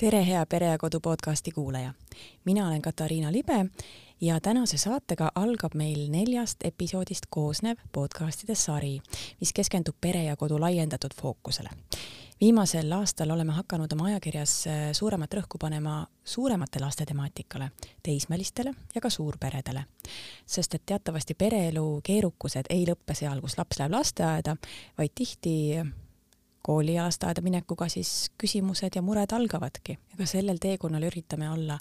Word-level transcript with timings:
tere, 0.00 0.26
hea 0.26 0.46
Pere 0.46 0.66
ja 0.66 0.78
Kodu 0.78 1.00
podcasti 1.00 1.50
kuulaja. 1.50 1.94
mina 2.44 2.68
olen 2.68 2.82
Katariina 2.82 3.32
Libe 3.32 3.66
ja 4.20 4.40
tänase 4.40 4.78
saatega 4.78 5.32
algab 5.34 5.74
meil 5.74 6.10
neljast 6.10 6.56
episoodist 6.64 7.26
koosnev 7.30 7.76
podcastide 7.92 8.54
sari, 8.54 9.00
mis 9.40 9.52
keskendub 9.52 9.94
pere 10.00 10.22
ja 10.24 10.36
kodu 10.36 10.60
laiendatud 10.60 11.10
fookusele. 11.20 11.68
viimasel 12.40 12.92
aastal 12.92 13.30
oleme 13.30 13.52
hakanud 13.52 13.92
oma 13.92 14.06
ajakirjas 14.06 14.66
äh, 14.66 14.92
suuremat 14.92 15.34
rõhku 15.34 15.58
panema 15.60 16.06
suuremate 16.24 16.80
laste 16.80 17.06
temaatikale, 17.06 17.70
teismelistele 18.02 18.74
ja 18.94 19.00
ka 19.00 19.10
suurperedele. 19.10 19.84
sest 20.46 20.74
et 20.74 20.82
teatavasti 20.86 21.34
pereelu 21.34 22.00
keerukused 22.04 22.70
ei 22.70 22.86
lõppe 22.86 23.14
seal, 23.14 23.40
kus 23.40 23.58
laps 23.58 23.78
läheb 23.78 23.92
lasteaeda, 23.92 24.56
vaid 24.98 25.10
tihti 25.14 25.84
kooli 26.68 26.94
ja 26.94 27.06
lasteaeda 27.06 27.40
minekuga 27.40 27.86
siis 27.88 28.28
küsimused 28.36 28.96
ja 28.96 29.02
mured 29.02 29.32
algavadki. 29.32 29.94
Ka 30.18 30.26
sellel 30.28 30.58
teekonnal 30.60 31.06
üritame 31.08 31.48
olla 31.48 31.78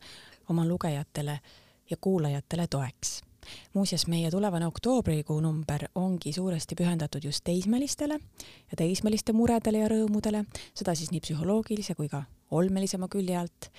oma 0.47 0.63
lugejatele 0.65 1.39
ja 1.89 1.97
kuulajatele 2.01 2.67
toeks. 2.71 3.21
muuseas, 3.73 4.07
meie 4.07 4.31
tulevane 4.31 4.67
oktoobrikuu 4.67 5.39
number 5.39 5.83
ongi 5.95 6.31
suuresti 6.33 6.75
pühendatud 6.75 7.23
just 7.23 7.43
teismelistele 7.43 8.19
ja 8.71 8.77
teismeliste 8.77 9.33
muredele 9.33 9.81
ja 9.83 9.87
rõõmudele, 9.91 10.43
seda 10.75 10.95
siis 10.95 11.11
nii 11.11 11.23
psühholoogilise 11.23 11.95
kui 11.95 12.07
ka 12.11 12.23
olmelisema 12.51 13.07
külje 13.07 13.37
alt. 13.37 13.69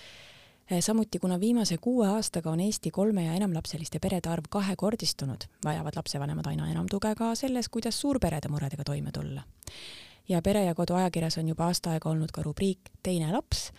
Samuti 0.80 1.18
kuna 1.18 1.40
viimase 1.40 1.78
kuue 1.78 2.08
aastaga 2.08 2.50
on 2.50 2.60
Eesti 2.60 2.90
kolme 2.90 3.24
ja 3.24 3.36
enamlapseliste 3.36 3.98
perede 3.98 4.28
arv 4.28 4.50
kahekordistunud, 4.50 5.48
vajavad 5.64 5.96
lapsevanemad 5.96 6.52
aina 6.52 6.68
enam 6.70 6.88
tuge 6.90 7.14
ka 7.14 7.34
selles, 7.34 7.68
kuidas 7.68 8.00
suurperede 8.00 8.52
muredega 8.52 8.84
toime 8.84 9.12
tulla 9.12 9.42
ja 10.28 10.42
Pere 10.42 10.64
ja 10.64 10.74
Kodu 10.74 10.94
ajakirjas 10.94 11.38
on 11.38 11.48
juba 11.48 11.66
aasta 11.66 11.90
aega 11.90 12.10
olnud 12.10 12.32
ka 12.32 12.42
rubriik 12.42 12.90
Teine 13.02 13.32
laps, 13.32 13.70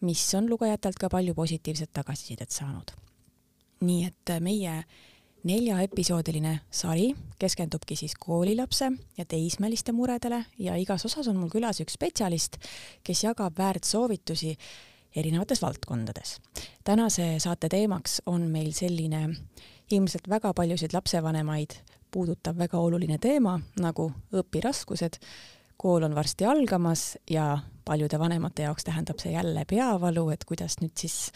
mis 0.00 0.34
on 0.34 0.50
lugejatelt 0.50 0.98
ka 1.00 1.08
palju 1.08 1.34
positiivset 1.34 1.92
tagasisidet 1.92 2.50
saanud. 2.50 2.90
nii 3.80 4.04
et 4.04 4.40
meie 4.40 4.84
neljaepisoodiline 5.44 6.60
sari 6.70 7.14
keskendubki 7.38 7.96
siis 7.96 8.14
koolilapse 8.20 8.92
ja 9.18 9.24
teismeliste 9.24 9.92
muredele 9.92 10.44
ja 10.58 10.76
igas 10.76 11.04
osas 11.04 11.28
on 11.28 11.36
mul 11.36 11.48
külas 11.48 11.80
üks 11.80 11.96
spetsialist, 11.96 12.58
kes 13.04 13.24
jagab 13.24 13.56
väärt 13.58 13.84
soovitusi 13.84 14.56
erinevates 15.16 15.62
valdkondades. 15.62 16.40
tänase 16.84 17.38
saate 17.38 17.68
teemaks 17.68 18.22
on 18.26 18.42
meil 18.50 18.72
selline 18.72 19.28
ilmselt 19.90 20.28
väga 20.28 20.54
paljusid 20.54 20.92
lapsevanemaid 20.92 21.70
puudutav 22.10 22.58
väga 22.58 22.78
oluline 22.78 23.18
teema 23.18 23.60
nagu 23.80 24.12
õpiraskused 24.32 25.18
kool 25.80 26.02
on 26.02 26.14
varsti 26.14 26.44
algamas 26.44 27.16
ja 27.30 27.58
paljude 27.84 28.18
vanemate 28.18 28.66
jaoks 28.66 28.84
tähendab 28.84 29.18
see 29.22 29.32
jälle 29.32 29.64
peavalu, 29.68 30.28
et 30.34 30.44
kuidas 30.44 30.76
nüüd 30.82 30.92
siis 31.00 31.30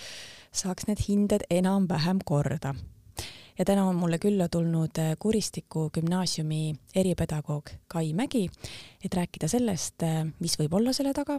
saaks 0.53 0.85
need 0.89 1.01
hinded 1.09 1.47
enam-vähem 1.51 2.21
korda. 2.25 2.75
ja 3.59 3.65
täna 3.65 3.87
on 3.89 3.97
mulle 3.97 4.19
külla 4.19 4.49
tulnud 4.49 5.01
Kuristiku 5.19 5.89
gümnaasiumi 5.95 6.75
eripedagoog 6.95 7.71
Kai 7.89 8.13
Mägi, 8.13 8.51
et 9.05 9.15
rääkida 9.15 9.49
sellest, 9.49 10.05
mis 10.41 10.59
võib 10.61 10.75
olla 10.75 10.93
selle 10.93 11.15
taga, 11.15 11.39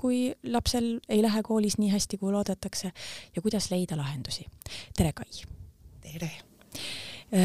kui 0.00 0.34
lapsel 0.42 0.98
ei 1.08 1.22
lähe 1.22 1.42
koolis 1.42 1.78
nii 1.78 1.92
hästi, 1.92 2.18
kui 2.18 2.32
loodetakse 2.32 2.92
ja 3.36 3.42
kuidas 3.42 3.70
leida 3.70 3.96
lahendusi. 3.96 4.46
tere, 4.96 5.12
Kai! 5.12 5.30
tere! 6.00 6.32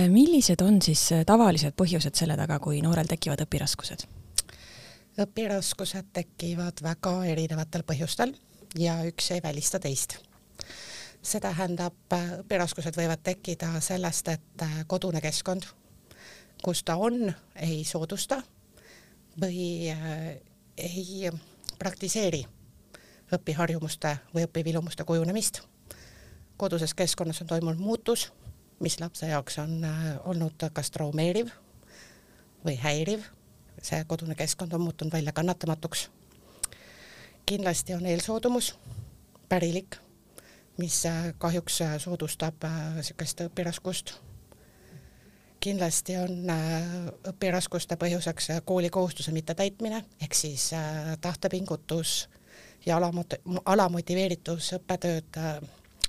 millised 0.10 0.62
on 0.62 0.82
siis 0.82 1.10
tavalised 1.26 1.78
põhjused 1.78 2.16
selle 2.16 2.36
taga, 2.38 2.60
kui 2.60 2.82
noorel 2.82 3.08
tekivad 3.08 3.46
õpiraskused? 3.46 4.17
Õpiraskused 5.18 6.12
tekivad 6.14 6.82
väga 6.84 7.14
erinevatel 7.26 7.84
põhjustel 7.88 8.36
ja 8.78 9.00
üks 9.08 9.32
ei 9.34 9.42
välista 9.44 9.80
teist. 9.80 10.18
see 11.22 11.42
tähendab, 11.44 12.14
õpiraskused 12.14 12.96
võivad 12.96 13.20
tekkida 13.24 13.82
sellest, 13.82 14.28
et 14.32 14.64
kodune 14.88 15.22
keskkond, 15.22 15.66
kus 16.64 16.84
ta 16.84 16.96
on, 16.96 17.34
ei 17.56 17.84
soodusta 17.84 18.42
või 19.42 19.90
äh, 19.92 20.38
ei 20.78 21.30
praktiseeri 21.80 22.46
õpiharjumuste 23.34 24.18
või 24.34 24.46
õpivilumuste 24.48 25.04
kujunemist. 25.04 25.62
koduses 26.58 26.94
keskkonnas 26.94 27.42
on 27.42 27.48
toimunud 27.48 27.80
muutus, 27.80 28.32
mis 28.80 29.00
lapse 29.00 29.28
jaoks 29.28 29.58
on 29.58 29.84
äh, 29.84 30.06
olnud 30.26 30.70
kas 30.74 30.92
traumeeriv 30.92 31.50
või 32.66 32.78
häiriv 32.78 33.26
see 33.82 34.04
kodune 34.08 34.36
keskkond 34.36 34.74
on 34.74 34.82
muutunud 34.82 35.14
väljakannatamatuks. 35.14 36.10
kindlasti 37.46 37.94
on 37.94 38.06
eelsoodumus 38.06 38.76
pärilik, 39.50 39.96
mis 40.78 41.06
äh, 41.06 41.34
kahjuks 41.38 41.82
äh, 41.82 41.98
soodustab 42.00 42.64
niisugust 42.96 43.42
äh, 43.42 43.48
õpiraskust. 43.48 44.14
kindlasti 45.60 46.18
on 46.18 46.52
õpiraskuste 47.28 47.98
põhjuseks 47.98 48.52
koolikohustuse 48.66 49.32
mittetäitmine 49.32 50.04
ehk 50.22 50.34
siis 50.34 50.70
tahtepingutus 51.22 52.30
ja 52.86 53.00
alamot-, 53.00 53.40
alamotiveeritus 53.66 54.74
õppetööd 54.78 55.40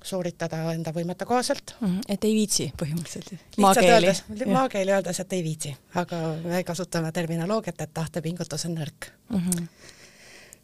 sooritada 0.09 0.61
enda 0.73 0.93
võimete 0.95 1.27
kohaselt 1.29 1.75
mm. 1.81 1.87
-hmm. 1.87 2.01
et 2.09 2.25
ei 2.25 2.35
viitsi 2.35 2.69
põhimõtteliselt? 2.83 3.33
lihtsalt 3.57 3.93
öeldes, 3.93 4.25
maakeeli 4.47 4.97
öeldes, 4.97 5.21
et 5.21 5.33
ei 5.33 5.45
viitsi, 5.45 5.77
aga 5.95 6.21
me 6.45 6.65
kasutame 6.65 7.13
terminoloogiat, 7.13 7.81
et 7.81 7.95
tahtepingutus 7.95 8.67
on 8.69 8.79
nõrk 8.81 9.11
mm 9.31 9.39
-hmm. 9.39 9.69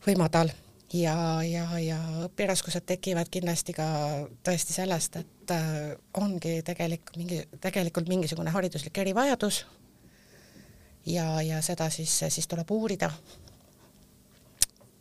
või 0.07 0.17
madal 0.19 0.53
ja, 0.95 1.17
ja, 1.43 1.79
ja 1.79 1.99
õpiraskused 2.27 2.87
tekivad 2.87 3.31
kindlasti 3.31 3.73
ka 3.77 3.87
tõesti 4.47 4.77
sellest, 4.77 5.17
et 5.17 5.55
äh, 5.55 5.71
ongi 6.21 6.61
tegelik 6.67 7.15
mingi, 7.17 7.43
tegelikult 7.61 8.09
mingisugune 8.09 8.51
hariduslik 8.51 8.99
erivajadus 8.99 9.65
ja, 11.07 11.43
ja 11.43 11.63
seda 11.63 11.91
siis, 11.91 12.19
siis 12.29 12.49
tuleb 12.49 12.71
uurida 12.71 13.11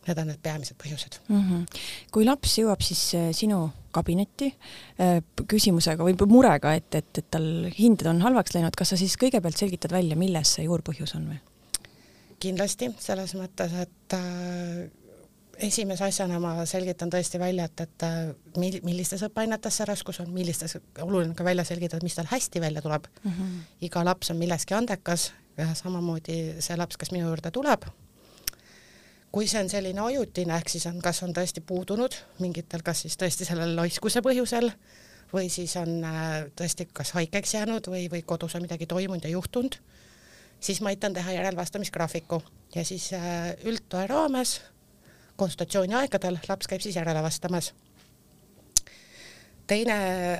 Need 0.04 0.18
on 0.20 0.28
need 0.28 0.40
peamised 0.44 0.76
põhjused 0.80 1.20
mm. 1.28 1.40
-hmm. 1.40 1.80
kui 2.12 2.26
laps 2.26 2.58
jõuab 2.58 2.82
siis 2.84 3.02
äh, 3.14 3.30
sinu 3.32 3.70
kabinetti 3.94 4.50
äh, 5.00 5.22
küsimusega 5.48 6.04
või 6.04 6.16
murega, 6.28 6.74
et, 6.74 6.90
et, 6.94 7.18
et 7.18 7.30
tal 7.30 7.70
hinded 7.78 8.06
on 8.10 8.20
halvaks 8.24 8.54
läinud, 8.56 8.76
kas 8.76 8.94
sa 8.94 9.00
siis 9.00 9.16
kõigepealt 9.20 9.56
selgitad 9.56 9.94
välja, 9.94 10.16
milles 10.16 10.56
see 10.56 10.66
juurpõhjus 10.68 11.16
on 11.18 11.30
või? 11.32 11.40
kindlasti, 12.44 12.90
selles 13.00 13.32
mõttes, 13.38 13.72
et 13.80 14.16
äh, 14.16 14.90
esimese 15.68 16.04
asjana 16.08 16.40
ma 16.42 16.66
selgitan 16.68 17.12
tõesti 17.12 17.38
välja, 17.40 17.68
et, 17.70 17.84
et 17.86 18.06
äh, 18.06 18.18
mil-, 18.60 18.80
millistes 18.84 19.22
õppeainetes 19.26 19.80
see 19.80 19.88
raskus 19.88 20.20
on, 20.24 20.32
millistes, 20.34 20.76
oluline 21.00 21.34
ka 21.38 21.46
välja 21.46 21.64
selgitada, 21.64 22.04
mis 22.04 22.18
tal 22.18 22.28
hästi 22.30 22.60
välja 22.60 22.82
tuleb 22.84 23.08
mm. 23.22 23.30
-hmm. 23.30 23.58
iga 23.88 24.04
laps 24.04 24.30
on 24.34 24.40
milleski 24.42 24.74
andekas 24.74 25.32
samamoodi 25.78 26.56
see 26.58 26.76
laps, 26.76 26.98
kes 26.98 27.12
minu 27.14 27.28
juurde 27.28 27.50
tuleb 27.54 27.86
kui 29.34 29.48
see 29.50 29.64
on 29.64 29.70
selline 29.70 29.98
ajutine, 29.98 30.54
ehk 30.54 30.70
siis 30.70 30.84
on, 30.86 31.00
kas 31.02 31.24
on 31.26 31.32
tõesti 31.34 31.62
puudunud 31.66 32.14
mingitel, 32.38 32.84
kas 32.86 33.00
siis 33.02 33.16
tõesti 33.18 33.46
sellel 33.48 33.74
laiskuse 33.74 34.22
põhjusel 34.22 34.68
või 35.32 35.48
siis 35.50 35.74
on 35.80 35.96
äh, 36.06 36.44
tõesti 36.54 36.86
kas 36.94 37.10
haigeks 37.16 37.56
jäänud 37.56 37.90
või, 37.90 38.06
või 38.12 38.22
kodus 38.22 38.54
on 38.54 38.62
midagi 38.62 38.86
toimunud 38.86 39.26
ja 39.26 39.32
juhtunud, 39.34 39.80
siis 40.62 40.78
ma 40.84 40.94
aitan 40.94 41.16
teha 41.16 41.34
järelvastamisgraafiku 41.34 42.38
ja 42.76 42.86
siis 42.86 43.10
äh, 43.18 43.50
üldtoe 43.66 44.06
raames 44.06 44.60
konsultatsiooni 45.36 45.98
aegadel 45.98 46.38
laps 46.46 46.70
käib 46.70 46.84
siis 46.86 46.96
järele 46.96 47.22
vastamas. 47.22 47.74
teine 49.66 49.96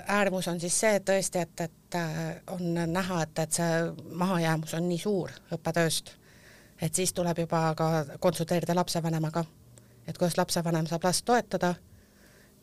äärmus 0.07 0.49
on 0.49 0.61
siis 0.61 0.81
see, 0.81 0.95
et 1.01 1.11
tõesti, 1.11 1.43
et, 1.43 1.61
et 1.67 1.99
äh, 1.99 2.37
on 2.47 2.79
näha, 2.93 3.23
et, 3.27 3.39
et 3.39 3.59
see 3.59 3.87
mahajäämus 4.23 4.79
on 4.79 4.89
nii 4.89 5.03
suur 5.03 5.35
õppetööst 5.51 6.21
et 6.83 6.95
siis 6.95 7.13
tuleb 7.13 7.39
juba 7.39 7.75
ka 7.75 8.05
konsulteerida 8.21 8.75
lapsevanemaga, 8.75 9.45
et 10.07 10.19
kuidas 10.19 10.39
lapsevanem 10.39 10.87
saab 10.87 11.05
last 11.05 11.25
toetada 11.25 11.75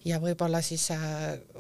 ja 0.06 0.20
võib-olla 0.22 0.62
siis 0.62 0.92
äh, 0.92 1.00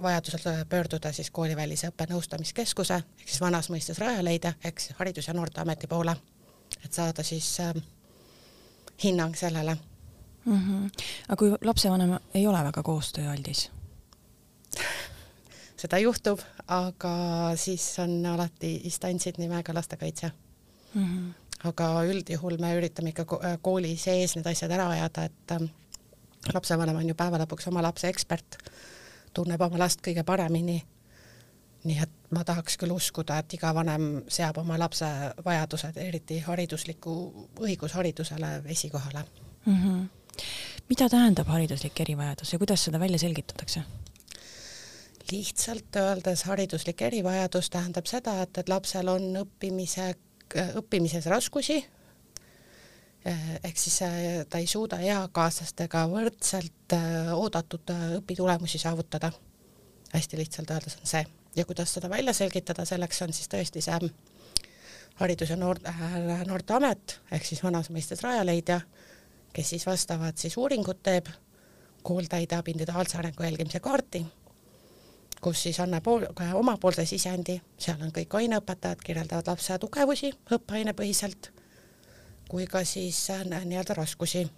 vajadusel 0.02 0.66
pöörduda 0.70 1.12
siis 1.14 1.32
koolivälise 1.32 1.92
õppenõustamiskeskuse 1.92 2.96
ehk 2.96 3.28
siis 3.28 3.42
vanas 3.42 3.70
mõistes 3.70 4.00
Rajaleidja 4.00 4.54
ehk 4.64 4.80
siis 4.80 4.98
Haridus- 5.00 5.28
ja 5.28 5.34
Noorteameti 5.34 5.88
poole, 5.88 6.16
et 6.86 6.94
saada 6.94 7.24
siis 7.24 7.60
äh, 7.60 7.74
hinnang 9.04 9.36
sellele 9.36 9.78
mm. 10.46 10.58
-hmm. 10.58 11.04
aga 11.28 11.36
kui 11.38 11.54
lapsevanem 11.62 12.18
ei 12.34 12.48
ole 12.48 12.64
väga 12.64 12.84
koostööaldis 12.84 13.70
seda 15.82 15.98
juhtub, 16.00 16.40
aga 16.68 17.14
siis 17.56 18.00
on 18.00 18.26
alati 18.26 18.82
instantsid 18.84 19.38
nimega 19.38 19.74
lastekaitse 19.74 20.32
mm. 20.94 21.06
-hmm 21.06 21.41
aga 21.64 21.90
üldjuhul 22.10 22.58
me 22.62 22.74
üritame 22.78 23.14
ikka 23.14 23.26
äh, 23.38 23.58
kooli 23.62 23.96
sees 23.98 24.36
need 24.36 24.48
asjad 24.50 24.72
ära 24.72 24.88
ajada, 24.96 25.28
et 25.30 25.56
ähm, 25.56 25.68
lapsevanem 26.54 27.02
on 27.02 27.12
ju 27.12 27.18
päeva 27.18 27.42
lõpuks 27.42 27.70
oma 27.70 27.84
lapse 27.86 28.10
ekspert, 28.10 28.58
tunneb 29.34 29.62
oma 29.62 29.82
last 29.82 30.02
kõige 30.06 30.26
paremini. 30.28 30.82
nii 31.82 31.98
et 31.98 32.12
ma 32.30 32.44
tahaks 32.46 32.76
küll 32.78 32.94
uskuda, 32.94 33.40
et 33.42 33.54
iga 33.58 33.72
vanem 33.74 34.24
seab 34.30 34.58
oma 34.62 34.78
lapse 34.78 35.08
vajadused, 35.46 35.98
eriti 35.98 36.38
haridusliku 36.46 37.14
õigusharidusele 37.58 38.62
esikohale 38.70 39.24
mm. 39.66 39.78
-hmm 39.78 40.10
mida 40.90 41.10
tähendab 41.10 41.48
hariduslik 41.48 42.00
erivajadus 42.04 42.54
ja 42.54 42.60
kuidas 42.60 42.84
seda 42.88 43.00
välja 43.00 43.20
selgitatakse? 43.20 43.84
lihtsalt 45.32 45.96
öeldes 45.96 46.44
hariduslik 46.44 47.02
erivajadus 47.02 47.70
tähendab 47.70 48.08
seda, 48.10 48.42
et, 48.42 48.58
et 48.58 48.70
lapsel 48.70 49.08
on 49.08 49.30
õppimise, 49.44 50.10
õppimises 50.80 51.26
raskusi, 51.32 51.78
ehk 53.26 53.78
siis 53.78 54.00
ta 54.50 54.58
ei 54.58 54.68
suuda 54.68 54.98
eakaaslastega 55.06 56.08
võrdselt 56.10 56.96
oodatud 57.36 57.94
õpitulemusi 58.18 58.82
saavutada. 58.82 59.32
hästi 60.14 60.38
lihtsalt 60.38 60.72
öeldes 60.72 60.98
on 61.00 61.08
see. 61.08 61.26
Ja 61.56 61.66
kuidas 61.66 61.94
seda 61.94 62.10
välja 62.10 62.34
selgitada, 62.34 62.86
selleks 62.86 63.22
on 63.22 63.34
siis 63.34 63.48
tõesti 63.48 63.82
see 63.82 64.10
haridus- 65.22 65.50
ja 65.50 65.56
noor- 65.56 65.82
äh,, 65.88 66.46
noorteamet 66.48 67.20
ehk 67.32 67.46
siis 67.46 67.64
vanas 67.64 67.90
mõistes 67.90 68.24
Rajaleidja, 68.24 68.82
kes 69.54 69.70
siis 69.70 69.86
vastavat 69.86 70.38
siis 70.38 70.58
uuringut 70.58 71.04
teeb, 71.04 71.28
kool 72.04 72.26
täidab 72.30 72.68
individuaalse 72.68 73.18
arengu 73.18 73.44
jälgimise 73.44 73.80
kaarti, 73.80 74.26
kus 75.42 75.64
siis 75.64 75.80
annab 75.80 76.08
omapoolse 76.54 77.06
sisendi, 77.06 77.58
seal 77.78 78.02
on 78.02 78.14
kõik 78.14 78.36
aineõpetajad, 78.38 79.02
kirjeldavad 79.06 79.48
lapse 79.50 79.78
tugevusi 79.82 80.32
õppeainepõhiselt, 80.54 81.52
kui 82.50 82.68
ka 82.68 82.84
siis 82.86 83.24
äh, 83.34 83.46
nii-öelda 83.46 83.98
raskusi. 83.98 84.50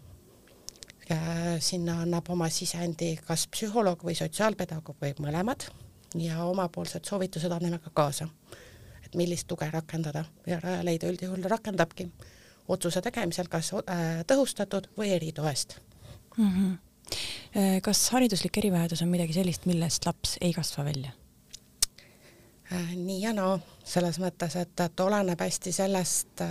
sinna 1.60 1.98
annab 2.02 2.30
oma 2.32 2.48
sisendi 2.50 3.18
kas 3.28 3.48
psühholoog 3.52 4.06
või 4.08 4.14
sotsiaalpedagoog 4.16 4.96
või 5.02 5.12
mõlemad 5.20 5.66
ja 6.16 6.46
omapoolsed 6.46 7.06
soovitused 7.06 7.52
anname 7.52 7.80
ka 7.80 7.90
kaasa, 7.94 8.28
et 9.06 9.16
millist 9.16 9.48
tuge 9.48 9.68
rakendada 9.72 10.24
ja 10.48 10.60
Rajaleidja 10.64 11.10
üldjuhul 11.10 11.44
rakendabki 11.44 12.08
otsuse 12.68 13.02
tegemisel 13.02 13.50
kas 13.52 13.74
äh, 13.74 14.24
tõhustatud 14.28 14.88
või 14.98 15.12
eritoest 15.16 15.78
mm. 16.38 16.50
-hmm. 16.50 16.78
Kas 17.86 18.08
hariduslik 18.16 18.58
erivajadus 18.58 19.04
on 19.06 19.12
midagi 19.14 19.36
sellist, 19.36 19.68
millest 19.70 20.08
laps 20.08 20.38
ei 20.42 20.54
kasva 20.54 20.86
välja? 20.88 21.12
Äh, 22.74 22.96
nii 22.96 23.20
ja 23.22 23.34
naa, 23.38 23.60
selles 23.86 24.18
mõttes, 24.22 24.56
et, 24.58 24.74
et 24.80 25.04
oleneb 25.06 25.40
hästi 25.46 25.74
sellest, 25.76 26.42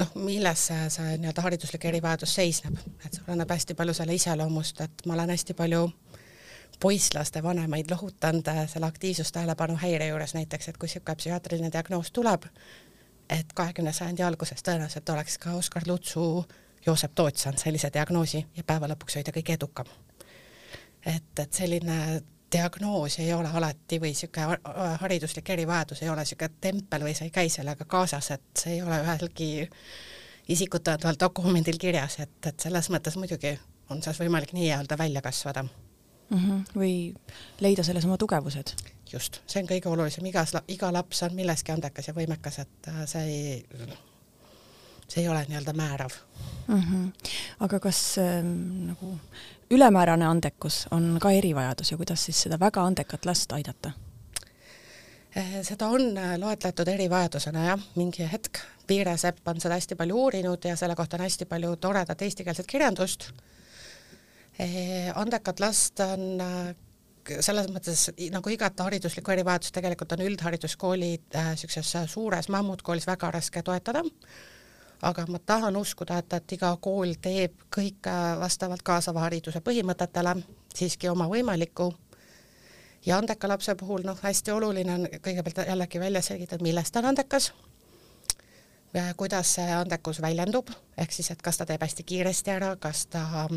noh, 0.00 0.16
milles 0.18 0.66
see, 0.70 0.88
see 0.90 1.14
nii-öelda 1.22 1.44
hariduslik 1.46 1.86
erivajadus 1.92 2.34
seisneb, 2.40 2.80
et 3.04 3.14
see 3.14 3.28
oleneb 3.28 3.54
hästi 3.54 3.78
palju 3.78 3.94
selle 4.00 4.18
iseloomust, 4.18 4.82
et 4.82 5.06
ma 5.06 5.14
olen 5.14 5.34
hästi 5.36 5.54
palju 5.58 5.84
äh, 5.86 6.18
poisslaste 6.82 7.42
vanemaid 7.42 7.90
lohutanud 7.90 8.48
äh, 8.48 8.68
selle 8.68 8.86
aktiivsustähelepanu 8.86 9.76
häire 9.76 10.06
juures 10.06 10.34
näiteks, 10.34 10.68
et 10.68 10.76
kui 10.76 10.88
niisugune 10.88 11.16
psühhiaatriline 11.16 11.70
diagnoos 11.72 12.10
tuleb, 12.12 12.48
et 13.30 13.52
kahekümne 13.54 13.92
sajandi 13.92 14.22
alguses 14.26 14.62
tõenäoliselt 14.66 15.12
oleks 15.14 15.38
ka 15.38 15.54
Oskar 15.58 15.86
Lutsu, 15.86 16.44
Joosep 16.86 17.14
Toots 17.14 17.42
saanud 17.42 17.62
sellise 17.62 17.90
diagnoosi 17.94 18.46
ja 18.56 18.64
päeva 18.66 18.88
lõpuks 18.90 19.18
oli 19.18 19.24
ta 19.24 19.34
kõige 19.34 19.54
edukam. 19.58 19.86
et, 21.06 21.38
et 21.38 21.52
selline 21.52 22.22
diagnoos 22.52 23.18
ei 23.18 23.32
ole 23.34 23.48
alati 23.48 23.98
või 24.00 24.12
niisugune 24.12 24.58
hariduslik 25.00 25.50
erivajadus 25.50 26.02
ei 26.02 26.10
ole 26.12 26.24
niisugune 26.24 26.60
tempel 26.60 27.06
või 27.06 27.14
sa 27.14 27.24
ei 27.24 27.30
käi 27.30 27.48
sellega 27.48 27.84
kaasas, 27.84 28.30
et 28.30 28.64
see 28.64 28.76
ei 28.76 28.82
ole 28.82 29.00
ühelgi 29.02 29.50
isikut 30.52 30.84
tõendaval 30.84 31.18
dokumendil 31.20 31.78
kirjas, 31.80 32.18
et, 32.24 32.38
et 32.46 32.60
selles 32.60 32.90
mõttes 32.90 33.16
muidugi 33.16 33.54
on 33.90 34.02
sellest 34.02 34.22
võimalik 34.24 34.52
nii-öelda 34.56 34.98
välja 34.98 35.22
kasvada 35.22 35.64
mm. 35.64 36.38
-hmm. 36.38 36.64
või 36.74 36.94
leida 37.60 37.82
selles 37.82 38.04
oma 38.04 38.18
tugevused. 38.18 38.74
just, 39.12 39.40
see 39.46 39.62
on 39.62 39.68
kõige 39.68 39.88
olulisem, 39.88 40.26
igas, 40.26 40.54
iga 40.68 40.92
laps 40.92 41.22
on 41.22 41.34
milleski 41.36 41.72
andekas 41.72 42.08
ja 42.08 42.14
võimekas, 42.16 42.58
et 42.58 42.88
äh, 42.88 43.04
see 43.06 43.24
ei, 43.28 43.64
see 45.12 45.24
ei 45.24 45.28
ole 45.28 45.44
nii-öelda 45.48 45.74
määrav 45.76 46.14
mm. 46.66 46.80
-hmm. 46.80 47.30
aga 47.60 47.80
kas 47.80 48.00
äh, 48.18 48.40
nagu 48.88 49.16
ülemäärane 49.70 50.26
andekus 50.26 50.86
on 50.90 51.18
ka 51.20 51.30
erivajadus 51.30 51.90
ja 51.90 51.96
kuidas 51.96 52.24
siis 52.24 52.42
seda 52.42 52.60
väga 52.60 52.84
andekat 52.84 53.24
last 53.26 53.52
aidata? 53.52 53.92
Äh, 55.36 55.62
seda 55.62 55.88
on 55.88 56.18
äh, 56.18 56.36
loetletud 56.38 56.88
erivajadusena 56.88 57.64
jah, 57.64 57.88
mingi 57.96 58.28
hetk. 58.32 58.58
Piire 58.86 59.16
Sepp 59.16 59.48
on 59.48 59.60
seda 59.60 59.74
hästi 59.78 59.94
palju 59.94 60.16
uurinud 60.16 60.64
ja 60.64 60.76
selle 60.76 60.96
kohta 60.96 61.16
on 61.16 61.22
hästi 61.22 61.44
palju 61.44 61.76
toredat 61.76 62.22
eestikeelset 62.22 62.66
kirjandust 62.66 63.30
Eh, 64.58 65.08
andekat 65.16 65.60
last 65.60 66.00
on 66.04 66.40
äh, 66.44 66.74
selles 67.40 67.70
mõttes 67.72 68.10
nagu 68.34 68.50
igat 68.52 68.80
hariduslikku 68.84 69.32
erivajadust 69.32 69.72
tegelikult 69.72 70.12
on 70.12 70.24
üldhariduskooli 70.26 71.12
niisuguses 71.32 71.94
äh, 71.96 72.08
suures 72.10 72.50
mammutkoolis 72.52 73.08
väga 73.08 73.30
raske 73.32 73.62
toetada, 73.64 74.02
aga 75.02 75.24
ma 75.28 75.38
tahan 75.38 75.76
uskuda, 75.76 76.18
et, 76.18 76.32
et 76.32 76.52
iga 76.58 76.70
kool 76.80 77.16
teeb 77.22 77.66
kõik 77.74 78.06
äh, 78.06 78.38
vastavalt 78.40 78.82
kaasava 78.86 79.26
hariduse 79.26 79.60
põhimõtetele 79.60 80.36
siiski 80.74 81.10
oma 81.10 81.26
võimalikku 81.30 81.90
ja 83.06 83.18
andeka 83.18 83.48
lapse 83.48 83.74
puhul 83.74 84.06
noh, 84.06 84.18
hästi 84.22 84.54
oluline 84.54 84.94
on 84.94 85.06
kõigepealt 85.24 85.66
jällegi 85.66 86.00
välja 86.00 86.22
selgitada, 86.22 86.62
millest 86.62 86.94
ta 86.94 87.02
on 87.02 87.10
andekas, 87.12 87.52
kuidas 89.16 89.54
see 89.56 89.68
andekus 89.74 90.20
väljendub, 90.22 90.70
ehk 90.98 91.12
siis, 91.12 91.30
et 91.32 91.42
kas 91.42 91.58
ta 91.58 91.66
teeb 91.66 91.82
hästi 91.82 92.04
kiiresti 92.06 92.54
ära, 92.54 92.74
kas 92.76 93.06
ta 93.06 93.48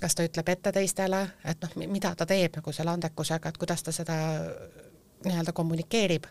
kas 0.00 0.14
ta 0.14 0.24
ütleb 0.26 0.48
ette 0.52 0.72
teistele, 0.72 1.22
et 1.44 1.62
noh, 1.62 1.76
mida 1.88 2.14
ta 2.16 2.26
teeb 2.28 2.58
nagu 2.58 2.72
selle 2.72 2.92
andekusega, 2.92 3.48
et 3.48 3.60
kuidas 3.60 3.82
ta 3.82 3.94
seda 3.94 4.16
nii-öelda 5.24 5.54
kommunikeerib. 5.56 6.26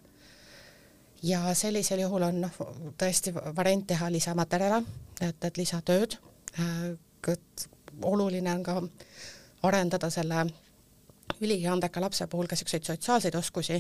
Ja 1.26 1.42
sellisel 1.58 2.04
juhul 2.06 2.28
on 2.28 2.42
noh, 2.46 2.58
tõesti 3.00 3.34
variant 3.34 3.88
teha 3.88 4.10
lisamaterjale, 4.14 4.82
et, 5.22 5.44
et 5.44 5.58
lisatööd. 5.58 6.18
et 7.28 7.68
oluline 8.04 8.52
on 8.54 8.64
ka 8.64 8.82
arendada 9.64 10.10
selle 10.14 10.46
üliandeka 11.42 12.02
lapse 12.02 12.28
puhul 12.28 12.48
ka 12.48 12.56
niisuguseid 12.56 12.86
sotsiaalseid 12.86 13.36
oskusi, 13.36 13.80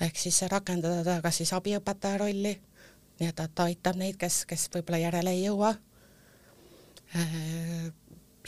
ehk 0.00 0.16
siis 0.16 0.42
rakendada 0.50 1.02
ta 1.04 1.20
kas 1.22 1.42
siis 1.42 1.52
abiõpetaja 1.52 2.20
rolli, 2.22 2.54
nii 3.20 3.28
et, 3.28 3.42
ta 3.54 3.66
aitab 3.66 3.98
neid, 3.98 4.16
kes, 4.20 4.44
kes 4.46 4.68
võib-olla 4.74 5.02
järele 5.02 5.34
ei 5.34 5.44
jõua 5.44 5.74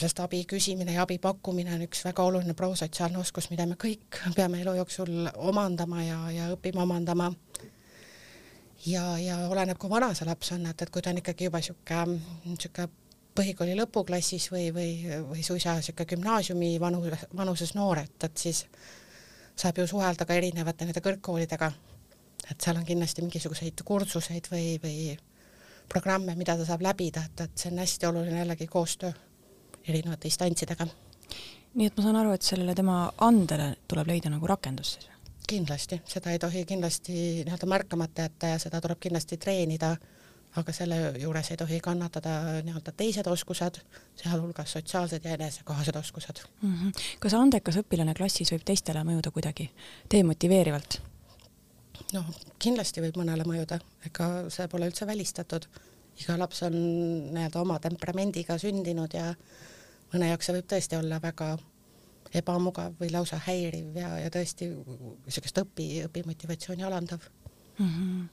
sest 0.00 0.20
abi 0.24 0.42
küsimine 0.48 0.94
ja 0.96 1.04
abi 1.04 1.18
pakkumine 1.22 1.74
on 1.76 1.84
üks 1.86 2.02
väga 2.06 2.24
oluline 2.26 2.54
prosotsiaalne 2.58 3.20
oskus, 3.20 3.50
mida 3.52 3.66
me 3.66 3.76
kõik 3.80 4.18
peame 4.36 4.60
elu 4.62 4.76
jooksul 4.80 5.28
omandama 5.36 6.02
ja, 6.02 6.18
ja 6.34 6.48
õppima 6.54 6.82
omandama. 6.82 7.30
Ja, 8.86 9.04
ja 9.18 9.38
oleneb, 9.48 9.78
kui 9.80 9.90
vana 9.90 10.12
see 10.14 10.28
laps 10.28 10.52
on, 10.56 10.66
et, 10.70 10.82
et 10.82 10.92
kui 10.92 11.02
ta 11.02 11.12
on 11.12 11.20
ikkagi 11.20 11.48
juba 11.48 11.60
niisugune, 11.62 12.18
niisugune 12.44 12.88
põhikooli 13.34 13.74
lõpuklassis 13.78 14.50
või, 14.52 14.68
või, 14.74 14.90
või 15.30 15.42
suisa 15.46 15.74
niisugune 15.78 16.10
gümnaasiumi 16.14 16.74
vanu, 16.80 17.02
vanuses 17.36 17.74
noor, 17.74 18.04
et, 18.04 18.28
et 18.28 18.46
siis 18.46 18.64
saab 19.56 19.78
ju 19.78 19.86
suhelda 19.90 20.26
ka 20.26 20.36
erinevate 20.38 20.86
nende 20.86 21.02
kõrgkoolidega. 21.02 21.72
et 22.50 22.60
seal 22.60 22.76
on 22.76 22.84
kindlasti 22.84 23.22
mingisuguseid 23.22 23.82
kursuseid 23.84 24.50
või, 24.52 24.78
või 24.82 25.16
programme, 25.88 26.34
mida 26.36 26.56
ta 26.56 26.66
saab 26.66 26.82
läbida, 26.84 27.24
et, 27.24 27.40
et 27.40 27.58
see 27.58 27.72
on 27.72 27.80
hästi 27.80 28.06
oluline 28.06 28.38
jällegi 28.38 28.66
koostöö 28.66 29.12
erinevate 29.88 30.28
instantsidega. 30.28 30.86
nii 31.74 31.86
et 31.86 31.96
ma 31.96 32.06
saan 32.06 32.20
aru, 32.20 32.36
et 32.36 32.42
sellele 32.42 32.74
tema 32.74 33.10
andele 33.18 33.74
tuleb 33.88 34.12
leida 34.12 34.30
nagu 34.30 34.46
rakendus 34.46 34.94
siis? 34.98 35.13
Kindlasti, 35.48 36.00
seda 36.08 36.32
ei 36.32 36.38
tohi 36.38 36.64
kindlasti 36.68 37.14
nii-öelda 37.44 37.68
märkamata 37.68 38.28
jätta 38.28 38.54
ja 38.54 38.58
seda 38.62 38.80
tuleb 38.80 39.00
kindlasti 39.00 39.36
treenida, 39.40 39.94
aga 40.56 40.72
selle 40.72 40.98
juures 41.18 41.50
ei 41.50 41.58
tohi 41.60 41.80
kannatada 41.84 42.34
nii-öelda 42.66 42.92
teised 42.96 43.26
oskused, 43.30 43.80
sealhulgas 44.20 44.76
sotsiaalsed 44.76 45.24
ja 45.24 45.34
enesekohased 45.38 45.96
oskused 45.96 46.44
mm. 46.62 46.74
-hmm. 46.74 47.02
kas 47.20 47.34
andekas 47.34 47.80
õpilane 47.82 48.14
klassis 48.14 48.52
võib 48.52 48.64
teistele 48.64 49.02
mõjuda 49.04 49.30
kuidagi 49.34 49.70
demotiveerivalt? 50.14 51.00
noh, 52.14 52.30
kindlasti 52.58 53.02
võib 53.04 53.18
mõnele 53.18 53.46
mõjuda, 53.48 53.80
ega 54.06 54.30
see 54.48 54.68
pole 54.68 54.88
üldse 54.90 55.06
välistatud. 55.06 55.66
iga 56.22 56.38
laps 56.38 56.62
on 56.62 56.74
nii-öelda 57.34 57.60
oma 57.60 57.78
temperamendiga 57.78 58.58
sündinud 58.58 59.14
ja 59.14 59.34
mõne 60.12 60.28
jaoks 60.28 60.46
see 60.46 60.54
võib 60.54 60.68
tõesti 60.70 60.98
olla 60.98 61.18
väga 61.22 61.56
ebamugav 62.34 62.94
või 63.00 63.10
lausa 63.12 63.38
häiriv 63.46 63.96
ja, 63.98 64.14
ja 64.22 64.30
tõesti 64.32 64.70
niisugust 64.70 65.60
õpi, 65.62 65.88
õpimotivatsiooni 66.08 66.86
alandav 66.86 67.26
mm. 67.78 67.90
-hmm. 67.90 68.24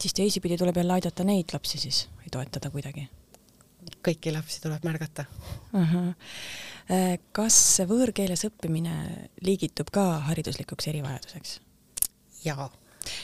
siis 0.00 0.14
teisipidi 0.14 0.58
tuleb 0.58 0.76
jälle 0.76 0.92
aidata 0.92 1.24
neid 1.24 1.52
lapsi 1.52 1.78
siis 1.78 2.06
või 2.22 2.32
toetada 2.32 2.70
kuidagi? 2.70 3.08
kõiki 4.04 4.32
lapsi 4.32 4.62
tuleb 4.64 4.84
märgata 4.84 5.24
uh. 5.72 5.92
-huh. 5.92 7.18
kas 7.32 7.58
võõrkeeles 7.88 8.46
õppimine 8.48 9.28
liigitub 9.42 9.90
ka 9.92 10.06
hariduslikuks 10.30 10.88
erivajaduseks? 10.88 11.60
jaa. 12.44 12.70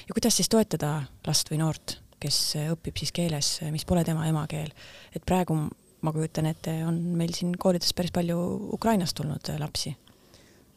ja 0.09 0.15
kuidas 0.15 0.37
siis 0.37 0.49
toetada 0.49 1.03
last 1.27 1.51
või 1.51 1.59
noort, 1.65 2.01
kes 2.21 2.57
õpib 2.71 2.99
siis 2.99 3.13
keeles, 3.13 3.61
mis 3.71 3.85
pole 3.85 4.05
tema 4.05 4.27
emakeel, 4.29 4.73
et 5.17 5.25
praegu 5.25 5.57
ma 6.01 6.13
kujutan 6.13 6.49
ette, 6.49 6.73
on 6.87 6.97
meil 7.19 7.33
siin 7.37 7.53
koolides 7.61 7.93
päris 7.97 8.13
palju 8.15 8.39
Ukrainast 8.77 9.17
tulnud 9.19 9.53
äh, 9.53 9.59
lapsi. 9.61 9.95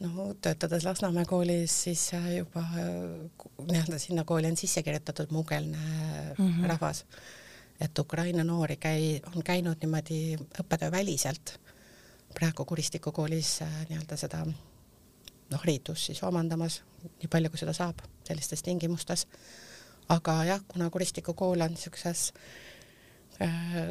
no 0.03 0.33
töötades 0.41 0.83
Lasnamäe 0.83 1.25
koolis, 1.25 1.75
siis 1.85 2.09
äh, 2.17 2.29
juba 2.37 2.63
äh, 2.63 2.89
nii-öelda 3.69 3.99
sinna 3.99 4.25
kooli 4.27 4.51
on 4.51 4.57
sisse 4.57 4.83
kirjutatud 4.83 5.31
muukeelne 5.31 5.77
mm 6.37 6.49
-hmm. 6.49 6.67
rahvas. 6.67 7.05
et 7.79 7.99
Ukraina 7.99 8.43
noori 8.43 8.75
käi-, 8.75 9.21
on 9.35 9.43
käinud 9.43 9.77
niimoodi 9.81 10.35
õppetöö 10.59 10.91
väliselt 10.91 11.59
praegu 12.33 12.65
Kuristiku 12.65 13.11
koolis 13.11 13.59
nii-öelda 13.89 14.17
seda 14.17 14.45
noh, 15.49 15.59
haridust 15.59 16.05
siis 16.05 16.23
omandamas, 16.23 16.81
nii 17.03 17.27
palju 17.29 17.49
kui 17.49 17.59
seda 17.59 17.73
saab 17.73 17.99
sellistes 18.23 18.63
tingimustes. 18.63 19.27
aga 20.09 20.43
jah, 20.43 20.61
kuna 20.67 20.89
Kuristiku 20.89 21.33
kool 21.33 21.61
on 21.61 21.71
niisuguses 21.71 22.33
äh, 22.35 22.72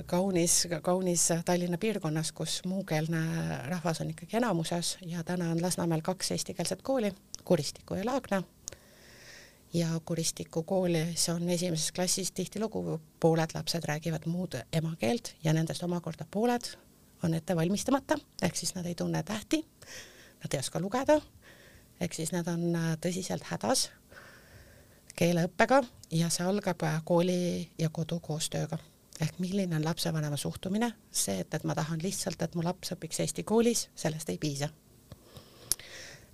kaunis, 0.06 0.68
kaunis 0.82 1.28
Tallinna 1.44 1.78
piirkonnas, 1.78 2.32
kus 2.32 2.60
muukeelne 2.66 3.22
rahvas 3.68 4.00
on 4.00 4.10
ikkagi 4.10 4.36
enamuses 4.36 4.98
ja 5.06 5.24
täna 5.24 5.50
on 5.50 5.62
Lasnamäel 5.62 6.02
kaks 6.02 6.30
eestikeelset 6.30 6.82
kooli, 6.82 7.12
Kuristiku 7.44 7.94
ja 7.94 8.06
Laagna 8.06 8.42
ja 9.74 9.88
Kuristiku 10.04 10.62
koolis 10.62 11.28
on 11.28 11.48
esimeses 11.48 11.92
klassis 11.92 12.32
tihtilugu 12.32 13.00
pooled 13.20 13.50
lapsed 13.54 13.84
räägivad 13.84 14.26
muud 14.26 14.54
emakeelt 14.72 15.34
ja 15.44 15.52
nendest 15.52 15.82
omakorda 15.82 16.24
pooled 16.30 16.74
on 17.22 17.34
ette 17.34 17.56
valmistamata, 17.56 18.18
ehk 18.42 18.56
siis 18.56 18.74
nad 18.74 18.86
ei 18.86 18.94
tunne 18.94 19.22
tähti, 19.22 19.66
nad 20.44 20.54
ei 20.54 20.58
oska 20.58 20.80
lugeda, 20.80 21.20
ehk 22.00 22.14
siis 22.14 22.32
nad 22.32 22.46
on 22.46 22.76
äh, 22.76 22.94
tõsiselt 23.00 23.46
hädas 23.46 23.90
keeleõppega 25.16 25.82
ja 26.10 26.30
see 26.30 26.46
algab 26.46 26.82
äh, 26.82 27.00
kooli 27.04 27.68
ja 27.78 27.88
kodu 27.92 28.20
koostööga. 28.20 28.78
Ehk 29.20 29.38
milline 29.38 29.76
on 29.76 29.84
lapsevanema 29.84 30.36
suhtumine, 30.36 30.92
see, 31.10 31.40
et, 31.40 31.54
et 31.54 31.64
ma 31.64 31.74
tahan 31.74 32.00
lihtsalt, 32.02 32.42
et 32.42 32.54
mu 32.54 32.64
laps 32.64 32.94
õpiks 32.94 33.20
eesti 33.24 33.44
koolis, 33.44 33.88
sellest 33.94 34.32
ei 34.32 34.38
piisa. 34.38 34.68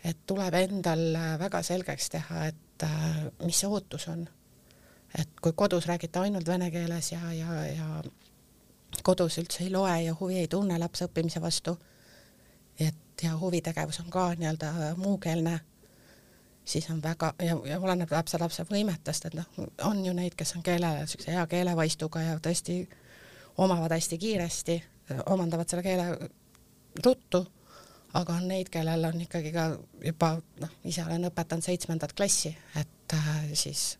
et 0.05 0.19
tuleb 0.27 0.55
endal 0.55 1.15
äh, 1.17 1.39
väga 1.39 1.63
selgeks 1.63 2.11
teha, 2.11 2.47
et 2.47 2.87
mis 3.45 3.59
see 3.59 3.69
ootus 3.69 4.09
on. 4.09 4.29
et 5.19 5.41
kui 5.43 5.53
kodus 5.53 5.87
räägite 5.87 6.21
ainult 6.21 6.47
vene 6.47 6.71
keeles 6.71 7.13
ja, 7.13 7.33
ja, 7.33 7.65
ja 7.67 8.03
kodus 9.03 9.39
üldse 9.39 9.65
ei 9.65 9.71
loe 9.73 10.03
ja 10.03 10.15
huvi 10.21 10.39
ei 10.39 10.49
tunne 10.49 10.79
lapse 10.79 11.09
õppimise 11.09 11.41
vastu, 11.41 11.77
et 12.79 13.23
ja 13.23 13.37
huvitegevus 13.37 14.01
on 14.01 14.11
ka 14.11 14.31
nii-öelda 14.39 14.95
muukeelne, 14.97 15.59
siis 16.69 16.91
on 16.91 17.03
väga 17.03 17.33
ja, 17.43 17.57
ja 17.65 17.81
oleneb 17.81 18.11
lapse, 18.13 18.39
lapse 18.41 18.65
võimetest, 18.69 19.29
et 19.29 19.37
noh, 19.39 19.47
on 19.89 20.05
ju 20.05 20.13
neid, 20.17 20.37
kes 20.37 20.55
on 20.59 20.65
keele, 20.67 20.91
niisuguse 21.01 21.33
hea 21.33 21.47
keelevaistuga 21.51 22.25
ja 22.25 22.41
tõesti 22.45 22.83
omavad 23.59 23.95
hästi 23.97 24.19
kiiresti, 24.19 24.77
omandavad 25.33 25.71
selle 25.71 25.83
keele 25.87 26.11
ruttu, 27.05 27.41
aga 28.19 28.37
on 28.37 28.49
neid, 28.51 28.69
kellel 28.73 29.09
on 29.09 29.25
ikkagi 29.25 29.53
ka 29.55 29.71
juba 30.05 30.35
noh, 30.61 30.77
ise 30.89 31.05
olen 31.07 31.31
õpetanud 31.31 31.65
seitsmendat 31.65 32.13
klassi, 32.17 32.53
et 32.77 33.17
äh, 33.17 33.33
siis 33.55 33.97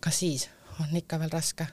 ka 0.00 0.14
siis 0.14 0.48
on 0.78 0.94
ikka 0.96 1.18
veel 1.18 1.34
raske 1.34 1.66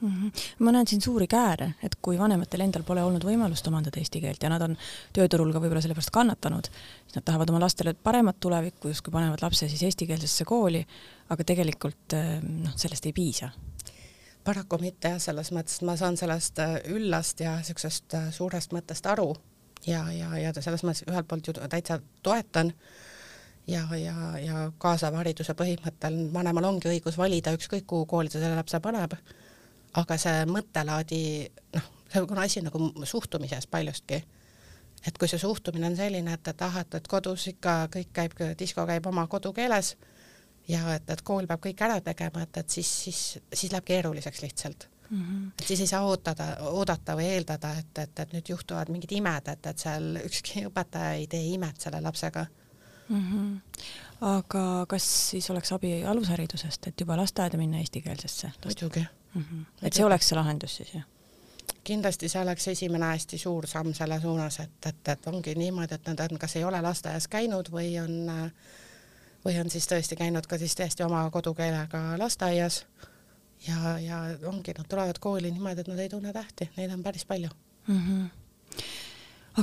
mm. 0.00 0.08
-hmm. 0.08 0.32
ma 0.58 0.72
näen 0.72 0.86
siin 0.86 1.00
suuri 1.02 1.26
kääre, 1.26 1.74
et 1.82 1.94
kui 2.02 2.18
vanematel 2.18 2.60
endal 2.60 2.82
pole 2.82 3.02
olnud 3.02 3.24
võimalust 3.24 3.66
omandada 3.68 4.00
eesti 4.00 4.20
keelt 4.20 4.42
ja 4.42 4.48
nad 4.48 4.62
on 4.62 4.76
tööturul 5.12 5.52
ka 5.52 5.60
võib-olla 5.60 5.82
sellepärast 5.82 6.10
kannatanud, 6.10 6.70
siis 7.04 7.16
nad 7.16 7.24
tahavad 7.24 7.50
oma 7.50 7.60
lastele 7.60 7.94
paremat 7.94 8.40
tulevikku, 8.40 8.88
justkui 8.88 9.12
panevad 9.12 9.42
lapse 9.42 9.68
siis 9.68 9.82
eestikeelsesse 9.82 10.44
kooli, 10.44 10.86
aga 11.28 11.44
tegelikult 11.44 12.12
eh, 12.12 12.38
noh, 12.42 12.76
sellest 12.76 13.06
ei 13.06 13.12
piisa 13.12 13.50
paraku 14.44 14.78
mitte 14.80 15.08
jah, 15.12 15.20
selles 15.20 15.52
mõttes, 15.52 15.76
et 15.76 15.86
ma 15.88 15.96
saan 15.96 16.16
sellest 16.16 16.58
eh, 16.64 16.78
üllast 16.94 17.40
ja 17.44 17.58
niisugusest 17.58 18.14
eh, 18.14 18.32
suurest 18.32 18.72
mõttest 18.72 19.06
aru 19.06 19.34
ja, 19.86 20.06
ja, 20.12 20.32
ja 20.38 20.52
selles 20.60 20.84
mõttes 20.86 21.04
ühelt 21.08 21.28
poolt 21.28 21.50
ju 21.50 21.54
täitsa 21.58 22.00
toetan 22.22 22.72
ja, 23.68 23.84
ja, 23.96 24.14
ja 24.40 24.62
kaasava 24.78 25.20
hariduse 25.22 25.54
põhimõttel 25.58 26.16
vanemal 26.32 26.70
ongi 26.70 26.88
õigus 26.94 27.18
valida 27.20 27.52
ükskõik 27.56 27.86
kuhu 27.86 28.06
kooli 28.06 28.32
ta 28.32 28.40
selle 28.40 28.56
lapse 28.56 28.80
paneb 28.80 29.18
aga 29.96 30.18
see 30.20 30.42
mõttelaadi, 30.48 31.22
noh, 31.76 31.88
see 32.12 32.24
on 32.24 32.42
asi 32.42 32.62
nagu 32.64 32.90
suhtumises 33.04 33.66
paljustki. 33.66 34.24
et 35.06 35.18
kui 35.18 35.28
see 35.30 35.38
suhtumine 35.38 35.86
on 35.86 35.96
selline, 35.96 36.32
et, 36.34 36.48
et 36.48 36.62
ah, 36.62 36.80
et, 36.80 36.94
et 36.94 37.08
kodus 37.08 37.46
ikka 37.52 37.88
kõik 37.94 38.08
käib, 38.12 38.32
disko 38.58 38.86
käib 38.86 39.06
oma 39.06 39.26
kodukeeles 39.26 39.96
ja 40.68 40.94
et, 40.96 41.10
et 41.10 41.22
kool 41.22 41.46
peab 41.46 41.62
kõik 41.62 41.82
ära 41.86 42.00
tegema, 42.04 42.42
et, 42.42 42.56
et 42.56 42.70
siis, 42.70 42.90
siis, 43.04 43.20
siis 43.54 43.72
läheb 43.72 43.86
keeruliseks 43.86 44.42
lihtsalt 44.42 44.88
mm. 45.10 45.22
-hmm. 45.22 45.50
et 45.60 45.66
siis 45.66 45.80
ei 45.80 45.86
saa 45.86 46.02
ootada, 46.02 46.56
oodata 46.60 47.16
või 47.16 47.28
eeldada, 47.34 47.72
et, 47.78 47.98
et, 47.98 48.18
et 48.18 48.32
nüüd 48.32 48.48
juhtuvad 48.48 48.90
mingid 48.90 49.12
imed, 49.12 49.48
et, 49.48 49.66
et 49.66 49.78
seal 49.78 50.18
ükski 50.24 50.66
õpetaja 50.66 51.12
ei 51.20 51.26
tee 51.26 51.46
imet 51.54 51.80
selle 51.80 52.00
lapsega 52.00 52.46
mm. 53.08 53.22
-hmm. 53.30 53.80
aga 54.34 54.86
kas 54.88 55.30
siis 55.30 55.50
oleks 55.50 55.72
abi 55.72 56.04
alusharidusest, 56.04 56.86
et 56.86 57.00
juba 57.00 57.16
lasteaeda 57.16 57.56
minna 57.56 57.78
eestikeelsesse? 57.78 58.52
muidugi 58.64 59.06
mm. 59.34 59.42
-hmm. 59.42 59.64
et 59.82 59.92
see 59.92 60.04
oleks 60.04 60.28
see 60.28 60.38
lahendus 60.38 60.76
siis, 60.76 60.94
jah? 60.94 61.06
kindlasti 61.88 62.28
see 62.28 62.42
oleks 62.42 62.68
esimene 62.68 63.12
hästi 63.14 63.38
suur 63.38 63.66
samm 63.66 63.94
selle 63.96 64.20
suunas, 64.20 64.60
et, 64.60 64.86
et, 64.86 65.08
et 65.08 65.26
ongi 65.30 65.54
niimoodi, 65.56 65.96
et 65.96 66.10
nad 66.10 66.20
on, 66.26 66.38
kas 66.38 66.56
ei 66.56 66.64
ole 66.64 66.80
lasteaias 66.84 67.28
käinud 67.32 67.70
või 67.72 67.94
on, 68.02 68.18
või 69.44 69.56
on 69.60 69.70
siis 69.72 69.88
tõesti 69.88 70.18
käinud 70.18 70.46
ka 70.50 70.58
siis 70.60 70.76
täiesti 70.76 71.06
oma 71.06 71.22
kodukeelega 71.34 72.02
lasteaias 72.20 72.82
ja, 73.68 73.96
ja 74.04 74.20
ongi, 74.50 74.76
nad 74.76 74.88
tulevad 74.88 75.20
kooli 75.20 75.52
niimoodi, 75.54 75.84
et 75.84 75.92
nad 75.92 76.04
ei 76.04 76.12
tunne 76.12 76.32
tähti, 76.32 76.70
neid 76.76 76.92
on 76.94 77.02
päris 77.02 77.24
palju 77.24 77.50
mm. 77.86 78.00
-hmm. 78.06 78.80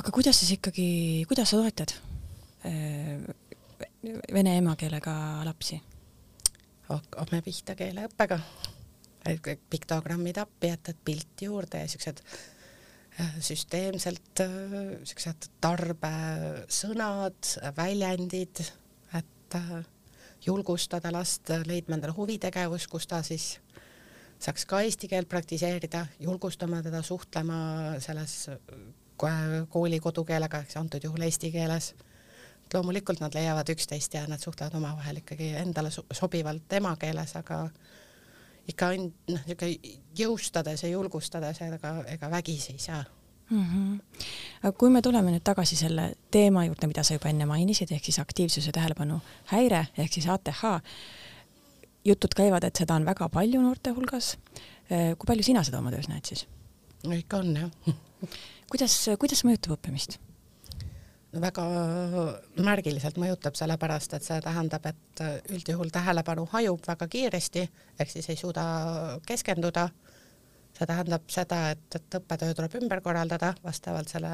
aga 0.00 0.10
kuidas 0.10 0.40
siis 0.40 0.56
ikkagi, 0.58 1.24
kuidas 1.28 1.50
sa 1.50 1.56
toetad 1.62 1.94
vene 4.32 4.56
emakeelega 4.58 5.44
lapsi? 5.44 5.82
hakkame 6.88 7.42
pihta 7.42 7.74
keeleõppega 7.74 8.40
piktogrammid 9.70 10.38
appi, 10.42 10.70
et, 10.74 10.92
et 10.92 11.00
pilt 11.04 11.42
juurde 11.42 11.80
ja 11.82 11.88
siuksed 11.90 12.22
äh, 13.20 13.36
süsteemselt 13.40 14.42
äh, 14.44 14.48
siuksed 15.04 15.50
tarbesõnad, 15.60 17.52
väljendid, 17.76 18.64
et 19.18 19.58
äh, 19.58 19.76
julgustada 20.46 21.12
last 21.12 21.50
leidma 21.66 21.98
endale 21.98 22.14
huvitegevus, 22.16 22.88
kus 22.90 23.06
ta 23.10 23.22
siis 23.26 23.56
saaks 24.38 24.66
ka 24.68 24.82
eesti 24.84 25.08
keelt 25.08 25.28
praktiseerida, 25.28 26.06
julgustama 26.20 26.82
teda 26.84 27.02
suhtlema 27.02 27.58
selles 28.04 28.50
kooli 29.70 30.00
kodukeelega, 30.00 30.60
eks 30.64 30.76
antud 30.76 31.04
juhul 31.04 31.24
eesti 31.24 31.52
keeles. 31.52 31.94
loomulikult 32.74 33.20
nad 33.20 33.34
leiavad 33.34 33.68
üksteist 33.70 34.14
ja 34.14 34.26
nad 34.26 34.42
suhtlevad 34.42 34.74
omavahel 34.74 35.20
ikkagi 35.20 35.52
endale 35.54 35.90
sobivalt 36.12 36.72
emakeeles, 36.72 37.36
aga 37.36 37.68
ikka 38.70 38.90
noh, 38.98 39.12
niisugune 39.28 39.98
jõustades 40.16 40.82
ja 40.82 40.90
julgustades, 40.90 41.60
ega, 41.66 41.92
ega 42.14 42.30
vägisi 42.30 42.72
ei 42.72 42.82
saa 42.82 43.04
mm. 43.50 43.62
-hmm. 43.62 44.24
aga 44.62 44.72
kui 44.78 44.90
me 44.90 45.02
tuleme 45.02 45.34
nüüd 45.34 45.44
tagasi 45.44 45.76
selle 45.76 46.12
teema 46.30 46.64
juurde, 46.64 46.86
mida 46.86 47.02
sa 47.02 47.14
juba 47.14 47.28
enne 47.28 47.46
mainisid, 47.46 47.92
ehk 47.92 48.04
siis 48.04 48.18
aktiivsuse 48.18 48.72
tähelepanu 48.72 49.20
häire 49.52 49.86
ehk 49.98 50.12
siis 50.12 50.28
ATH, 50.28 50.64
jutud 52.04 52.34
käivad, 52.36 52.64
et 52.64 52.76
seda 52.76 52.94
on 52.94 53.06
väga 53.06 53.28
palju 53.28 53.62
noorte 53.62 53.90
hulgas. 53.90 54.36
kui 54.88 55.26
palju 55.26 55.42
sina 55.42 55.62
seda 55.62 55.78
oma 55.78 55.90
töös 55.90 56.08
näed 56.08 56.24
siis? 56.24 56.46
no 57.04 57.12
ikka 57.12 57.36
on 57.36 57.56
jah 57.56 57.96
kuidas, 58.70 58.94
kuidas 59.18 59.44
mõjutab 59.46 59.76
õppimist? 59.76 60.18
Väga 61.40 61.64
märgiliselt 62.64 63.18
mõjutab, 63.20 63.56
sellepärast 63.58 64.16
et 64.16 64.26
see 64.26 64.40
tähendab, 64.44 64.86
et 64.86 65.22
üldjuhul 65.54 65.90
tähelepanu 65.94 66.46
hajub 66.52 66.84
väga 66.86 67.08
kiiresti, 67.12 67.64
ehk 68.00 68.12
siis 68.12 68.28
ei 68.30 68.36
suuda 68.40 68.66
keskenduda. 69.26 69.88
see 70.76 70.86
tähendab 70.86 71.22
seda, 71.32 71.70
et, 71.72 71.94
et 71.94 72.14
õppetöö 72.18 72.54
tuleb 72.54 72.74
ümber 72.82 73.00
korraldada 73.00 73.54
vastavalt 73.64 74.10
selle 74.12 74.28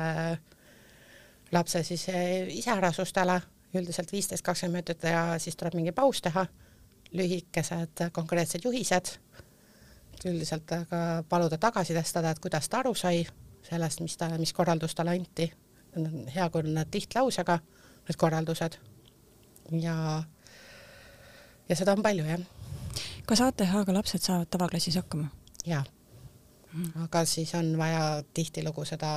lapse 1.52 1.82
siis 1.86 2.08
iseärasustele, 2.48 3.40
üldiselt 3.74 4.12
viisteist, 4.12 4.44
kakskümmend 4.44 4.74
minutit 4.74 5.04
ja 5.04 5.38
siis 5.38 5.56
tuleb 5.56 5.74
mingi 5.78 5.92
paus 5.92 6.22
teha, 6.22 6.46
lühikesed 7.12 8.08
konkreetsed 8.12 8.64
juhised, 8.64 9.14
üldiselt 10.24 10.66
ka 10.66 11.22
paluda 11.28 11.58
tagasisidestada, 11.58 12.30
et 12.30 12.42
kuidas 12.42 12.68
ta 12.68 12.82
aru 12.82 12.94
sai 12.94 13.22
sellest, 13.62 14.00
mis 14.00 14.16
ta, 14.16 14.28
mis 14.38 14.52
korraldus 14.52 14.94
talle 14.94 15.14
anti 15.14 15.52
hea, 16.34 16.48
kui 16.50 16.62
on 16.62 16.74
need 16.74 16.90
tihtlausega, 16.90 17.58
need 18.08 18.18
korraldused 18.20 18.78
ja, 19.82 19.96
ja 21.68 21.76
seda 21.76 21.96
on 21.96 22.04
palju, 22.04 22.24
jah. 22.28 22.44
kas 23.26 23.44
ATH-ga 23.44 23.98
lapsed 23.98 24.24
saavad 24.24 24.50
tavaklassis 24.50 25.00
hakkama? 25.00 25.30
jaa 25.66 25.84
aga 27.04 27.24
siis 27.24 27.54
on 27.54 27.74
vaja 27.78 28.22
tihtilugu 28.34 28.84
seda, 28.88 29.10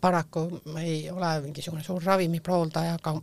paraku 0.00 0.46
ma 0.72 0.82
ei 0.82 1.10
ole 1.10 1.32
mingisugune 1.44 1.84
suur 1.84 2.02
ravimipooldaja, 2.04 2.96
aga 2.96 3.14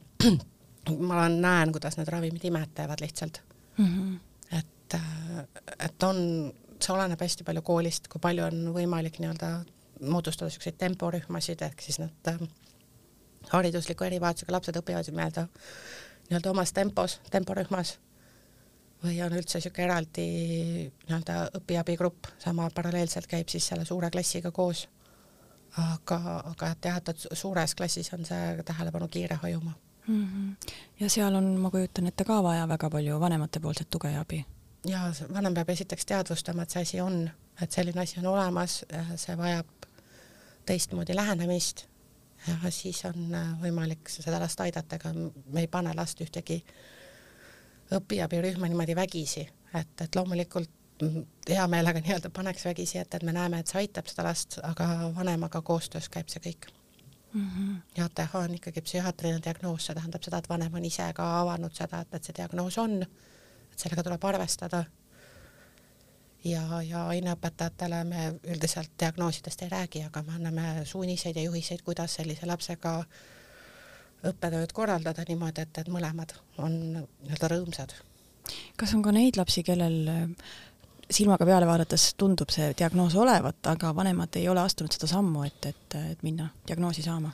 ma 1.07 1.19
olen, 1.21 1.39
näen, 1.41 1.73
kuidas 1.75 1.97
need 1.97 2.11
ravimid 2.13 2.45
imet 2.45 2.75
teevad 2.77 3.01
lihtsalt 3.01 3.41
mm. 3.77 3.85
-hmm. 3.85 4.19
et, 4.59 4.99
et 5.79 6.03
on, 6.03 6.53
see 6.79 6.93
oleneb 6.93 7.21
hästi 7.21 7.43
palju 7.43 7.61
koolist, 7.61 8.07
kui 8.07 8.21
palju 8.21 8.45
on 8.45 8.67
võimalik 8.73 9.19
nii-öelda 9.19 9.51
moodustada 10.01 10.47
niisuguseid 10.47 10.77
temporühmasid, 10.77 11.61
ehk 11.61 11.81
siis 11.81 11.99
nad 11.99 12.31
äh, 12.31 12.41
haridusliku 13.49 14.07
erivajadusega 14.07 14.53
lapsed 14.53 14.81
õpivad 14.81 15.09
nii-öelda, 15.11 15.47
nii-öelda 16.29 16.51
omas 16.51 16.73
tempos, 16.73 17.19
temporühmas. 17.31 17.97
või 19.03 19.19
on 19.21 19.33
üldse 19.37 19.59
niisugune 19.59 19.85
eraldi 19.85 20.27
nii-öelda 21.07 21.33
õpiabigrupp, 21.59 22.31
sama 22.41 22.69
paralleelselt 22.73 23.27
käib 23.27 23.49
siis 23.49 23.67
selle 23.67 23.85
suure 23.85 24.09
klassiga 24.09 24.51
koos. 24.51 24.87
aga, 25.77 26.41
aga 26.45 26.71
et 26.71 26.85
jah, 26.85 26.97
et 26.97 27.27
suures 27.33 27.75
klassis 27.75 28.13
on 28.13 28.25
see 28.25 28.63
tähelepanu 28.65 29.07
kiire 29.07 29.35
hajuma 29.35 29.73
mm. 30.07 30.27
-hmm. 30.27 30.73
ja 30.99 31.09
seal 31.09 31.35
on, 31.35 31.43
ma 31.43 31.71
kujutan 31.71 32.07
ette, 32.07 32.23
ka 32.23 32.43
vaja 32.43 32.67
väga 32.67 32.89
palju 32.89 33.19
vanematepoolset 33.19 33.89
tuge 33.89 34.11
ja 34.11 34.21
abi. 34.21 34.45
ja 34.85 35.11
vanem 35.33 35.53
peab 35.53 35.69
esiteks 35.69 36.05
teadvustama, 36.05 36.61
et 36.61 36.69
see 36.69 36.81
asi 36.81 37.01
on, 37.01 37.29
et 37.61 37.71
selline 37.71 38.01
asi 38.01 38.19
on 38.19 38.25
olemas, 38.25 38.85
see 39.15 39.37
vajab 39.37 39.67
teistmoodi 40.67 41.15
lähenemist 41.15 41.85
ja 42.47 42.71
siis 42.71 43.01
on 43.07 43.33
võimalik 43.61 44.11
seda 44.11 44.39
last 44.39 44.59
aidata, 44.61 44.99
ega 44.99 45.13
me 45.15 45.63
ei 45.63 45.67
pane 45.71 45.93
last 45.97 46.21
ühtegi 46.21 46.59
õpiabirühma 47.97 48.67
niimoodi 48.67 48.95
vägisi, 48.95 49.45
et, 49.73 50.01
et 50.03 50.15
loomulikult 50.15 50.73
hea 51.49 51.67
meelega 51.69 52.01
nii-öelda 52.01 52.29
paneks 52.33 52.65
vägisi 52.65 52.97
ette, 52.97 53.17
et 53.17 53.25
me 53.27 53.33
näeme, 53.35 53.59
et 53.61 53.69
see 53.69 53.83
aitab 53.83 54.09
seda 54.09 54.25
last, 54.27 54.59
aga 54.65 55.11
vanemaga 55.15 55.61
koostöös 55.61 56.09
käib 56.09 56.29
see 56.33 56.41
kõik 56.49 56.69
mm. 57.33 57.49
-hmm. 57.49 57.75
ja 57.97 58.05
ATH 58.05 58.35
on 58.35 58.55
ikkagi 58.55 58.81
psühhiaatriline 58.81 59.43
diagnoos, 59.43 59.85
see 59.85 59.95
tähendab 59.95 60.23
seda, 60.23 60.37
et 60.37 60.49
vanem 60.49 60.73
on 60.73 60.85
ise 60.85 61.11
ka 61.13 61.27
avanud 61.41 61.73
seda, 61.73 62.01
et, 62.01 62.13
et 62.13 62.23
see 62.23 62.37
diagnoos 62.37 62.77
on, 62.77 63.01
et 63.03 63.79
sellega 63.79 64.03
tuleb 64.03 64.23
arvestada. 64.23 64.83
Ja, 66.51 66.81
ja 66.83 67.05
aineõpetajatele 67.13 68.03
me 68.07 68.27
üldiselt 68.47 68.91
diagnoosidest 68.99 69.61
ei 69.65 69.71
räägi, 69.73 70.03
aga 70.07 70.23
me 70.27 70.35
anname 70.37 70.85
suuniseid 70.85 71.35
ja 71.35 71.43
juhiseid, 71.47 71.83
kuidas 71.85 72.17
sellise 72.19 72.47
lapsega 72.49 72.99
õppetööd 74.27 74.73
korraldada 74.73 75.25
niimoodi, 75.27 75.63
et, 75.63 75.81
et 75.83 75.91
mõlemad 75.93 76.33
on 76.57 76.77
nii-öelda 76.93 77.51
rõõmsad. 77.53 77.93
kas 78.77 78.93
on 78.95 79.03
ka 79.05 79.11
neid 79.11 79.37
lapsi, 79.37 79.63
kellel 79.63 80.09
silmaga 81.11 81.45
peale 81.45 81.67
vaadates 81.67 82.13
tundub 82.19 82.51
see 82.51 82.71
diagnoos 82.77 83.15
olevat, 83.15 83.59
aga 83.71 83.93
vanemad 83.95 84.35
ei 84.35 84.47
ole 84.49 84.63
astunud 84.63 84.93
seda 84.93 85.09
sammu, 85.11 85.43
et, 85.47 85.65
et, 85.65 85.99
et 86.13 86.23
minna 86.23 86.49
diagnoosi 86.67 87.05
saama? 87.05 87.33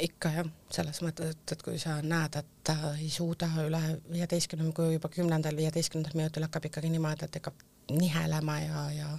ikka 0.00 0.30
jah, 0.32 0.46
selles 0.72 1.02
mõttes, 1.04 1.34
et, 1.34 1.52
et 1.52 1.62
kui 1.62 1.76
sa 1.80 1.98
näed, 2.00 2.38
et 2.40 2.52
ta 2.64 2.94
ei 2.94 3.10
suuda 3.12 3.48
üle 3.66 3.80
viieteistkümne, 4.08 4.70
kui 4.72 4.94
juba 4.94 5.10
kümnendal, 5.12 5.56
viieteistkümnendal 5.58 6.16
minutil 6.16 6.46
hakkab 6.46 6.70
ikkagi 6.70 6.88
niimoodi, 6.94 7.28
et 7.28 7.36
hakkab 7.36 7.60
nihelema 7.98 8.58
ja, 8.60 8.82
ja 8.96 9.10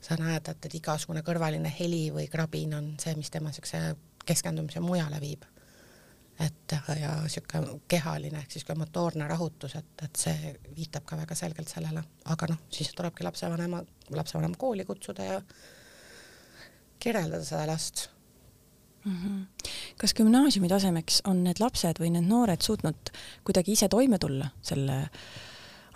sa 0.00 0.16
näed, 0.20 0.48
et, 0.48 0.68
et 0.68 0.78
igasugune 0.78 1.22
kõrvaline 1.26 1.72
heli 1.80 2.08
või 2.14 2.28
krabin 2.30 2.74
on 2.78 2.94
see, 3.02 3.14
mis 3.18 3.30
tema 3.30 3.50
niisuguse 3.50 3.82
keskendumise 4.26 4.82
mujale 4.82 5.20
viib 5.22 5.44
et 6.40 6.74
ja 7.00 7.14
niisugune 7.22 7.78
kehaline 7.88 8.42
ehk 8.42 8.52
siis 8.52 8.66
ka 8.68 8.76
motoorne 8.76 9.28
rahutus, 9.28 9.76
et, 9.78 9.92
et 10.04 10.20
see 10.20 10.52
viitab 10.76 11.06
ka 11.08 11.16
väga 11.16 11.38
selgelt 11.38 11.70
sellele, 11.72 12.02
aga 12.32 12.50
noh, 12.52 12.66
siis 12.72 12.92
tulebki 12.96 13.24
lapsevanema, 13.24 13.80
lapsevanem 14.16 14.56
kooli 14.60 14.84
kutsuda 14.84 15.30
ja 15.30 15.40
kirjeldada 17.00 17.44
seda 17.44 17.66
last 17.70 18.08
mm. 19.04 19.16
-hmm. 19.16 19.72
kas 19.96 20.14
gümnaasiumi 20.14 20.68
tasemeks 20.68 21.22
on 21.24 21.44
need 21.44 21.60
lapsed 21.60 22.00
või 22.00 22.12
need 22.12 22.28
noored 22.28 22.60
suutnud 22.60 23.12
kuidagi 23.44 23.72
ise 23.72 23.88
toime 23.88 24.18
tulla 24.18 24.50
selle 24.62 25.08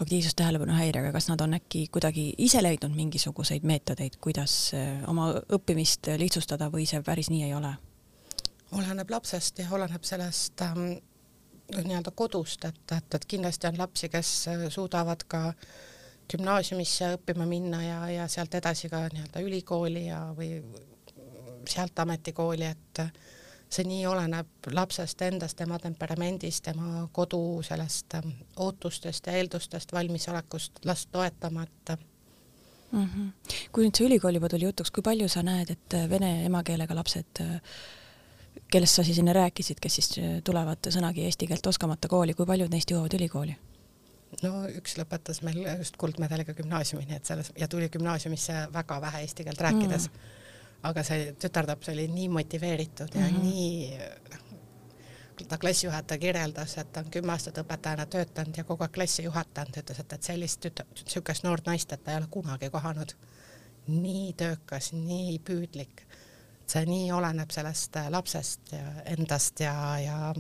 aktiivsustähelepanu 0.01 0.73
häirega, 0.73 1.13
kas 1.13 1.29
nad 1.29 1.41
on 1.45 1.55
äkki 1.55 1.87
kuidagi 1.93 2.31
ise 2.39 2.63
leidnud 2.63 2.95
mingisuguseid 2.97 3.67
meetodeid, 3.69 4.17
kuidas 4.21 4.73
eh, 4.75 5.05
oma 5.09 5.31
õppimist 5.53 6.09
lihtsustada 6.21 6.71
või 6.73 6.87
see 6.89 7.03
päris 7.07 7.31
nii 7.33 7.47
ei 7.49 7.55
ole? 7.55 7.77
oleneb 8.71 9.11
lapsest 9.11 9.59
ja 9.59 9.67
oleneb 9.75 10.05
sellest 10.07 10.63
ähm, 10.63 10.93
nii-öelda 11.75 12.13
kodust, 12.15 12.65
et, 12.65 12.83
et, 12.97 13.15
et 13.15 13.25
kindlasti 13.27 13.67
on 13.67 13.79
lapsi, 13.79 14.09
kes 14.09 14.31
äh, 14.53 14.67
suudavad 14.71 15.25
ka 15.29 15.43
gümnaasiumisse 16.31 17.15
õppima 17.17 17.47
minna 17.51 17.83
ja, 17.83 17.99
ja 18.11 18.29
sealt 18.31 18.55
edasi 18.55 18.89
ka 18.91 19.03
nii-öelda 19.11 19.43
ülikooli 19.43 20.07
ja, 20.07 20.21
või 20.37 20.61
sealt 21.69 21.99
ametikooli, 21.99 22.71
et 22.71 23.03
see 23.71 23.87
nii 23.87 24.07
oleneb 24.11 24.71
lapsest 24.75 25.23
endast, 25.23 25.57
tema 25.57 25.79
temperamendist, 25.79 26.65
tema 26.65 27.07
kodu 27.13 27.63
sellest 27.67 28.15
ähm, 28.19 28.33
ootustest 28.57 29.27
ja 29.27 29.37
eeldustest, 29.39 29.93
valmisolekust 29.93 30.85
last 30.85 31.09
toetama, 31.13 31.63
et 31.63 31.95
mm. 32.93 33.07
-hmm. 33.07 33.55
kui 33.73 33.87
nüüd 33.87 33.97
see 33.97 34.07
ülikool 34.07 34.35
juba 34.35 34.49
tuli 34.49 34.65
jutuks, 34.65 34.91
kui 34.91 35.03
palju 35.03 35.29
sa 35.29 35.43
näed, 35.43 35.71
et 35.71 35.99
vene 36.11 36.45
emakeelega 36.45 36.95
lapsed 36.95 37.41
äh, 37.41 37.61
kellest 38.71 38.95
sa 38.95 39.05
siis 39.05 39.19
enne 39.19 39.33
rääkisid, 39.33 39.81
kes 39.81 39.95
siis 39.95 40.13
äh, 40.19 40.39
tulevad 40.45 40.91
sõnagi 40.95 41.25
eesti 41.27 41.47
keelt 41.51 41.67
oskamata 41.67 42.09
kooli, 42.09 42.35
kui 42.35 42.47
paljud 42.47 42.71
neist 42.71 42.91
jõuavad 42.91 43.15
ülikooli? 43.19 43.57
no 44.43 44.61
üks 44.71 44.95
lõpetas 44.99 45.43
meil 45.43 45.65
just 45.81 45.97
kuldmedaliga 45.99 46.55
gümnaasiumi, 46.55 47.07
nii 47.09 47.17
et 47.19 47.27
selles 47.27 47.51
ja 47.59 47.67
tuli 47.69 47.89
gümnaasiumisse 47.91 48.69
väga 48.73 49.01
vähe 49.03 49.25
eesti 49.25 49.45
keelt 49.45 49.61
rääkides 49.67 50.07
mm. 50.07 50.37
Aga 50.83 51.03
see 51.05 51.33
tütarlaps 51.41 51.89
oli 51.93 52.07
nii 52.09 52.29
motiveeritud 52.29 53.15
ja 53.15 53.21
mm 53.21 53.37
-hmm. 53.37 53.43
nii 53.43 53.99
ta 55.49 55.59
klassijuhataja 55.59 56.19
kirjeldas, 56.19 56.79
et 56.79 56.93
ta 56.93 57.01
on 57.01 57.11
kümme 57.11 57.33
aastat 57.33 57.59
õpetajana 57.59 58.07
töötanud 58.07 58.57
ja 58.57 58.65
kogu 58.65 58.85
aeg 58.85 58.93
klassi 58.93 59.23
juhatanud, 59.23 59.77
ütles, 59.77 60.01
et, 60.01 60.13
et 60.13 60.23
sellist 60.23 60.61
tüta-, 60.67 60.85
niisugust 60.95 61.45
noort 61.45 61.67
naist, 61.67 61.93
et 61.93 62.05
ta 62.05 62.11
ei 62.13 62.17
ole 62.17 62.27
kunagi 62.31 62.71
kohanud. 62.71 63.13
nii 63.87 64.33
töökas, 64.37 64.93
nii 64.93 65.39
püüdlik 65.39 66.05
see 66.71 66.87
nii 66.87 67.13
oleneb 67.13 67.51
sellest 67.51 67.97
äh, 67.97 68.11
lapsest 68.13 68.73
ja 68.73 68.93
endast 69.05 69.61
ja, 69.61 69.75
ja 69.99 70.35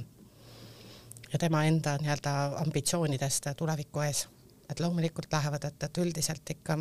ja 1.32 1.38
tema 1.38 1.64
enda 1.64 1.96
nii-öelda 1.98 2.34
ambitsioonidest 2.60 3.46
tuleviku 3.56 4.00
ees. 4.00 4.28
et 4.70 4.80
loomulikult 4.80 5.32
lähevad, 5.32 5.64
et, 5.64 5.82
et 5.82 5.98
üldiselt 5.98 6.50
ikka 6.50 6.78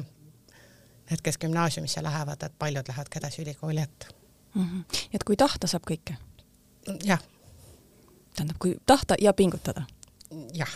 need, 1.09 1.21
kes 1.23 1.37
gümnaasiumisse 1.41 2.03
lähevad, 2.03 2.43
et 2.45 2.55
paljud 2.59 2.87
lähevad 2.87 3.09
ka 3.09 3.19
edasi 3.19 3.41
ülikooli 3.41 3.81
ette 3.81 4.07
mm. 4.55 4.63
-hmm. 4.63 5.07
et 5.13 5.23
kui 5.23 5.37
tahta, 5.37 5.67
saab 5.67 5.83
kõike? 5.91 6.17
jah. 7.03 7.21
tähendab, 8.35 8.57
kui 8.59 8.75
tahta 8.85 9.15
ja 9.21 9.33
pingutada? 9.33 9.83
jah 10.53 10.75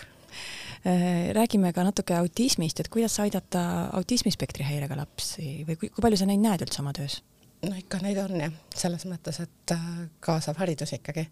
äh, 0.85 1.33
räägime 1.33 1.73
ka 1.73 1.83
natuke 1.83 2.15
autismist, 2.17 2.79
et 2.79 2.87
kuidas 2.87 3.19
aidata 3.19 3.89
autismispektri 3.93 4.63
häirega 4.63 4.97
lapsi 4.97 5.65
või 5.67 5.75
kui, 5.75 5.89
kui 5.89 6.01
palju 6.01 6.17
sa 6.17 6.25
neid 6.25 6.43
näed 6.43 6.65
üldse 6.65 6.81
oma 6.81 6.93
töös? 6.93 7.21
no 7.63 7.75
ikka 7.75 7.99
neid 8.03 8.17
on 8.17 8.39
jah, 8.39 8.55
selles 8.75 9.05
mõttes, 9.05 9.39
et 9.43 9.75
äh, 9.75 9.85
kaasav 10.19 10.57
haridus 10.57 10.93
ikkagi. 10.93 11.27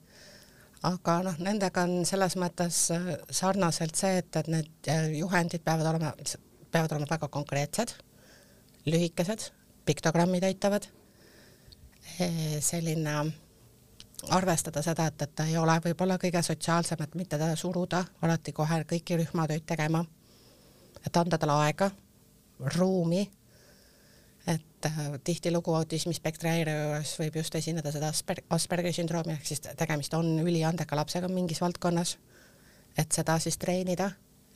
aga 0.84 1.22
noh, 1.24 1.36
nendega 1.40 1.84
on 1.88 2.06
selles 2.06 2.36
mõttes 2.36 2.88
äh, 2.96 3.12
sarnaselt 3.30 3.96
see, 3.96 4.18
et, 4.18 4.36
et 4.36 4.48
need 4.48 4.94
juhendid 5.18 5.64
peavad 5.64 5.94
olema, 5.94 6.14
peavad 6.72 6.96
olema 6.96 7.10
väga 7.10 7.28
konkreetsed, 7.28 7.94
lühikesed, 8.86 9.52
piktogrammid 9.86 10.44
aitavad, 10.44 10.88
selline 12.60 13.16
arvestada 14.30 14.82
seda, 14.86 15.08
et, 15.10 15.22
et 15.22 15.36
ta 15.36 15.46
ei 15.50 15.58
ole 15.58 15.76
võib-olla 15.84 16.18
kõige 16.22 16.42
sotsiaalsem, 16.46 17.02
et 17.04 17.16
mitte 17.18 17.38
teda 17.38 17.56
suruda 17.58 18.04
alati 18.22 18.54
kohe 18.54 18.84
kõiki 18.90 19.18
rühmatöid 19.22 19.66
tegema, 19.70 20.04
et 21.06 21.18
anda 21.18 21.38
talle 21.42 21.58
aega, 21.66 21.92
ruumi 22.78 23.26
et 24.48 24.86
äh, 24.86 25.00
tihtilugu 25.24 25.74
autismispektri 25.78 26.50
häire 26.50 26.74
juures 26.74 27.14
võib 27.20 27.38
just 27.42 27.56
esineda 27.56 27.92
seda 27.94 28.10
Asper-, 28.10 28.44
Aspergeri 28.50 28.94
sündroomi, 28.96 29.36
ehk 29.38 29.46
siis 29.46 29.62
tegemist 29.78 30.14
on 30.18 30.34
üliandeka 30.42 30.98
lapsega 30.98 31.30
mingis 31.30 31.62
valdkonnas, 31.62 32.16
et 32.98 33.12
seda 33.14 33.38
siis 33.40 33.60
treenida 33.62 34.12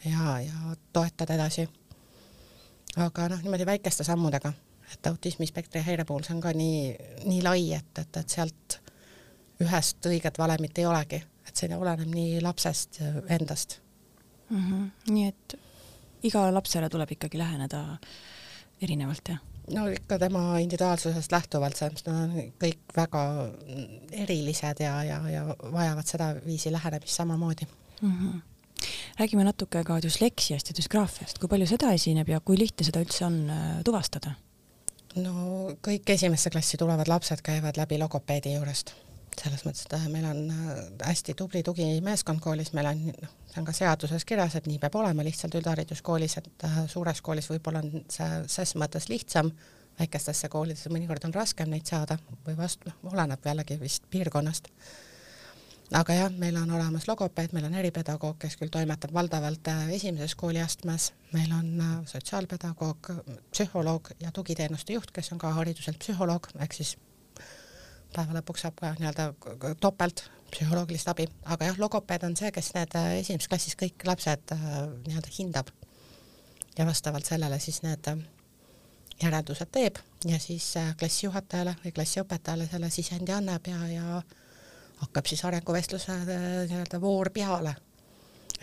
ja, 0.06 0.40
ja 0.42 0.76
toetada 0.94 1.38
edasi. 1.38 1.68
Aga 2.96 3.30
noh, 3.30 3.42
niimoodi 3.44 3.66
väikeste 3.66 4.04
sammudega, 4.08 4.54
et 4.94 5.08
autismispektri 5.08 5.82
häire 5.86 6.06
puhul 6.06 6.24
see 6.24 6.36
on 6.36 6.42
ka 6.44 6.54
nii, 6.56 6.96
nii 7.26 7.42
lai, 7.44 7.72
et, 7.78 7.92
et, 8.02 8.22
et 8.22 8.38
sealt 8.38 8.80
ühest 9.64 10.06
õiget 10.10 10.38
valemit 10.38 10.78
ei 10.78 10.86
olegi, 10.86 11.22
et 11.48 11.56
see 11.56 11.76
oleneb 11.76 12.12
nii 12.12 12.42
lapsest 12.44 13.02
endast 13.30 13.80
mm. 14.50 14.64
-hmm. 14.64 15.12
nii 15.12 15.28
et 15.28 15.60
igale 16.24 16.52
lapsele 16.52 16.90
tuleb 16.90 17.12
ikkagi 17.12 17.38
läheneda 17.38 17.84
erinevalt, 18.82 19.30
jah? 19.30 19.42
no 19.74 19.88
ikka 19.88 20.20
tema 20.20 20.58
individuaalsusest 20.62 21.32
lähtuvalt, 21.32 21.78
sellepärast 21.78 22.08
nad 22.08 22.24
on 22.24 22.52
kõik 22.62 22.98
väga 22.98 23.22
erilised 24.12 24.82
ja, 24.84 24.98
ja, 25.04 25.22
ja 25.30 25.46
vajavad 25.72 26.06
sedaviisi 26.06 26.72
lähenemist 26.72 27.16
samamoodi 27.16 27.68
mm. 28.02 28.12
-hmm. 28.12 28.42
Räägime 29.20 29.46
natuke 29.48 29.84
ka 29.88 30.00
düsleksiast 30.04 30.72
ja 30.72 30.78
düsgraafiast, 30.78 31.40
kui 31.40 31.52
palju 31.52 31.68
seda 31.70 31.94
esineb 31.96 32.30
ja 32.32 32.42
kui 32.44 32.60
lihtne 32.60 32.88
seda 32.88 33.04
üldse 33.06 33.26
on 33.28 33.42
äh, 33.50 33.64
tuvastada? 33.88 34.36
no 35.16 35.72
kõik 35.86 36.10
esimesse 36.12 36.52
klassi 36.52 36.78
tulevad 36.78 37.08
lapsed 37.08 37.40
käivad 37.46 37.78
läbi 37.80 38.00
logopeedi 38.02 38.58
juurest 38.58 38.92
selles 39.36 39.66
mõttes, 39.68 39.86
et 39.88 39.96
äh, 39.98 40.08
meil 40.12 40.26
on 40.30 40.42
äh, 40.52 40.84
hästi 41.08 41.36
tubli 41.38 41.64
tugimeeskond 41.64 42.40
koolis, 42.44 42.72
meil 42.76 42.90
on, 42.92 43.02
noh, 43.12 43.34
see 43.52 43.62
on 43.62 43.68
ka 43.68 43.76
seaduses 43.76 44.28
kirjas, 44.28 44.56
et 44.60 44.68
nii 44.70 44.80
peab 44.84 44.96
olema 45.00 45.26
lihtsalt 45.28 45.58
üldhariduskoolis, 45.60 46.38
et 46.40 46.68
suures 46.92 47.20
koolis 47.26 47.50
võib-olla 47.52 47.84
on 47.84 48.06
see 48.12 48.30
ses 48.52 48.76
mõttes 48.80 49.10
lihtsam, 49.12 49.52
väikestesse 50.00 50.50
koolidesse 50.52 50.92
mõnikord 50.92 51.28
on 51.28 51.36
raskem 51.36 51.70
neid 51.72 51.88
saada 51.88 52.18
või 52.46 52.58
vastu, 52.58 52.90
noh, 52.90 53.14
oleneb 53.14 53.46
jällegi 53.46 53.80
vist 53.80 54.08
piirkonnast. 54.12 54.72
Aga 55.94 56.14
jah, 56.18 56.32
meil 56.42 56.56
on 56.58 56.72
olemas 56.78 57.06
logopeed, 57.08 57.54
meil 57.54 57.68
on 57.68 57.76
eripedagoog, 57.78 58.38
kes 58.42 58.58
küll 58.58 58.72
toimetab 58.74 59.14
valdavalt 59.14 59.68
äh, 59.70 59.90
esimeses 59.98 60.36
kooliastmes, 60.40 61.12
meil 61.34 61.52
on 61.54 61.82
äh, 61.82 61.96
sotsiaalpedagoog, 62.10 63.12
psühholoog 63.52 64.14
ja 64.24 64.32
tugiteenuste 64.34 64.96
juht, 64.98 65.12
kes 65.14 65.32
on 65.36 65.42
ka 65.42 65.54
hariduselt 65.60 66.00
psühholoog, 66.02 66.50
ehk 66.66 66.78
siis 66.78 66.96
päeva 68.16 68.38
lõpuks 68.40 68.66
saab 68.66 68.80
ka 68.80 68.94
nii-öelda 68.98 69.76
topelt 69.84 70.26
psühholoogilist 70.54 71.10
abi, 71.12 71.28
aga 71.44 71.70
jah, 71.70 71.82
logopeed 71.82 72.26
on 72.26 72.38
see, 72.40 72.50
kes 72.56 72.72
need 72.78 72.96
äh, 72.98 73.12
esimeses 73.20 73.52
klassis 73.52 73.78
kõik 73.80 74.08
lapsed 74.08 74.56
nii-öelda 74.56 75.36
hindab. 75.38 75.70
Ja 76.76 76.84
vastavalt 76.84 77.24
sellele 77.24 77.56
siis 77.64 77.78
need 77.86 78.10
järeldused 79.22 79.70
teeb. 79.72 80.02
Ja 80.28 80.36
siis 80.44 80.74
klassijuhatajale 81.00 81.78
või 81.86 81.94
klassiõpetajale 81.96 82.66
selle 82.68 82.90
sisendi 82.92 83.32
annab 83.32 83.70
ja, 83.70 83.78
ja 83.88 84.18
hakkab 85.02 85.26
siis 85.26 85.46
arenguvestluse 85.46 86.12
äh, 86.12 86.28
nii-öelda 86.70 87.02
voor 87.02 87.30
peale. 87.30 87.76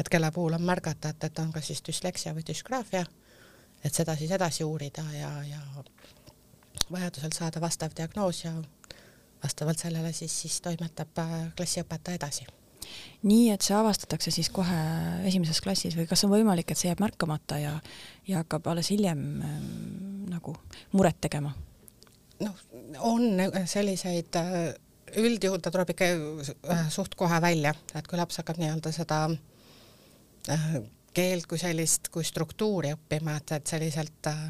et 0.01 0.09
kelle 0.09 0.31
puhul 0.33 0.53
on 0.53 0.63
märgata, 0.63 1.09
et, 1.09 1.25
et 1.25 1.39
on 1.39 1.53
kas 1.53 1.67
siis 1.67 1.83
düsleksia 1.89 2.33
või 2.35 2.47
düsgraafia, 2.49 3.05
et 3.85 3.95
seda 3.95 4.17
siis 4.17 4.31
edasi 4.31 4.65
uurida 4.65 5.05
ja, 5.13 5.31
ja 5.45 5.61
vajadusel 6.91 7.33
saada 7.37 7.61
vastav 7.61 7.93
diagnoos 7.97 8.45
ja 8.45 8.53
vastavalt 9.45 9.79
sellele 9.79 10.13
siis, 10.13 10.41
siis 10.43 10.61
toimetab 10.61 11.19
äh, 11.19 11.39
klassiõpetaja 11.57 12.21
edasi 12.21 12.49
nii 13.23 13.51
et 13.53 13.63
see 13.63 13.77
avastatakse 13.77 14.33
siis 14.35 14.49
kohe 14.55 14.79
esimeses 15.29 15.61
klassis 15.65 15.97
või 15.99 16.09
kas 16.11 16.25
on 16.27 16.33
võimalik, 16.33 16.71
et 16.73 16.79
see 16.79 16.89
jääb 16.91 17.03
märkamata 17.03 17.59
ja, 17.63 17.77
ja 18.29 18.43
hakkab 18.43 18.67
alles 18.73 18.91
hiljem 18.93 19.21
ähm, 19.47 19.69
nagu 20.33 20.57
muret 20.93 21.21
tegema? 21.23 21.55
noh, 22.43 22.63
on 23.07 23.39
selliseid 23.71 24.41
äh, 24.41 24.73
üldjuhul 25.21 25.61
ta 25.63 25.71
tuleb 25.73 25.93
ikka 25.93 26.09
äh, 26.73 26.89
suht 26.91 27.15
kohe 27.19 27.41
välja, 27.43 27.75
et 27.95 28.09
kui 28.09 28.19
laps 28.19 28.41
hakkab 28.41 28.59
nii-öelda 28.61 28.93
seda 28.95 29.19
äh, 30.51 30.67
keelt 31.15 31.47
kui 31.47 31.61
sellist, 31.61 32.09
kui 32.13 32.25
struktuuri 32.25 32.93
õppima, 32.97 33.37
et, 33.41 33.55
et 33.59 33.73
selliselt 33.75 34.31
äh, 34.31 34.43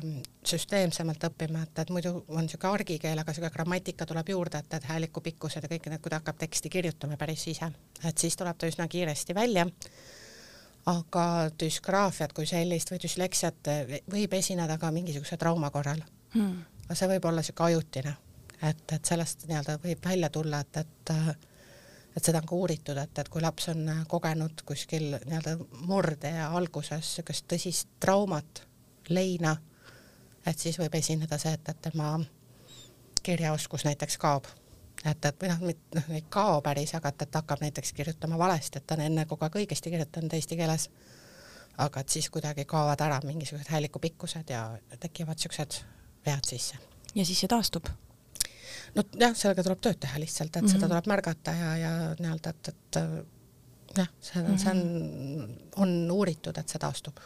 süsteemsemalt 0.46 1.27
õppima, 1.31 1.64
et, 1.66 1.83
et 1.85 1.92
muidu 1.94 2.14
on 2.29 2.46
niisugune 2.46 2.79
argikeel, 2.79 3.18
aga 3.18 3.35
niisugune 3.35 3.53
grammatika 3.55 4.07
tuleb 4.09 4.33
juurde, 4.35 4.62
et, 4.62 4.79
et 4.79 4.88
hääliku 4.90 5.25
pikkused 5.25 5.66
ja 5.66 5.70
kõik 5.70 5.90
need, 5.90 6.03
kui 6.03 6.12
ta 6.12 6.20
hakkab 6.22 6.40
teksti 6.42 6.72
kirjutama 6.72 7.18
päris 7.20 7.46
ise, 7.51 7.70
et 8.03 8.18
siis 8.18 8.38
tuleb 8.38 8.59
ta 8.59 8.70
üsna 8.70 8.88
kiiresti 8.88 9.35
välja. 9.38 9.66
aga 10.87 11.25
düsgraafiat 11.62 12.33
kui 12.35 12.46
sellist 12.46 12.90
või 12.90 12.98
düsleksiat 13.03 13.68
võib 14.11 14.33
esineda 14.35 14.79
ka 14.83 14.90
mingisuguse 14.90 15.37
trauma 15.38 15.70
korral. 15.70 16.03
Hmm.. 16.35 16.64
aga 16.88 16.94
see 16.98 17.09
võib 17.09 17.25
olla 17.29 17.42
niisugune 17.42 17.68
ajutine 17.68 18.14
et, 18.62 18.85
et 18.92 19.05
sellest 19.05 19.46
nii-öelda 19.48 19.79
võib 19.83 20.05
välja 20.05 20.31
tulla, 20.31 20.61
et, 20.61 20.77
et 20.77 21.14
et 22.16 22.25
seda 22.25 22.42
on 22.42 22.48
ka 22.48 22.57
uuritud, 22.57 22.98
et, 23.01 23.18
et 23.18 23.29
kui 23.33 23.42
laps 23.42 23.70
on 23.72 23.87
kogenud 24.09 24.62
kuskil 24.68 25.14
nii-öelda 25.14 25.57
murdea 25.88 26.51
alguses 26.53 27.01
niisugust 27.01 27.46
tõsist 27.48 27.88
traumat, 28.01 28.66
leina, 29.09 29.57
et 30.46 30.59
siis 30.59 30.79
võib 30.79 30.94
esineda 30.98 31.38
see, 31.40 31.55
et, 31.57 31.68
et 31.72 31.81
tema 31.88 32.18
kirjaoskus 33.22 33.87
näiteks 33.88 34.18
kaob. 34.18 34.46
et, 35.05 35.25
et 35.25 35.40
või 35.40 35.48
noh, 35.48 35.64
noh, 35.96 36.12
ei 36.14 36.25
kao 36.29 36.61
päris, 36.62 36.94
aga 36.94 37.09
et, 37.09 37.22
et 37.22 37.40
hakkab 37.40 37.64
näiteks 37.64 37.92
kirjutama 37.92 38.38
valesti, 38.38 38.79
et 38.79 38.87
ta 38.87 38.94
on 38.98 39.07
enne 39.07 39.27
kogu 39.27 39.46
aeg 39.46 39.59
õigesti 39.62 39.90
kirjutanud 39.90 40.35
eesti 40.37 40.59
keeles, 40.61 40.88
aga 41.83 42.01
et 42.01 42.12
siis 42.12 42.29
kuidagi 42.31 42.64
kaovad 42.68 43.01
ära 43.01 43.20
mingisugused 43.25 43.72
häälikupikkused 43.72 44.53
ja 44.53 44.66
tekivad 45.01 45.40
niisugused 45.40 45.81
vead 46.27 46.46
sisse. 46.46 46.79
ja 47.14 47.25
siis 47.25 47.40
see 47.40 47.48
taastub? 47.48 47.88
Nojah, 48.96 49.37
sellega 49.37 49.66
tuleb 49.66 49.83
tööd 49.85 50.00
teha 50.00 50.20
lihtsalt, 50.20 50.57
et 50.57 50.62
mm 50.62 50.66
-hmm. 50.66 50.72
seda 50.72 50.87
mhm. 50.87 50.94
tuleb 50.94 51.12
märgata 51.12 51.55
ja, 51.59 51.76
ja 51.76 51.92
nii-öelda, 52.18 52.50
et, 52.50 52.68
et 52.68 53.00
jah, 53.98 54.09
see 54.20 54.42
on 54.42 54.59
see 54.59 54.70
on, 54.70 54.83
on 55.76 56.11
uuritud, 56.11 56.59
et 56.59 56.68
see 56.68 56.78
taastub 56.83 57.20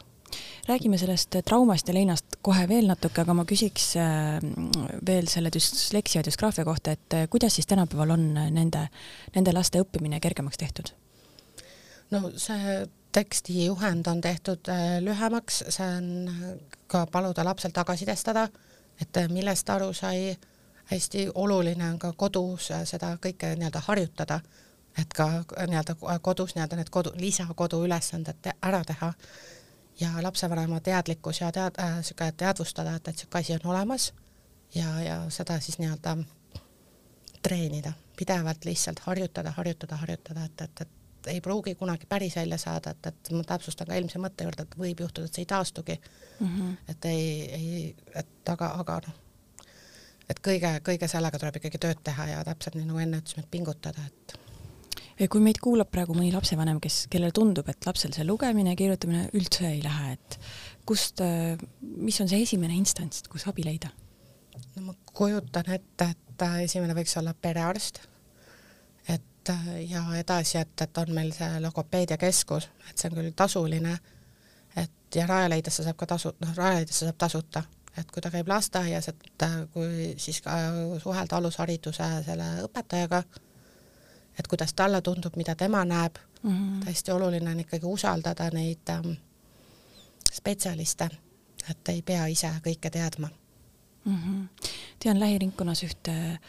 räägime 0.67 0.97
sellest 0.97 1.37
traumast 1.45 1.87
ja 1.87 1.93
leinast 1.93 2.37
kohe 2.41 2.67
veel 2.69 2.87
natuke, 2.89 3.21
aga 3.21 3.33
ma 3.33 3.45
küsiks 3.47 3.93
äh, 3.99 4.41
veel 5.07 5.29
selle 5.31 5.51
düsleksia 5.53 6.19
ja 6.19 6.27
düsgraafia 6.27 6.65
kohta, 6.67 6.91
et 6.91 7.15
äh, 7.15 7.27
kuidas 7.31 7.55
siis 7.55 7.67
tänapäeval 7.67 8.11
on 8.17 8.33
nende, 8.33 8.87
nende 9.35 9.53
laste 9.55 9.81
õppimine 9.83 10.19
kergemaks 10.19 10.57
tehtud? 10.57 10.91
no 12.11 12.31
see 12.39 12.85
tekstijuhend 13.15 14.07
on 14.07 14.21
tehtud 14.21 14.67
äh, 14.71 14.99
lühemaks, 15.03 15.63
see 15.69 15.87
on 15.87 16.59
ka 16.87 17.05
paluda 17.11 17.45
lapsel 17.47 17.71
tagasisidestada, 17.75 18.47
et 19.01 19.23
millest 19.31 19.65
ta 19.67 19.79
aru 19.79 19.93
sai 19.93 20.35
hästi 20.91 21.27
oluline 21.35 21.89
on 21.89 21.99
ka 21.99 22.13
kodus 22.13 22.71
seda 22.83 23.17
kõike 23.21 23.55
nii-öelda 23.55 23.81
harjutada, 23.87 24.39
et 25.01 25.13
ka 25.13 25.27
nii-öelda 25.67 25.95
kodus 26.21 26.55
nii-öelda 26.55 26.79
need 26.79 26.89
kodu, 26.89 27.11
lisakoduülesanded 27.15 28.51
ära 28.61 28.83
teha 28.87 29.13
ja 29.99 30.11
lapsevanema 30.23 30.79
teadlikkus 30.79 31.41
ja 31.41 31.51
tead- 31.51 31.81
äh,, 31.83 31.99
sihuke 32.01 32.31
teadvustada, 32.37 32.95
et, 32.95 33.07
et 33.07 33.17
sihuke 33.17 33.39
asi 33.39 33.53
on 33.53 33.71
olemas 33.71 34.13
ja, 34.75 35.01
ja 35.01 35.21
seda 35.29 35.59
siis 35.59 35.79
nii-öelda 35.79 36.17
treenida, 37.43 37.93
pidevalt 38.17 38.65
lihtsalt 38.65 38.99
harjutada, 38.99 39.51
harjutada, 39.51 39.95
harjutada, 39.95 40.45
et, 40.45 40.61
et, 40.61 40.81
et 40.81 40.97
ei 41.27 41.41
pruugi 41.41 41.75
kunagi 41.75 42.05
päris 42.09 42.35
välja 42.35 42.57
saada, 42.57 42.91
et, 42.91 43.07
et 43.07 43.31
ma 43.31 43.43
täpsustan 43.43 43.87
ka 43.87 43.95
eelmise 43.95 44.19
mõtte 44.19 44.47
juurde, 44.47 44.63
et 44.63 44.75
võib 44.79 45.03
juhtuda, 45.03 45.27
et 45.27 45.37
see 45.37 45.43
ei 45.45 45.49
taastugi 45.51 45.99
mm. 46.39 46.47
-hmm. 46.47 46.75
et 46.89 47.05
ei, 47.05 47.23
ei, 47.59 47.95
et 48.15 48.49
aga, 48.49 48.71
aga 48.81 48.99
noh, 49.07 49.15
et 50.29 50.41
kõige, 50.43 50.73
kõige 50.85 51.07
sellega 51.09 51.39
tuleb 51.39 51.59
ikkagi 51.59 51.79
tööd 51.81 52.03
teha 52.03 52.27
ja 52.33 52.43
täpselt 52.47 52.75
nii 52.77 52.87
nagu 52.89 53.01
enne 53.03 53.21
ütlesime, 53.21 53.45
et 53.45 53.51
pingutada, 53.51 54.03
et 54.07 54.35
kui 55.31 55.41
meid 55.41 55.57
kuulab 55.63 55.89
praegu 55.89 56.13
mõni 56.13 56.29
lapsevanem, 56.33 56.81
kes, 56.83 57.05
kellele 57.11 57.33
tundub, 57.33 57.69
et 57.71 57.87
lapsel 57.87 58.13
see 58.13 58.25
lugemine 58.27 58.75
kirjutamine 58.77 59.27
üldse 59.37 59.65
ei 59.71 59.79
lähe, 59.83 60.11
et 60.17 60.37
kust, 60.87 61.23
mis 61.81 62.19
on 62.21 62.29
see 62.29 62.43
esimene 62.45 62.77
instants, 62.77 63.23
kus 63.31 63.47
abi 63.49 63.65
leida? 63.65 63.89
no 64.77 64.89
ma 64.89 64.93
kujutan 65.13 65.71
ette, 65.73 66.11
et 66.11 66.45
esimene 66.67 66.93
võiks 66.97 67.15
olla 67.17 67.33
perearst, 67.33 68.03
et 69.09 69.53
ja 69.87 70.03
edasi, 70.19 70.59
et, 70.61 70.75
et 70.85 71.01
on 71.01 71.15
meil 71.15 71.31
see 71.33 71.63
logopeediakeskus, 71.63 72.69
et 72.89 72.99
see 72.99 73.09
on 73.09 73.17
küll 73.17 73.33
tasuline, 73.37 73.95
et 74.77 75.17
ja 75.17 75.25
Rajaleidesse 75.29 75.85
saab 75.87 75.97
ka 75.97 76.11
tasu, 76.13 76.35
noh, 76.43 76.53
Rajaleidesse 76.57 77.07
saab 77.07 77.17
tasuta 77.25 77.63
et 77.97 78.11
kui 78.11 78.21
ta 78.21 78.31
käib 78.31 78.47
lasteaias, 78.47 79.07
et 79.07 79.45
kui 79.73 80.13
siis 80.17 80.41
ka 80.41 80.55
suhelda 81.03 81.37
alushariduse 81.37 82.09
selle 82.25 82.49
õpetajaga, 82.67 83.23
et 84.39 84.47
kuidas 84.47 84.73
talle 84.73 85.01
tundub, 85.01 85.35
mida 85.35 85.55
tema 85.55 85.85
näeb 85.85 86.17
mm, 86.43 86.51
-hmm. 86.51 86.85
hästi 86.85 87.11
oluline 87.11 87.51
on 87.51 87.59
ikkagi 87.59 87.85
usaldada 87.85 88.49
neid 88.53 88.89
ähm, 88.89 89.11
spetsialiste, 90.33 91.09
et 91.69 91.89
ei 91.89 92.01
pea 92.01 92.25
ise 92.25 92.51
kõike 92.67 92.89
teadma 92.89 93.29
mm. 94.05 94.15
-hmm. 94.15 94.69
tean 94.99 95.19
lähiringkonnas 95.19 95.83
ühte 95.83 96.39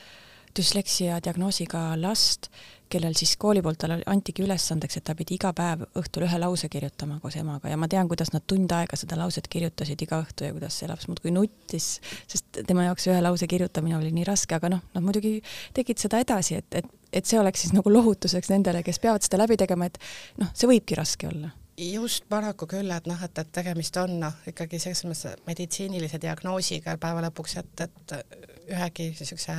düsleksia 0.58 1.20
diagnoosiga 1.24 1.92
last, 2.00 2.48
kellel 2.88 3.14
siis 3.18 3.34
kooli 3.36 3.60
poolt 3.62 3.78
talle 3.82 3.98
antigi 4.08 4.42
ülesandeks, 4.44 4.98
et 4.98 5.04
ta 5.04 5.14
pidi 5.16 5.36
iga 5.36 5.50
päev 5.56 5.84
õhtul 6.00 6.24
ühe 6.24 6.38
lause 6.40 6.70
kirjutama 6.72 7.18
koos 7.22 7.36
emaga. 7.36 7.68
Ja 7.68 7.76
ma 7.80 7.88
tean, 7.90 8.08
kuidas 8.08 8.32
nad 8.32 8.46
tund 8.48 8.72
aega 8.72 8.96
seda 8.96 9.18
lauset 9.20 9.48
kirjutasid 9.52 10.02
iga 10.06 10.22
õhtu 10.24 10.48
ja 10.48 10.54
kuidas 10.56 10.78
see 10.80 10.88
laps 10.88 11.08
muudkui 11.10 11.32
nuttis, 11.34 11.90
sest 12.30 12.62
tema 12.68 12.88
jaoks 12.88 13.08
ühe 13.10 13.20
lause 13.24 13.48
kirjutamine 13.50 13.98
oli 14.00 14.12
nii 14.16 14.26
raske, 14.28 14.56
aga 14.56 14.72
noh, 14.72 14.82
nad 14.96 15.04
muidugi 15.04 15.36
tegid 15.76 16.00
seda 16.00 16.22
edasi, 16.24 16.62
et, 16.62 16.80
et, 16.80 16.90
et 17.12 17.28
see 17.28 17.40
oleks 17.40 17.66
siis 17.66 17.76
nagu 17.76 17.92
lohutuseks 17.92 18.50
nendele, 18.54 18.82
kes 18.86 19.02
peavad 19.04 19.26
seda 19.26 19.42
läbi 19.44 19.60
tegema, 19.60 19.90
et 19.90 20.00
noh, 20.40 20.52
see 20.56 20.70
võibki 20.70 20.98
raske 20.98 21.28
olla. 21.28 21.52
Just 21.78 22.24
paraku 22.26 22.66
küll, 22.66 22.90
et 22.90 23.06
noh, 23.06 23.20
et, 23.22 23.38
et 23.38 23.54
tegemist 23.54 23.94
on 24.00 24.16
noh, 24.24 24.42
ikkagi 24.50 24.80
selles 24.82 25.04
mõttes 25.06 25.44
meditsiinilise 25.46 26.18
diagnoosiga 26.24 26.96
päeva 26.98 27.22
lõpuks, 27.28 27.60
et, 27.60 27.86
et 27.86 28.16
ühegi 28.72 29.12
niisuguse 29.12 29.54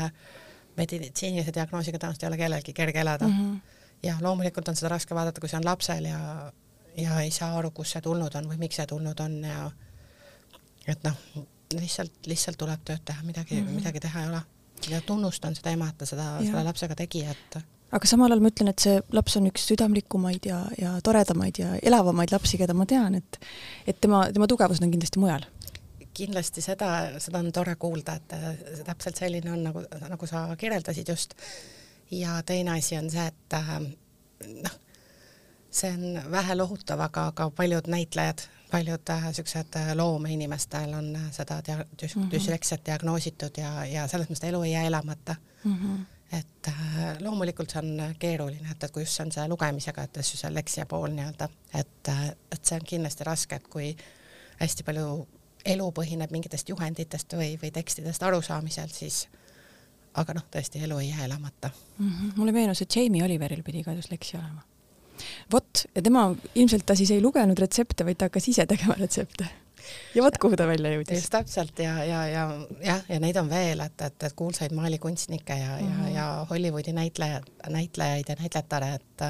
meditsiinilise 0.78 1.54
diagnoosiga 1.56 1.98
tõenäoliselt 1.98 2.24
ei 2.24 2.28
ole 2.28 2.38
kellelgi 2.38 2.74
kerge 2.74 3.02
elada 3.02 3.28
mm. 3.28 3.34
-hmm. 3.34 3.78
ja 4.04 4.16
loomulikult 4.22 4.68
on 4.68 4.76
seda 4.76 4.90
raske 4.96 5.16
vaadata, 5.16 5.42
kui 5.42 5.50
see 5.50 5.58
on 5.58 5.66
lapsel 5.66 6.06
ja, 6.06 6.52
ja 6.98 7.20
ei 7.22 7.32
saa 7.32 7.58
aru, 7.58 7.72
kust 7.72 7.98
see 7.98 8.02
tulnud 8.02 8.36
on 8.36 8.50
või 8.52 8.58
miks 8.66 8.76
see 8.76 8.88
tulnud 8.88 9.20
on 9.20 9.44
ja 9.44 9.72
et 10.88 11.04
noh, 11.04 11.18
lihtsalt, 11.74 12.14
lihtsalt 12.28 12.58
tuleb 12.58 12.86
tööd 12.86 13.04
teha, 13.06 13.24
midagi 13.24 13.56
mm, 13.56 13.68
-hmm. 13.68 13.82
midagi 13.82 14.00
teha 14.00 14.24
ei 14.24 14.30
ole. 14.30 14.42
ja 14.90 15.02
tunnustan 15.02 15.56
seda 15.56 15.72
ema, 15.76 15.90
et 15.90 15.98
ta 15.98 16.06
seda, 16.06 16.38
selle 16.40 16.64
lapsega 16.64 16.96
tegi, 16.96 17.26
et 17.28 17.60
aga 17.92 18.08
samal 18.08 18.32
ajal 18.32 18.44
ma 18.44 18.52
ütlen, 18.52 18.70
et 18.72 18.80
see 18.80 19.02
laps 19.12 19.36
on 19.38 19.48
üks 19.50 19.66
südamlikumaid 19.68 20.46
ja, 20.46 20.60
ja 20.78 20.94
toredamaid 21.04 21.60
ja 21.60 21.74
elavamaid 21.84 22.32
lapsi, 22.32 22.58
keda 22.58 22.74
ma 22.74 22.86
tean, 22.86 23.16
et 23.16 23.40
et 23.88 24.02
tema, 24.02 24.28
tema 24.34 24.48
tugevused 24.48 24.86
on 24.86 24.92
kindlasti 24.94 25.20
mujal 25.20 25.46
kindlasti 26.20 26.62
seda, 26.62 26.90
seda 27.24 27.40
on 27.40 27.52
tore 27.56 27.76
kuulda, 27.80 28.18
et 28.20 28.36
see 28.76 28.86
täpselt 28.88 29.22
selline 29.22 29.52
on, 29.54 29.64
nagu, 29.70 29.84
nagu 30.10 30.30
sa 30.30 30.48
kirjeldasid 30.60 31.10
just. 31.10 31.36
ja 32.12 32.42
teine 32.46 32.78
asi 32.78 32.98
on 32.98 33.10
see, 33.12 33.26
et 33.26 33.54
äh, 33.54 33.74
noh, 34.64 34.78
see 35.72 35.92
on 35.94 36.32
vähe 36.32 36.56
lohutav, 36.56 37.00
aga, 37.00 37.28
aga 37.34 37.50
paljud 37.56 37.88
näitlejad, 37.88 38.42
paljud 38.72 39.10
äh, 39.10 39.32
siuksed 39.34 39.76
äh, 39.76 39.96
loomeinimestel 39.96 40.94
on 40.94 41.18
seda 41.32 41.62
dia-, 41.66 41.86
düs- 42.04 42.16
mm 42.16 42.24
-hmm., 42.24 42.32
düsleksiat 42.32 42.86
diagnoositud 42.86 43.58
ja, 43.58 43.86
ja 43.86 44.08
selles 44.08 44.30
mõttes 44.30 44.48
elu 44.48 44.62
ei 44.62 44.72
jää 44.72 44.84
elamata 44.84 45.36
mm. 45.64 45.76
-hmm. 45.76 46.06
et 46.38 46.68
äh, 46.68 47.18
loomulikult 47.20 47.70
see 47.70 47.80
on 47.80 48.16
keeruline, 48.20 48.72
et, 48.72 48.84
et 48.84 48.92
kui 48.92 49.04
just 49.04 49.14
see 49.14 49.26
on 49.26 49.32
see 49.32 49.48
lugemisega, 49.48 50.04
et 50.04 50.18
see 50.22 50.54
leksija 50.54 50.86
pool 50.86 51.12
nii-öelda, 51.12 51.50
et, 51.74 52.08
äh, 52.08 52.30
et 52.52 52.66
see 52.66 52.76
on 52.76 52.86
kindlasti 52.86 53.24
raske, 53.24 53.56
et 53.56 53.68
kui 53.68 53.98
hästi 54.60 54.84
palju 54.84 55.28
elu 55.66 55.92
põhineb 55.92 56.32
mingitest 56.32 56.70
juhenditest 56.70 57.34
või, 57.34 57.54
või 57.62 57.72
tekstidest 57.76 58.24
arusaamisel, 58.24 58.90
siis 58.94 59.28
aga 60.20 60.34
noh, 60.38 60.46
tõesti 60.52 60.82
elu 60.84 60.98
ei 61.04 61.10
jää 61.10 61.26
elamata 61.26 61.70
mm. 61.70 62.10
-hmm. 62.10 62.34
mulle 62.36 62.52
meenus, 62.52 62.82
et 62.82 62.96
Jamie 62.96 63.24
Oliveril 63.24 63.64
pidi 63.64 63.84
ka 63.84 63.94
just 63.94 64.12
leksi 64.12 64.38
olema. 64.38 64.62
vot, 65.54 65.86
ja 65.96 66.02
tema 66.02 66.36
ilmselt 66.56 66.86
ta 66.86 66.96
siis 66.96 67.12
ei 67.12 67.22
lugenud 67.22 67.60
retsepte, 67.60 68.06
vaid 68.06 68.18
ta 68.18 68.30
hakkas 68.30 68.48
ise 68.48 68.66
tegema 68.66 68.96
retsepte 69.00 69.48
ja 70.16 70.24
vot 70.24 70.38
kuhu 70.38 70.56
ta 70.56 70.68
välja 70.68 70.92
jõudis. 70.94 71.22
just 71.22 71.32
täpselt 71.34 71.80
ja, 71.80 72.04
ja, 72.04 72.26
ja 72.28 72.44
jah, 72.84 73.04
ja 73.10 73.20
neid 73.20 73.38
on 73.38 73.50
veel, 73.50 73.80
et, 73.80 74.02
et, 74.02 74.24
et 74.24 74.36
kuulsaid 74.36 74.74
maalikunstnikke 74.76 75.54
ja 75.54 75.78
mm, 75.78 75.88
-hmm. 75.88 76.08
ja, 76.08 76.16
ja 76.16 76.46
Hollywoodi 76.50 76.94
näitlejad, 76.94 77.50
näitlejaid 77.70 78.30
ja 78.30 78.36
näitletare, 78.40 78.94
et 78.94 79.28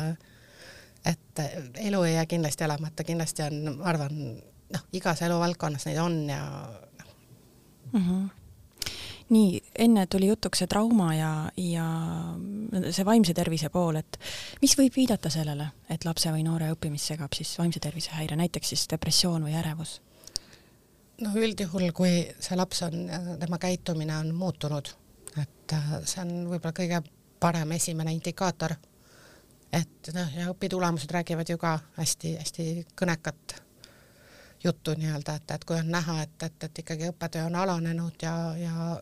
et 1.05 1.39
elu 1.75 2.03
ei 2.03 2.13
jää 2.13 2.25
kindlasti 2.25 2.63
elamata, 2.63 3.03
kindlasti 3.03 3.43
on, 3.43 3.77
ma 3.77 3.83
arvan, 3.83 4.41
noh, 4.73 4.83
igas 4.93 5.21
eluvaldkonnas 5.25 5.87
neid 5.89 6.01
on 6.03 6.19
ja 6.29 6.43
noh 6.43 7.15
mm 7.93 8.03
-hmm 8.03 8.27
nii, 9.29 9.61
enne 9.85 10.05
tuli 10.07 10.27
jutuks 10.27 10.63
see 10.63 10.69
trauma 10.69 11.09
ja, 11.15 11.31
ja 11.57 11.85
see 12.91 13.05
vaimse 13.05 13.33
tervise 13.37 13.69
pool, 13.73 13.99
et 14.01 14.19
mis 14.61 14.75
võib 14.77 14.95
viidata 14.95 15.29
sellele, 15.33 15.69
et 15.89 16.05
lapse 16.05 16.31
või 16.33 16.43
noore 16.47 16.71
õppimist 16.73 17.11
segab 17.13 17.35
siis 17.37 17.51
vaimse 17.59 17.81
tervise 17.83 18.15
häire, 18.17 18.37
näiteks 18.39 18.73
siis 18.73 18.87
depressioon 18.89 19.45
või 19.47 19.57
ärevus? 19.59 19.99
no 21.19 21.33
üldjuhul, 21.35 21.89
kui 21.91 22.23
see 22.39 22.55
laps 22.55 22.83
on, 22.87 23.01
tema 23.39 23.57
käitumine 23.59 24.17
on 24.17 24.33
muutunud, 24.35 24.91
et 25.37 25.73
äh, 25.75 25.89
see 26.07 26.21
on 26.23 26.35
võib-olla 26.47 26.75
kõige 26.75 27.01
parem 27.39 27.71
esimene 27.75 28.13
indikaator. 28.15 28.75
et 29.71 30.13
noh, 30.15 30.29
ja 30.35 30.49
õpitulemused 30.49 31.11
räägivad 31.11 31.49
ju 31.49 31.57
ka 31.61 31.79
hästi-hästi 31.99 32.85
kõnekat 32.97 33.59
juttu 34.63 34.93
nii-öelda, 34.97 35.35
et, 35.39 35.51
et 35.51 35.65
kui 35.65 35.77
on 35.79 35.91
näha, 35.91 36.21
et, 36.23 36.43
et, 36.43 36.63
et 36.63 36.81
ikkagi 36.83 37.09
õppetöö 37.13 37.45
on 37.47 37.55
alanenud 37.55 38.23
ja, 38.23 38.33
ja 38.59 39.01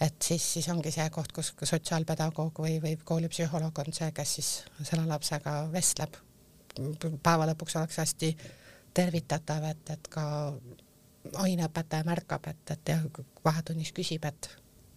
et 0.00 0.22
siis, 0.22 0.44
siis 0.52 0.68
ongi 0.68 0.92
see 0.92 1.06
koht, 1.12 1.32
kus 1.32 1.52
sotsiaalpedagoog 1.64 2.60
või, 2.64 2.78
või 2.82 2.96
koolipsühholoog 3.04 3.82
on 3.84 3.92
see, 3.96 4.10
kes 4.16 4.34
siis 4.38 4.50
selle 4.82 5.06
lapsega 5.08 5.62
vestleb. 5.72 6.16
päeva 7.22 7.48
lõpuks 7.50 7.76
oleks 7.76 8.00
hästi 8.00 8.36
tervitatav, 8.94 9.64
et, 9.70 9.90
et 9.90 10.08
ka 10.08 10.24
aineõpetaja 11.36 12.04
märkab, 12.04 12.46
et, 12.46 12.70
et 12.70 12.92
ja 12.94 12.98
vahetunnis 13.44 13.92
küsib, 13.92 14.24
et 14.24 14.50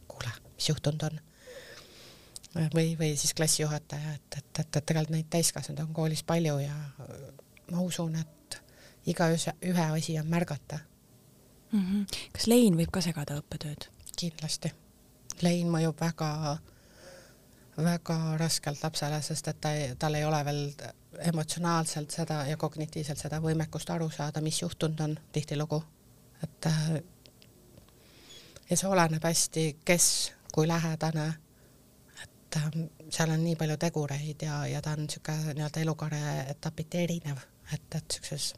kuule, 0.08 0.32
mis 0.56 0.70
juhtunud 0.70 1.08
on. 1.10 1.20
või, 2.76 2.96
või 3.00 3.16
siis 3.18 3.34
klassijuhataja, 3.34 4.14
et, 4.14 4.38
et, 4.38 4.60
et, 4.60 4.76
et 4.76 4.86
tegelikult 4.86 5.16
neid 5.16 5.30
täiskasvanuid 5.30 5.88
on 5.88 5.94
koolis 5.94 6.24
palju 6.24 6.60
ja 6.64 6.76
ma 7.72 7.82
usun, 7.82 8.16
et 8.16 8.43
igaühe, 9.06 9.56
ühe 9.62 9.86
asi 9.98 10.20
on 10.20 10.28
märgata 10.28 10.80
mm. 11.72 11.80
-hmm. 11.80 12.06
kas 12.34 12.48
lein 12.48 12.78
võib 12.78 12.92
ka 12.92 13.02
segada 13.02 13.40
õppetööd? 13.42 13.90
kindlasti. 14.18 14.74
lein 15.42 15.70
mõjub 15.70 16.00
väga, 16.00 16.58
väga 17.78 18.38
raskelt 18.38 18.84
lapsele, 18.84 19.22
sest 19.22 19.48
et 19.48 19.62
ta, 19.62 19.70
tal 20.00 20.16
ei 20.16 20.26
ole 20.26 20.46
veel 20.46 20.74
emotsionaalselt 21.20 22.12
seda 22.12 22.46
ja 22.46 22.58
kognitiivselt 22.58 23.18
seda 23.18 23.40
võimekust 23.42 23.90
aru 23.90 24.10
saada, 24.10 24.42
mis 24.42 24.62
juhtunud 24.62 25.00
on 25.00 25.20
tihtilugu 25.32 25.84
et 26.44 26.66
äh, 26.66 27.02
ja 28.70 28.78
see 28.78 28.90
oleneb 28.90 29.24
hästi, 29.24 29.66
kes, 29.86 30.08
kui 30.54 30.68
lähedane, 30.68 31.28
et 32.24 32.58
äh, 32.60 32.68
seal 33.10 33.34
on 33.34 33.44
nii 33.44 33.56
palju 33.60 33.78
tegureid 33.82 34.46
ja, 34.48 34.64
ja 34.70 34.82
ta 34.82 34.96
on 34.98 35.06
niisugune 35.08 35.56
nii-öelda 35.58 35.86
elukaare 35.86 36.22
etapiti 36.56 37.04
erinev, 37.06 37.42
et, 37.72 37.88
et 37.96 38.02
niisuguses 38.02 38.54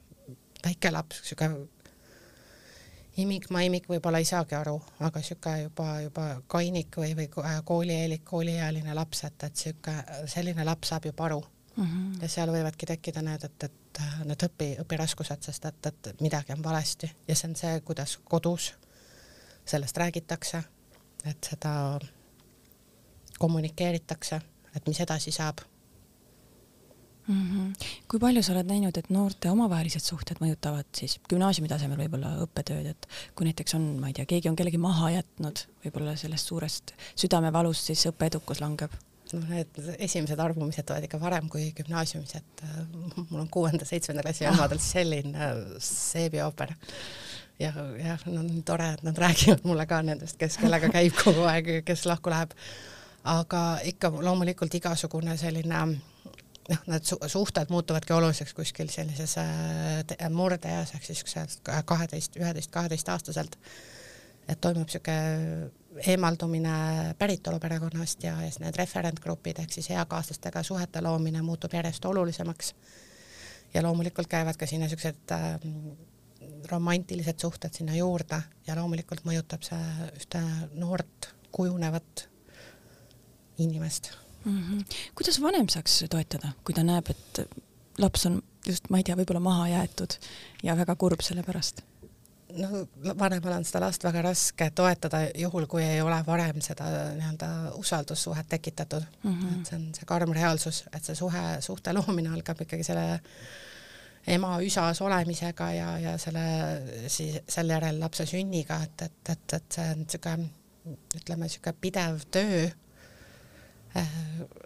väike 0.65 0.91
laps, 0.91 1.21
niisugune 1.23 1.67
imik-maimik 3.21 3.87
võib-olla 3.87 4.19
ei 4.19 4.27
saagi 4.27 4.57
aru, 4.57 4.75
aga 4.99 5.21
niisugune 5.21 5.65
juba, 5.65 5.89
juba 6.03 6.25
kainik 6.51 6.97
või, 6.99 7.13
või 7.17 7.27
koolieelik, 7.63 8.25
kooliealine 8.27 8.95
laps, 8.97 9.23
et, 9.27 9.43
et 9.43 9.53
niisugune, 9.53 10.23
selline 10.31 10.65
laps 10.67 10.91
saab 10.91 11.07
juba 11.07 11.29
aru 11.29 11.41
mm. 11.75 11.83
-hmm. 11.83 12.21
ja 12.21 12.29
seal 12.29 12.51
võivadki 12.51 12.89
tekkida 12.91 13.21
need, 13.25 13.43
et, 13.43 13.69
et 13.69 14.01
need 14.25 14.47
õpi, 14.49 14.71
õpiraskused, 14.83 15.47
sest 15.47 15.65
et, 15.65 15.91
et 15.91 16.21
midagi 16.21 16.53
on 16.53 16.63
valesti 16.63 17.11
ja 17.27 17.35
see 17.35 17.49
on 17.49 17.55
see, 17.55 17.79
kuidas 17.81 18.17
kodus 18.23 18.73
sellest 19.65 19.97
räägitakse, 19.97 20.63
et 21.25 21.47
seda 21.49 21.99
kommunikeeritakse, 23.39 24.41
et 24.75 24.87
mis 24.87 24.99
edasi 24.99 25.31
saab 25.31 25.63
mm. 27.27 27.41
-hmm. 27.51 27.87
kui 28.07 28.19
palju 28.19 28.43
sa 28.43 28.53
oled 28.53 28.69
näinud, 28.69 28.97
et 28.97 29.09
noorte 29.09 29.51
omavahelised 29.51 30.03
suhted 30.03 30.41
mõjutavad 30.43 30.87
siis 30.97 31.19
gümnaasiumi 31.29 31.69
tasemel 31.71 32.05
võib-olla 32.05 32.35
õppetööd, 32.45 32.91
et 32.91 33.09
kui 33.35 33.49
näiteks 33.49 33.75
on, 33.75 33.89
ma 33.99 34.11
ei 34.11 34.13
tea, 34.13 34.25
keegi 34.25 34.49
on 34.49 34.55
kellegi 34.55 34.77
maha 34.77 35.11
jätnud, 35.17 35.65
võib-olla 35.85 36.15
sellest 36.15 36.47
suurest 36.47 36.95
südamevalust 37.15 37.91
siis 37.91 38.07
õppeedukus 38.11 38.61
langeb 38.61 38.95
noh, 39.33 39.45
need 39.49 39.79
esimesed 39.99 40.39
armumised 40.39 40.85
tulevad 40.85 41.07
ikka 41.07 41.19
varem 41.21 41.49
kui 41.51 41.69
gümnaasiumis, 41.77 42.35
et 42.39 42.65
äh, 42.67 42.81
mul 43.29 43.43
on 43.43 43.49
kuuenda-seitsmenda 43.51 44.25
klassi 44.25 44.47
omadel 44.49 44.81
selline 44.83 45.45
äh, 45.49 45.61
seebiooper. 45.79 46.75
ja, 47.59 47.71
jah, 47.99 48.25
no 48.25 48.43
nii 48.43 48.63
tore, 48.67 48.91
et 48.97 49.03
nad 49.07 49.17
räägivad 49.25 49.63
mulle 49.63 49.85
ka 49.89 50.01
nendest, 50.01 50.37
kes 50.37 50.59
kellega 50.61 50.89
käib 50.93 51.15
kogu 51.23 51.47
aeg, 51.49 51.71
kes 51.85 52.05
lahku 52.05 52.33
läheb. 52.33 52.53
aga 53.25 53.61
ikka 53.83 54.11
loomulikult 54.21 54.73
igasugune 54.77 55.37
selline 55.37 55.79
noh, 56.69 56.83
need 56.89 57.05
su 57.07 57.17
suhted 57.27 57.71
muutuvadki 57.73 58.13
oluliseks 58.13 58.53
kuskil 58.57 58.89
sellises 58.93 59.37
äh, 59.41 60.29
murdeeas 60.33 60.95
ehk 60.95 61.05
siis 61.07 61.23
kaheteist, 61.63 62.37
üheteist, 62.41 62.71
kaheteist 62.71 63.09
aastaselt. 63.09 63.57
et 64.47 64.61
toimub 64.61 64.85
niisugune 64.85 65.71
eemaldumine 66.05 67.15
päritoluperekonnast 67.17 68.23
ja, 68.23 68.35
ja 68.41 68.49
siis 68.51 68.59
need 68.61 68.77
referentgrupid 68.77 69.61
ehk 69.63 69.71
siis 69.73 69.89
eakaaslastega 69.95 70.63
suhete 70.63 71.01
loomine 71.01 71.41
muutub 71.41 71.73
järjest 71.73 72.05
olulisemaks. 72.05 72.75
ja 73.73 73.83
loomulikult 73.83 74.27
käivad 74.27 74.57
ka 74.57 74.67
sinna 74.67 74.89
siuksed 74.89 75.31
äh, 75.31 75.57
romantilised 76.71 77.39
suhted 77.39 77.73
sinna 77.73 77.95
juurde 77.95 78.41
ja 78.67 78.75
loomulikult 78.75 79.25
mõjutab 79.25 79.65
see 79.65 80.11
ühte 80.17 80.43
noort 80.73 81.33
kujunevat 81.51 82.29
inimest 83.57 84.24
mm. 84.45 84.63
-hmm. 84.63 84.97
kuidas 85.15 85.41
vanem 85.41 85.69
saaks 85.69 86.03
toetada, 86.09 86.53
kui 86.63 86.75
ta 86.75 86.83
näeb, 86.83 87.09
et 87.09 87.41
laps 87.97 88.25
on 88.25 88.41
just, 88.67 88.89
ma 88.89 88.97
ei 88.97 89.03
tea, 89.03 89.17
võib-olla 89.17 89.43
maha 89.43 89.67
jäetud 89.73 90.17
ja 90.63 90.77
väga 90.77 90.95
kurb 90.95 91.21
selle 91.25 91.43
pärast? 91.43 91.83
no 92.55 92.85
vanemal 93.19 93.57
on 93.57 93.65
seda 93.67 93.81
last 93.83 94.03
väga 94.05 94.21
raske 94.29 94.69
toetada, 94.75 95.25
juhul 95.35 95.65
kui 95.67 95.83
ei 95.83 96.01
ole 96.01 96.17
varem 96.27 96.61
seda 96.63 96.87
nii-öelda 97.17 97.49
usaldussuhet 97.81 98.47
tekitatud 98.49 99.03
mm. 99.23 99.31
-hmm. 99.31 99.59
et 99.59 99.69
see 99.69 99.77
on 99.77 99.87
see 99.97 100.05
karm 100.05 100.33
reaalsus, 100.33 100.83
et 100.93 101.03
see 101.03 101.15
suhe, 101.15 101.45
suhte 101.59 101.93
loomine 101.93 102.29
algab 102.29 102.61
ikkagi 102.61 102.83
selle 102.83 103.19
ema 104.27 104.55
üsas 104.61 105.01
olemisega 105.01 105.71
ja, 105.73 105.89
ja 105.99 106.17
selle 106.17 106.45
siis 107.07 107.41
selle 107.49 107.73
järel 107.73 107.99
lapse 107.99 108.25
sünniga, 108.25 108.79
et, 108.83 109.01
et, 109.01 109.29
et, 109.29 109.53
et 109.59 109.77
see 109.79 109.91
on 109.91 110.05
niisugune 110.05 110.49
ütleme, 111.17 111.45
niisugune 111.45 111.77
pidev 111.81 112.25
töö 112.31 112.69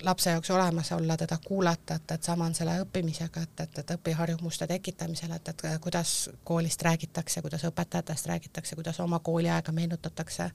lapse 0.04 0.30
jaoks 0.30 0.50
olemas 0.52 0.92
olla, 0.92 1.18
teda 1.18 1.38
kuulata, 1.46 1.96
et, 1.96 2.12
et 2.12 2.24
sama 2.24 2.46
on 2.46 2.56
selle 2.56 2.80
õppimisega, 2.82 3.44
et, 3.46 3.60
et, 3.60 3.80
et 3.82 3.92
õpiharjumuste 3.98 4.68
tekitamisel, 4.68 5.32
et, 5.36 5.52
et 5.54 5.63
kuidas 5.82 6.30
koolist 6.44 6.82
räägitakse, 6.82 7.42
kuidas 7.42 7.65
õpetajatest 7.70 8.30
räägitakse, 8.32 8.76
kuidas 8.76 9.00
oma 9.00 9.20
kooliaega 9.20 9.72
meenutatakse, 9.72 10.50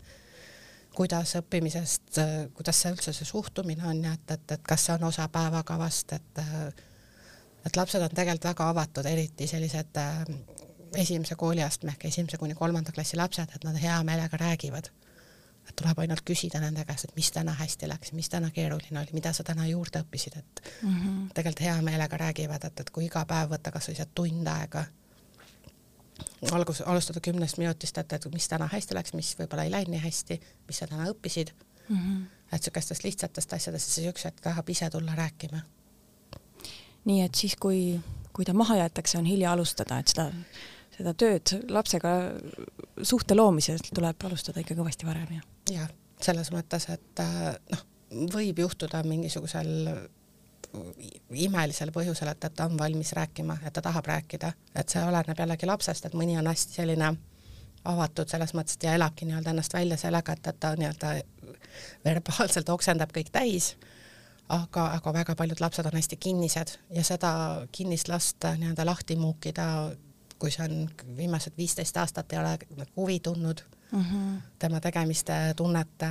kuidas 0.94 1.36
õppimisest, 1.38 2.18
kuidas 2.54 2.82
see 2.82 2.92
üldse 2.94 3.14
see 3.14 3.28
suhtumine 3.28 3.86
on 3.86 4.02
ja 4.04 4.16
et, 4.18 4.30
et, 4.30 4.58
et 4.58 4.66
kas 4.66 4.88
see 4.88 4.98
on 4.98 5.08
osa 5.10 5.28
päevakavast, 5.28 6.18
et 6.18 6.44
et 7.64 7.76
lapsed 7.76 8.02
on 8.02 8.12
tegelikult 8.12 8.44
väga 8.50 8.68
avatud, 8.68 9.06
eriti 9.08 9.46
sellised 9.48 9.96
äh, 9.96 10.18
esimese 11.00 11.34
kooliastme 11.34 11.94
ehk 11.94 12.04
esimese 12.10 12.36
kuni 12.38 12.54
kolmanda 12.54 12.92
klassi 12.92 13.16
lapsed, 13.16 13.54
et 13.54 13.64
nad 13.64 13.78
hea 13.80 13.96
meelega 14.04 14.36
räägivad 14.40 14.90
et 15.68 15.76
tuleb 15.76 15.98
ainult 15.98 16.24
küsida 16.28 16.60
nende 16.60 16.84
käest, 16.84 17.08
et 17.08 17.16
mis 17.16 17.30
täna 17.32 17.54
hästi 17.56 17.88
läks, 17.88 18.12
mis 18.12 18.28
täna 18.28 18.50
keeruline 18.54 19.00
oli, 19.00 19.16
mida 19.16 19.32
sa 19.32 19.44
täna 19.44 19.66
juurde 19.66 20.02
õppisid, 20.04 20.38
et 20.38 20.62
mm 20.82 20.96
-hmm. 20.96 21.32
tegelikult 21.34 21.64
hea 21.66 21.82
meelega 21.82 22.16
räägivad, 22.16 22.64
et, 22.64 22.80
et 22.80 22.90
kui 22.90 23.06
iga 23.06 23.24
päev 23.24 23.50
võtta 23.50 23.72
kasvõi 23.72 23.96
see 23.96 24.06
tund 24.14 24.46
aega, 24.46 24.84
algus, 26.52 26.80
alustada 26.80 27.20
kümnest 27.20 27.58
minutist, 27.58 27.98
et, 27.98 28.12
et 28.12 28.26
mis 28.32 28.48
täna 28.48 28.68
hästi 28.72 28.94
läks, 28.94 29.14
mis 29.14 29.36
võib-olla 29.38 29.64
ei 29.64 29.70
läinud 29.70 29.94
nii 29.94 30.02
hästi, 30.04 30.40
mis 30.68 30.78
sa 30.78 30.86
täna 30.86 31.08
õppisid 31.10 31.54
mm. 31.88 31.96
-hmm. 31.96 32.26
et 32.52 32.52
niisugustest 32.52 33.04
lihtsatest 33.04 33.52
asjadest 33.52 33.90
siis 33.90 34.08
üks 34.12 34.24
hetk 34.24 34.40
tahab 34.40 34.68
ise 34.68 34.90
tulla 34.90 35.14
rääkima. 35.14 35.60
nii 37.04 37.22
et 37.22 37.34
siis, 37.34 37.56
kui, 37.56 38.00
kui 38.32 38.44
ta 38.44 38.52
maha 38.52 38.76
jäetakse, 38.76 39.18
on 39.18 39.24
hilja 39.24 39.52
alustada, 39.52 39.98
et 39.98 40.08
seda 40.08 40.30
seda 40.94 41.14
tööd 41.18 41.54
lapsega 41.74 42.14
suhte 43.02 43.36
loomisel 43.36 43.80
tuleb 43.90 44.28
alustada 44.28 44.62
ikka 44.62 44.76
kõvasti 44.78 45.08
varem, 45.08 45.38
jah? 45.38 45.48
jah, 45.74 45.94
selles 46.22 46.52
mõttes, 46.54 46.88
et 46.94 47.22
äh, 47.22 47.54
noh, 47.72 47.86
võib 48.34 48.62
juhtuda 48.64 49.02
mingisugusel 49.06 49.74
imelisel 51.30 51.92
põhjusel, 51.94 52.30
et, 52.32 52.44
et 52.44 52.54
ta 52.56 52.66
on 52.68 52.78
valmis 52.78 53.12
rääkima, 53.16 53.58
et 53.66 53.72
ta 53.72 53.82
tahab 53.82 54.06
rääkida, 54.10 54.52
et 54.74 54.90
see 54.90 55.02
oleneb 55.06 55.38
jällegi 55.38 55.68
lapsest, 55.68 56.08
et 56.08 56.16
mõni 56.18 56.36
on 56.38 56.48
hästi 56.50 56.80
selline 56.80 57.12
avatud 57.84 58.30
selles 58.30 58.54
mõttes, 58.56 58.78
et 58.78 58.86
ja 58.88 58.94
elabki 58.98 59.28
nii-öelda 59.28 59.52
ennast 59.52 59.74
välja 59.74 59.98
sellega, 60.00 60.34
et, 60.34 60.46
et 60.50 60.60
ta 60.60 60.72
nii-öelda 60.78 61.12
verbaalselt 62.06 62.70
oksendab 62.72 63.12
kõik 63.14 63.30
täis, 63.34 63.74
aga, 64.48 64.88
aga 64.96 65.12
väga 65.20 65.36
paljud 65.38 65.60
lapsed 65.60 65.86
on 65.86 65.98
hästi 65.98 66.18
kinnised 66.20 66.74
ja 66.96 67.04
seda 67.06 67.34
kinnist 67.72 68.08
last 68.08 68.44
nii-öelda 68.44 68.86
lahti 68.88 69.18
muukida, 69.20 69.66
kui 70.44 70.52
see 70.52 70.66
on 70.68 70.90
viimased 71.16 71.56
viisteist 71.56 71.96
aastat 71.96 72.32
ei 72.34 72.38
ole 72.38 72.58
huvi 72.96 73.20
tundnud 73.24 73.62
mm 73.92 74.02
-hmm. 74.02 74.40
tema 74.58 74.80
tegemiste, 74.80 75.32
tunnete, 75.56 76.10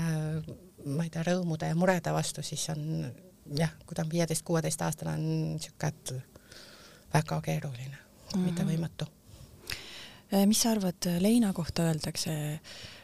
ma 0.86 1.04
ei 1.04 1.10
tea, 1.10 1.24
rõõmude 1.28 1.70
ja 1.70 1.76
murede 1.76 2.14
vastu, 2.14 2.42
siis 2.42 2.70
on 2.70 3.14
jah, 3.58 3.76
kui 3.86 3.96
ta 3.96 4.02
on 4.02 4.10
viieteist-kuueteistaastane, 4.10 5.14
on 5.14 5.28
niisugune, 5.54 5.88
et 5.88 6.14
väga 7.14 7.42
keeruline 7.42 7.98
mm, 7.98 8.34
-hmm. 8.34 8.46
mitte 8.46 8.64
võimatu. 8.64 9.06
Äh, 10.34 10.48
mis 10.48 10.62
sa 10.62 10.72
arvad, 10.72 11.10
leina 11.20 11.54
kohta 11.54 11.84
öeldakse, 11.84 12.60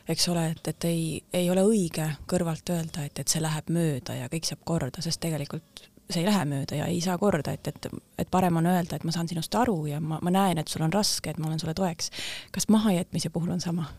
eks 0.07 0.27
ole, 0.29 0.47
et, 0.49 0.67
et 0.67 0.83
ei, 0.83 1.23
ei 1.33 1.49
ole 1.49 1.61
õige 1.61 2.09
kõrvalt 2.27 2.69
öelda, 2.69 3.05
et, 3.05 3.19
et 3.19 3.27
see 3.27 3.41
läheb 3.41 3.69
mööda 3.69 4.15
ja 4.15 4.27
kõik 4.27 4.49
saab 4.49 4.65
korda, 4.65 5.01
sest 5.01 5.19
tegelikult 5.19 5.88
see 6.09 6.23
ei 6.23 6.25
lähe 6.25 6.45
mööda 6.49 6.75
ja 6.79 6.89
ei 6.89 7.01
saa 7.05 7.17
korda, 7.21 7.53
et, 7.53 7.67
et, 7.67 7.87
et 8.17 8.29
parem 8.31 8.57
on 8.57 8.65
öelda, 8.65 8.97
et 8.97 9.03
ma 9.05 9.13
saan 9.13 9.27
sinust 9.29 9.55
aru 9.55 9.83
ja 9.85 9.99
ma, 10.01 10.17
ma 10.25 10.33
näen, 10.33 10.57
et 10.57 10.67
sul 10.67 10.81
on 10.81 10.93
raske, 10.93 11.29
et 11.29 11.37
ma 11.37 11.47
olen 11.47 11.59
sulle 11.61 11.75
toeks. 11.77 12.11
kas 12.51 12.69
mahajätmise 12.69 13.29
puhul 13.29 13.51
on 13.53 13.61
sama? 13.61 13.91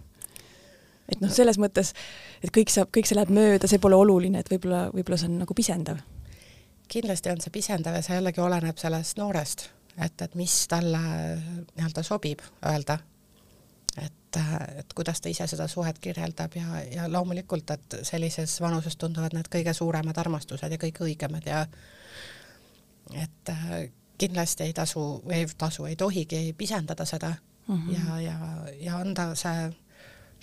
et 1.10 1.20
noh, 1.22 1.30
selles 1.30 1.58
mõttes, 1.58 1.92
et 2.42 2.50
kõik 2.54 2.70
saab, 2.70 2.90
kõik 2.94 3.06
see 3.06 3.18
läheb 3.18 3.30
mööda, 3.34 3.66
see 3.70 3.82
pole 3.82 3.98
oluline, 3.98 4.42
et 4.42 4.50
võib-olla, 4.50 4.88
võib-olla 4.94 5.18
see 5.18 5.30
on 5.30 5.40
nagu 5.42 5.54
pisendav 5.58 6.02
kindlasti 6.90 7.30
on 7.30 7.40
see 7.42 7.54
pisendav 7.54 7.98
ja 7.98 8.02
see 8.04 8.18
jällegi 8.18 8.42
oleneb 8.42 8.78
sellest 8.80 9.20
noorest, 9.20 9.68
et, 9.98 10.16
et 10.24 10.34
mis 10.38 10.56
talle 10.70 11.00
nii-öelda 11.00 12.04
sobib 12.06 12.42
öelda. 12.66 12.98
et, 14.00 14.38
et 14.78 14.92
kuidas 14.94 15.20
ta 15.20 15.30
ise 15.30 15.46
seda 15.50 15.66
suhet 15.68 15.98
kirjeldab 15.98 16.54
ja, 16.54 16.82
ja 16.94 17.08
loomulikult, 17.10 17.70
et 17.74 17.96
sellises 18.06 18.60
vanuses 18.62 18.96
tunduvad 18.96 19.34
need 19.34 19.50
kõige 19.52 19.74
suuremad 19.74 20.18
armastused 20.22 20.72
ja 20.72 20.78
kõige 20.78 21.06
õigemad 21.06 21.46
ja 21.46 21.64
et 23.14 23.52
kindlasti 24.18 24.62
ei 24.62 24.72
tasu, 24.72 25.22
ei 25.30 25.46
tasu, 25.58 25.84
ei 25.84 25.96
tohigi 25.96 26.54
pisendada 26.58 27.04
seda 27.04 27.34
mm 27.68 27.76
-hmm. 27.76 27.94
ja, 27.94 28.20
ja, 28.20 28.38
ja 28.80 28.98
anda 28.98 29.34
see 29.34 29.70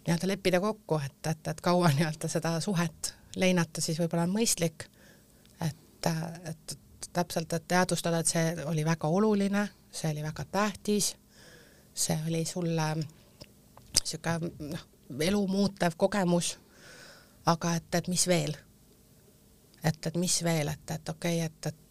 nii-öelda 0.08 0.28
leppida 0.28 0.60
kokku, 0.60 1.00
et, 1.06 1.28
et, 1.28 1.48
et 1.48 1.62
kaua 1.62 1.90
nii-öelda 1.90 2.28
seda 2.28 2.60
suhet 2.60 3.16
leinata, 3.36 3.82
siis 3.82 4.00
võib-olla 4.00 4.24
on 4.24 4.36
mõistlik 4.36 4.88
et, 5.62 6.08
et 6.46 6.80
täpselt, 7.14 7.54
et 7.54 7.68
teadvustada, 7.68 8.20
et 8.20 8.28
see 8.28 8.66
oli 8.66 8.86
väga 8.86 9.08
oluline, 9.08 9.68
see 9.92 10.12
oli 10.12 10.24
väga 10.24 10.46
tähtis, 10.52 11.16
see 11.94 12.18
oli 12.28 12.46
sulle 12.46 12.96
niisugune 12.96 14.52
noh, 14.72 14.86
elu 15.30 15.48
muutev 15.48 15.98
kogemus, 15.98 16.58
aga 17.46 17.76
et, 17.76 17.96
et 17.96 18.08
mis 18.08 18.28
veel? 18.28 18.56
et, 19.84 20.06
et 20.08 20.16
mis 20.18 20.44
veel, 20.44 20.68
et, 20.68 20.92
et 20.92 21.10
okei 21.10 21.38
okay,, 21.38 21.46
et, 21.46 21.66
et 21.66 21.87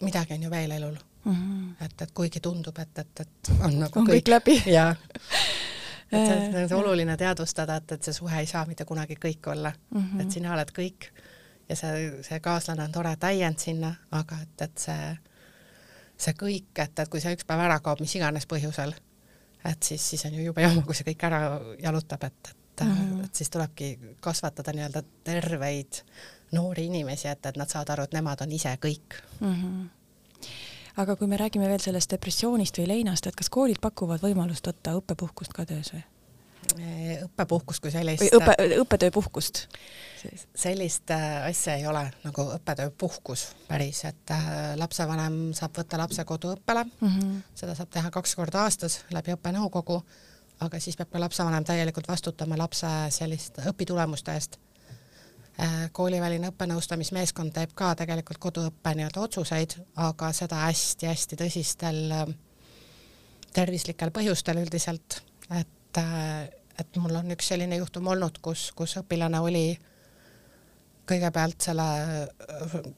midagi 0.00 0.34
on 0.34 0.42
ju 0.42 0.50
veel 0.50 0.70
elul 0.70 0.96
mm. 1.24 1.32
-hmm. 1.32 1.84
et, 1.84 2.02
et 2.02 2.12
kuigi 2.12 2.40
tundub, 2.40 2.78
et, 2.78 2.98
et, 2.98 3.20
et 3.20 3.50
on 3.60 3.78
nagu 3.80 4.00
on 4.00 4.06
kõik, 4.06 4.12
kõik 4.22 4.28
läbi. 4.28 4.62
jaa. 4.78 4.96
et 6.12 6.26
see, 6.26 6.50
see 6.52 6.64
on 6.64 6.82
oluline 6.82 7.16
teadvustada, 7.16 7.76
et, 7.76 7.92
et 7.92 8.02
see 8.02 8.12
suhe 8.12 8.40
ei 8.40 8.46
saa 8.46 8.66
mitte 8.66 8.84
kunagi 8.84 9.16
kõik 9.24 9.50
olla 9.50 9.72
mm, 9.90 10.00
-hmm. 10.00 10.20
et 10.22 10.30
sina 10.30 10.52
oled 10.54 10.70
kõik 10.78 11.10
ja 11.68 11.76
see, 11.76 12.22
see 12.22 12.40
kaaslane 12.40 12.84
on 12.84 12.92
tore 12.92 13.16
täiend 13.20 13.58
sinna, 13.58 13.94
aga 14.10 14.38
et, 14.42 14.62
et 14.68 14.78
see, 14.78 15.16
see 16.16 16.36
kõik, 16.38 16.70
et, 16.78 16.98
et 16.98 17.08
kui 17.08 17.20
see 17.20 17.34
üks 17.36 17.46
päev 17.48 17.64
ära 17.66 17.80
kaob, 17.80 18.00
mis 18.00 18.14
iganes 18.18 18.46
põhjusel, 18.46 18.94
et 19.64 19.82
siis, 19.82 20.10
siis 20.10 20.24
on 20.28 20.34
ju 20.34 20.46
jube 20.46 20.62
jama, 20.62 20.84
kui 20.86 20.94
see 20.94 21.08
kõik 21.08 21.26
ära 21.26 21.42
jalutab, 21.82 22.24
et, 22.24 22.54
et 22.54 22.86
mm, 22.86 22.94
-hmm. 22.94 23.24
et 23.24 23.34
siis 23.34 23.50
tulebki 23.50 23.98
kasvatada 24.20 24.72
nii-öelda 24.72 25.02
terveid 25.24 26.02
noori 26.52 26.86
inimesi, 26.86 27.28
et, 27.28 27.46
et 27.46 27.56
nad 27.56 27.68
saavad 27.68 27.94
aru, 27.94 28.06
et 28.06 28.16
nemad 28.16 28.40
on 28.40 28.52
ise 28.52 28.76
kõik 28.82 29.20
mm. 29.40 29.54
-hmm 29.54 29.86
aga 30.96 31.16
kui 31.16 31.26
me 31.26 31.36
räägime 31.36 31.68
veel 31.68 31.80
sellest 31.80 32.10
depressioonist 32.10 32.78
või 32.78 32.86
leinast, 32.88 33.26
et 33.26 33.36
kas 33.36 33.50
koolid 33.52 33.80
pakuvad 33.80 34.22
võimalust 34.22 34.66
võtta 34.66 34.96
õppepuhkust 34.96 35.52
ka 35.52 35.66
töös 35.68 35.92
või? 35.92 36.04
õppepuhkust 37.24 37.82
kui 37.82 37.90
sellist. 37.90 38.22
või 38.22 38.40
õppe, 38.40 38.54
õppetööpuhkust? 38.82 39.66
sellist 40.54 41.10
äh, 41.14 41.46
asja 41.46 41.76
ei 41.78 41.86
ole 41.86 42.02
nagu 42.24 42.46
õppetööpuhkus 42.56 43.44
päris, 43.68 44.02
et 44.08 44.32
äh, 44.34 44.48
lapsevanem 44.78 45.52
saab 45.54 45.76
võtta 45.78 46.00
lapse 46.00 46.24
koduõppele 46.24 46.84
mm, 46.84 47.08
-hmm. 47.08 47.36
seda 47.54 47.76
saab 47.78 47.92
teha 47.94 48.10
kaks 48.10 48.34
korda 48.34 48.64
aastas 48.64 49.00
läbi 49.14 49.36
õppenõukogu, 49.36 50.00
aga 50.66 50.80
siis 50.80 50.96
peab 50.96 51.12
ka 51.12 51.20
lapsevanem 51.20 51.64
täielikult 51.64 52.08
vastutama 52.08 52.58
lapse 52.58 52.90
selliste 53.10 53.62
õpitulemuste 53.70 54.34
eest. 54.34 54.58
Äh, 55.56 55.86
kooliväline 55.96 56.50
õppenõustamismeeskond 56.52 57.54
teeb 57.56 57.70
ka 57.74 57.94
tegelikult 57.96 58.38
koduõppe 58.42 58.92
nii-öelda 58.96 59.22
otsuseid, 59.24 59.78
aga 60.04 60.28
seda 60.36 60.66
hästi-hästi 60.66 61.38
tõsistel 61.40 62.02
tervislikel 63.56 64.12
põhjustel 64.12 64.60
üldiselt, 64.60 65.22
et 65.48 65.72
et, 65.96 66.60
et 66.80 66.98
mul 67.00 67.16
on 67.16 67.34
üks 67.34 67.52
selline 67.52 67.78
juhtum 67.80 68.08
olnud, 68.12 68.40
kus, 68.44 68.70
kus 68.76 68.96
õpilane 69.00 69.40
oli 69.40 69.66
kõigepealt 71.06 71.68
selle 71.68 71.86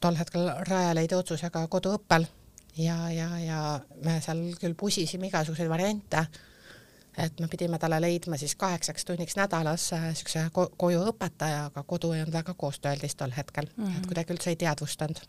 tol 0.00 0.16
hetkel 0.18 0.48
Rajaleidja 0.68 1.18
otsusega 1.20 1.66
koduõppel 1.70 2.24
ja, 2.80 2.96
ja, 3.12 3.28
ja 3.42 3.60
me 4.04 4.18
seal 4.24 4.40
küll 4.60 4.76
pusisime 4.78 5.28
igasuguseid 5.28 5.68
variante, 5.70 6.24
et 7.18 7.40
me 7.40 7.48
pidime 7.50 7.78
talle 7.78 8.00
leidma 8.00 8.36
siis 8.38 8.54
kaheksaks 8.56 9.04
tunniks 9.04 9.36
nädalas 9.36 9.90
niisuguse 9.92 10.44
ko 10.52 10.68
koju 10.76 11.04
õpetaja, 11.12 11.64
aga 11.70 11.82
kodu 11.82 12.12
ei 12.12 12.22
olnud 12.22 12.34
väga 12.34 12.54
koostööaldis 12.54 13.16
tol 13.16 13.34
hetkel 13.36 13.66
mm, 13.76 13.84
-hmm. 13.84 13.98
et 13.98 14.06
kuidagi 14.06 14.36
üldse 14.36 14.50
ei 14.50 14.56
teadvustanud 14.56 15.24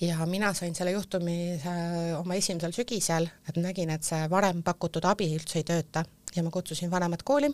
ja 0.00 0.26
mina 0.26 0.52
sain 0.54 0.74
selle 0.74 0.90
juhtumi 0.90 1.52
äh, 1.54 2.20
oma 2.20 2.34
esimesel 2.34 2.72
sügisel, 2.72 3.28
et 3.48 3.56
nägin, 3.56 3.90
et 3.90 4.02
see 4.06 4.30
varem 4.30 4.62
pakutud 4.62 5.04
abi 5.04 5.30
üldse 5.34 5.58
ei 5.58 5.66
tööta 5.66 6.04
ja 6.36 6.42
ma 6.42 6.50
kutsusin 6.50 6.90
vanemad 6.90 7.24
kooli. 7.24 7.50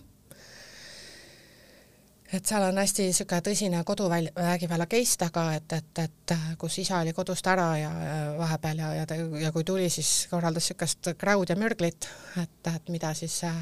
Et 2.35 2.47
seal 2.47 2.64
on 2.66 2.79
hästi 2.81 3.07
niisugune 3.09 3.40
tõsine 3.47 3.81
koduvägivalla 3.87 4.87
case 4.90 5.18
taga, 5.20 5.44
et, 5.59 5.77
et, 5.77 6.01
et 6.03 6.35
kus 6.59 6.79
isa 6.83 6.99
oli 7.03 7.12
kodust 7.16 7.47
ära 7.51 7.66
ja 7.79 7.90
vahepeal 8.38 8.83
ja, 8.83 8.90
ja, 8.99 9.07
ja 9.42 9.53
kui 9.55 9.64
tuli, 9.64 9.87
siis 9.92 10.11
korraldas 10.31 10.66
niisugust 10.66 11.12
kräud 11.20 11.53
ja 11.53 11.57
mürglit, 11.61 12.09
et, 12.42 12.73
et 12.73 12.92
mida 12.92 13.14
siis 13.14 13.38
äh, 13.49 13.55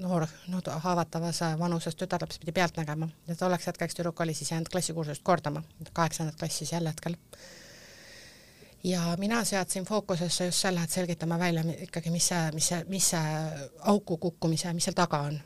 noor, 0.00 0.26
no 0.48 0.62
haavatavas 0.86 1.42
vanuses 1.60 1.98
tütarlaps 1.98 2.40
pidi 2.40 2.56
pealt 2.56 2.80
nägema 2.80 3.10
ja 3.28 3.36
tolleks 3.36 3.70
hetkeks 3.70 3.98
tüdruk 3.98 4.20
oli 4.24 4.34
siis 4.34 4.52
jäänud 4.54 4.72
klassikursust 4.72 5.24
kordama, 5.26 5.62
kaheksandat 5.92 6.40
klassi 6.40 6.66
sel 6.68 6.88
hetkel 6.88 7.18
ja 8.84 9.16
mina 9.18 9.44
seadsin 9.44 9.84
fookusesse 9.84 10.44
just 10.44 10.58
selle, 10.58 10.82
et 10.82 10.90
selgitame 10.90 11.38
välja 11.38 11.64
ikkagi, 11.82 12.10
mis 12.10 12.28
see, 12.28 12.42
mis 12.54 12.68
see, 12.68 12.82
mis 12.88 13.10
see 13.10 13.38
auku 13.92 14.16
kukkumise, 14.16 14.72
mis 14.72 14.88
seal 14.88 14.96
taga 14.96 15.20
on. 15.28 15.40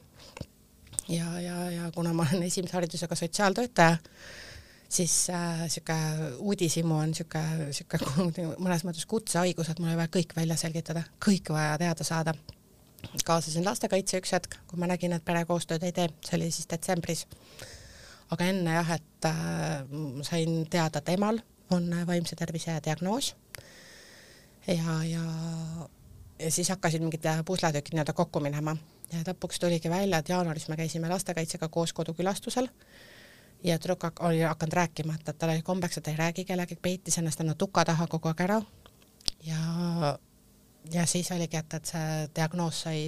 Ja, 1.08 1.40
ja, 1.40 1.56
ja 1.70 1.90
kuna 1.94 2.12
ma 2.12 2.26
olen 2.30 2.42
esimese 2.46 2.76
haridusega 2.76 3.14
sotsiaaltöötaja, 3.18 3.96
siis 4.88 5.14
niisugune 5.28 5.98
äh, 5.98 6.38
uudishimu 6.38 6.94
on 6.94 7.12
niisugune, 7.12 7.68
niisugune 7.68 8.56
mõnes 8.58 8.84
mõttes 8.86 9.06
kutsehaigus, 9.10 9.72
et 9.72 9.80
mul 9.80 9.92
oli 9.92 10.00
vaja 10.02 10.12
kõik 10.18 10.36
välja 10.36 10.56
selgitada, 10.60 11.04
kõik 11.24 11.52
vaja 11.54 11.78
teada 11.82 12.04
saada. 12.06 12.34
kaasasin 13.24 13.64
lastekaitse 13.64 14.20
üks 14.22 14.32
hetk, 14.32 14.56
kui 14.70 14.78
ma 14.78 14.86
nägin, 14.86 15.12
et 15.12 15.24
pere 15.24 15.44
koostööd 15.44 15.82
ei 15.82 15.92
tee, 15.92 16.08
see 16.22 16.36
oli 16.38 16.50
siis 16.50 16.68
detsembris. 16.70 17.26
aga 18.30 18.44
enne 18.44 18.74
jah, 18.74 18.90
et 18.94 19.26
äh, 19.28 19.82
sain 20.22 20.66
teada 20.70 21.00
temal 21.00 21.40
on 21.70 21.88
vaimse 22.06 22.36
tervise 22.36 22.80
diagnoos 22.84 23.34
ja, 24.66 25.04
ja, 25.04 25.24
ja 26.42 26.50
siis 26.50 26.68
hakkasid 26.68 27.02
mingid 27.02 27.26
pusletükid 27.46 27.94
nii-öelda 27.94 28.12
kokku 28.12 28.40
minema. 28.40 28.76
Ja 29.12 29.22
lõpuks 29.26 29.60
tuligi 29.60 29.90
välja, 29.90 30.18
et 30.18 30.28
jaanuaris 30.28 30.68
me 30.68 30.76
käisime 30.76 31.08
lastekaitsega 31.08 31.68
koos 31.68 31.92
kodukülastusel. 31.92 32.68
Ja 33.64 33.78
tüdruk 33.78 34.22
oli 34.26 34.40
hakanud 34.42 34.74
rääkima, 34.74 35.14
et, 35.14 35.28
et 35.28 35.38
tal 35.38 35.52
oli 35.52 35.62
kombeks, 35.62 35.98
et 35.98 36.08
ei 36.08 36.16
räägi 36.18 36.44
kellegagi, 36.44 36.78
peitis 36.82 37.18
ennast 37.18 37.40
enda 37.40 37.54
tuka 37.54 37.84
taha 37.84 38.08
kogu 38.10 38.32
aeg 38.32 38.40
ära. 38.48 38.58
Ja, 39.46 40.16
ja 40.90 41.06
siis 41.06 41.30
oligi, 41.30 41.60
et, 41.60 41.74
et 41.74 41.92
see 41.92 42.26
diagnoos 42.34 42.82
sai 42.86 42.98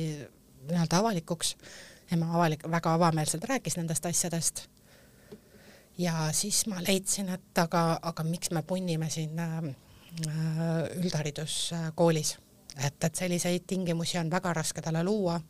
nii-öelda 0.69 1.01
avalikuks, 1.03 1.57
ema 2.15 2.31
avalik, 2.37 2.69
väga 2.71 2.95
avameelselt 2.95 3.49
rääkis 3.51 3.79
nendest 3.81 4.07
asjadest. 4.07 4.69
Ja 5.99 6.29
siis 6.33 6.67
ma 6.71 6.83
leidsin, 6.87 7.29
et 7.35 7.59
aga, 7.59 7.99
aga 8.03 8.25
miks 8.27 8.51
me 8.55 8.63
punnime 8.67 9.11
siin 9.11 9.39
äh, 9.39 9.69
üldhariduskoolis, 11.01 12.37
et, 12.77 13.05
et 13.05 13.15
selliseid 13.15 13.67
tingimusi 13.67 14.19
on 14.19 14.31
väga 14.31 14.53
raske 14.53 14.83
talle 14.83 15.05
luua, 15.05 15.41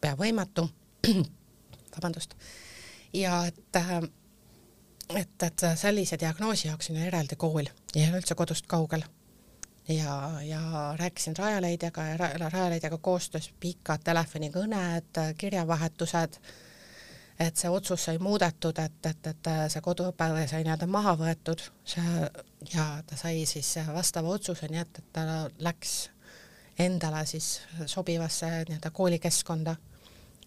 pea 0.00 0.14
võimatu, 0.16 0.68
vabandust, 1.96 2.34
ja 3.12 3.44
et 3.48 3.76
äh, 3.76 4.00
et, 5.16 5.42
et 5.42 5.64
sellise 5.76 6.18
diagnoosi 6.20 6.68
jaoks 6.68 6.90
on 6.92 7.00
eraldi 7.00 7.36
kool 7.36 7.64
ja 7.64 8.02
ei 8.02 8.08
ole 8.10 8.20
üldse 8.20 8.36
kodust 8.38 8.66
kaugel. 8.68 9.04
ja, 9.88 10.40
ja 10.42 10.60
rääkisin 10.98 11.36
Rajaleidjaga 11.36 12.04
ja 12.04 12.16
Rajaleidjaga 12.48 12.98
koostöös 12.98 13.50
pikad 13.60 14.04
telefonikõned, 14.04 15.20
kirjavahetused, 15.38 16.36
et 17.40 17.56
see 17.56 17.70
otsus 17.70 18.04
sai 18.04 18.18
muudetud, 18.18 18.78
et, 18.78 19.06
et, 19.06 19.26
et 19.26 19.50
see 19.72 19.80
koduõpe 19.80 20.28
sai 20.50 20.64
nii-öelda 20.66 20.86
maha 20.86 21.16
võetud, 21.16 21.64
see 21.84 22.28
ja 22.74 22.90
ta 23.06 23.16
sai 23.16 23.46
siis 23.46 23.78
vastava 23.94 24.28
otsuse, 24.36 24.68
nii 24.68 24.82
et, 24.84 25.00
et 25.00 25.12
ta 25.12 25.24
läks 25.58 26.10
endale 26.78 27.24
siis 27.26 27.60
sobivasse 27.86 28.46
nii-öelda 28.68 28.90
koolikeskkonda 28.94 29.76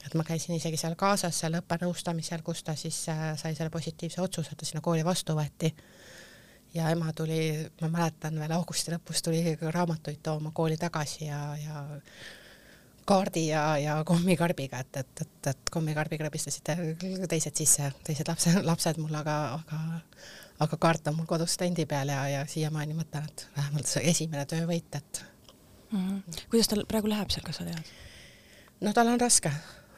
et 0.05 0.15
ma 0.17 0.25
käisin 0.25 0.55
isegi 0.55 0.79
seal 0.79 0.95
kaasas 0.99 1.43
seal 1.43 1.59
õppenõustamisel, 1.61 2.41
kus 2.45 2.63
ta 2.65 2.75
siis 2.79 3.03
äh, 3.11 3.31
sai 3.39 3.55
selle 3.57 3.69
positiivse 3.73 4.21
otsuse, 4.23 4.53
et 4.53 4.61
ta 4.61 4.67
sinna 4.67 4.81
kooli 4.81 5.05
vastu 5.05 5.35
võeti. 5.37 5.73
ja 6.73 6.89
ema 6.89 7.11
tuli, 7.13 7.69
ma 7.81 7.89
mäletan 7.91 8.37
veel 8.39 8.51
augusti 8.55 8.93
lõpus 8.93 9.21
tuli 9.21 9.57
raamatuid 9.61 10.21
tooma 10.23 10.51
kooli 10.55 10.77
tagasi 10.77 11.25
ja, 11.25 11.41
ja 11.59 11.81
kaardi 13.05 13.47
ja, 13.47 13.77
ja 13.77 13.97
kommikarbiga, 14.07 14.79
et, 14.79 14.97
et, 14.97 15.21
et, 15.21 15.47
et 15.51 15.71
kommikarbiga 15.71 16.25
rõbistasid 16.29 16.71
teised 17.29 17.57
sisse, 17.57 17.91
teised 18.07 18.31
lapsed, 18.31 18.61
lapsed 18.63 19.01
mul, 19.03 19.17
aga, 19.19 19.37
aga 19.59 19.81
aga 20.61 20.77
kaart 20.77 21.09
on 21.09 21.17
mul 21.17 21.27
kodus 21.27 21.57
stendi 21.57 21.87
peal 21.89 22.09
ja, 22.13 22.21
ja 22.29 22.41
siiamaani 22.47 22.95
mõtlen, 22.95 23.25
et 23.27 23.47
vähemalt 23.57 23.89
see 23.89 24.03
esimene 24.13 24.45
töövõit, 24.45 24.95
et 24.95 25.23
mm. 25.91 26.07
-hmm. 26.07 26.41
kuidas 26.49 26.67
tal 26.67 26.85
praegu 26.87 27.09
läheb 27.09 27.29
seal, 27.29 27.45
kas 27.45 27.61
sa 27.61 27.67
tead? 27.67 27.93
no 28.81 28.93
tal 28.93 29.07
on 29.07 29.19
raske, 29.19 29.51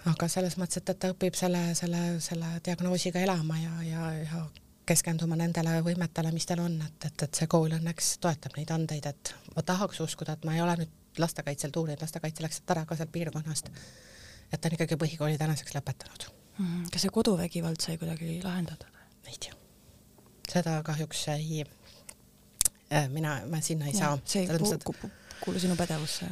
aga 0.05 0.27
selles 0.27 0.57
mõttes, 0.57 0.81
et, 0.81 0.89
et 0.89 0.99
ta 0.99 1.13
õpib 1.13 1.35
selle, 1.35 1.75
selle, 1.75 2.03
selle 2.19 2.59
diagnoosiga 2.65 3.19
elama 3.19 3.59
ja, 3.59 3.83
ja, 3.87 4.11
ja 4.23 4.45
keskenduma 4.85 5.37
nendele 5.39 5.77
võimetele, 5.85 6.31
mis 6.35 6.45
tal 6.45 6.63
on, 6.65 6.75
et, 6.81 7.07
et, 7.07 7.25
et 7.27 7.39
see 7.39 7.47
kool 7.51 7.71
õnneks 7.77 8.17
toetab 8.23 8.57
neid 8.57 8.71
andeid, 8.75 9.07
et 9.07 9.33
ma 9.55 9.63
tahaks 9.63 10.01
uskuda, 10.03 10.35
et 10.35 10.45
ma 10.47 10.55
ei 10.57 10.61
ole 10.61 10.75
nüüd 10.83 11.21
lastekaitselt 11.23 11.75
uurinud, 11.77 12.01
lastekaitse 12.01 12.43
läks 12.43 12.61
ära 12.73 12.85
ka 12.89 12.97
sealt 12.97 13.11
piirkonnast. 13.13 13.69
et 14.51 14.61
ta 14.61 14.69
on 14.69 14.75
ikkagi 14.75 14.97
põhikooli 15.01 15.37
tänaseks 15.37 15.75
lõpetanud 15.75 16.25
mm. 16.57 16.65
-hmm. 16.65 16.89
kas 16.93 17.01
see 17.01 17.13
koduvägivald 17.13 17.81
sai 17.81 17.97
kuidagi 17.97 18.41
lahendatud? 18.43 18.89
ei 19.27 19.37
tea. 19.39 19.53
seda 20.53 20.81
kahjuks 20.83 21.27
ei, 21.27 21.63
äh, 22.93 23.09
mina, 23.09 23.41
ma 23.49 23.61
sinna 23.61 23.85
ei 23.85 23.93
ja, 23.93 23.99
saa. 23.99 24.17
see 24.25 24.41
ei 24.41 24.47
kuulu 25.43 25.59
sinu 25.59 25.75
pädevusse 25.79 26.31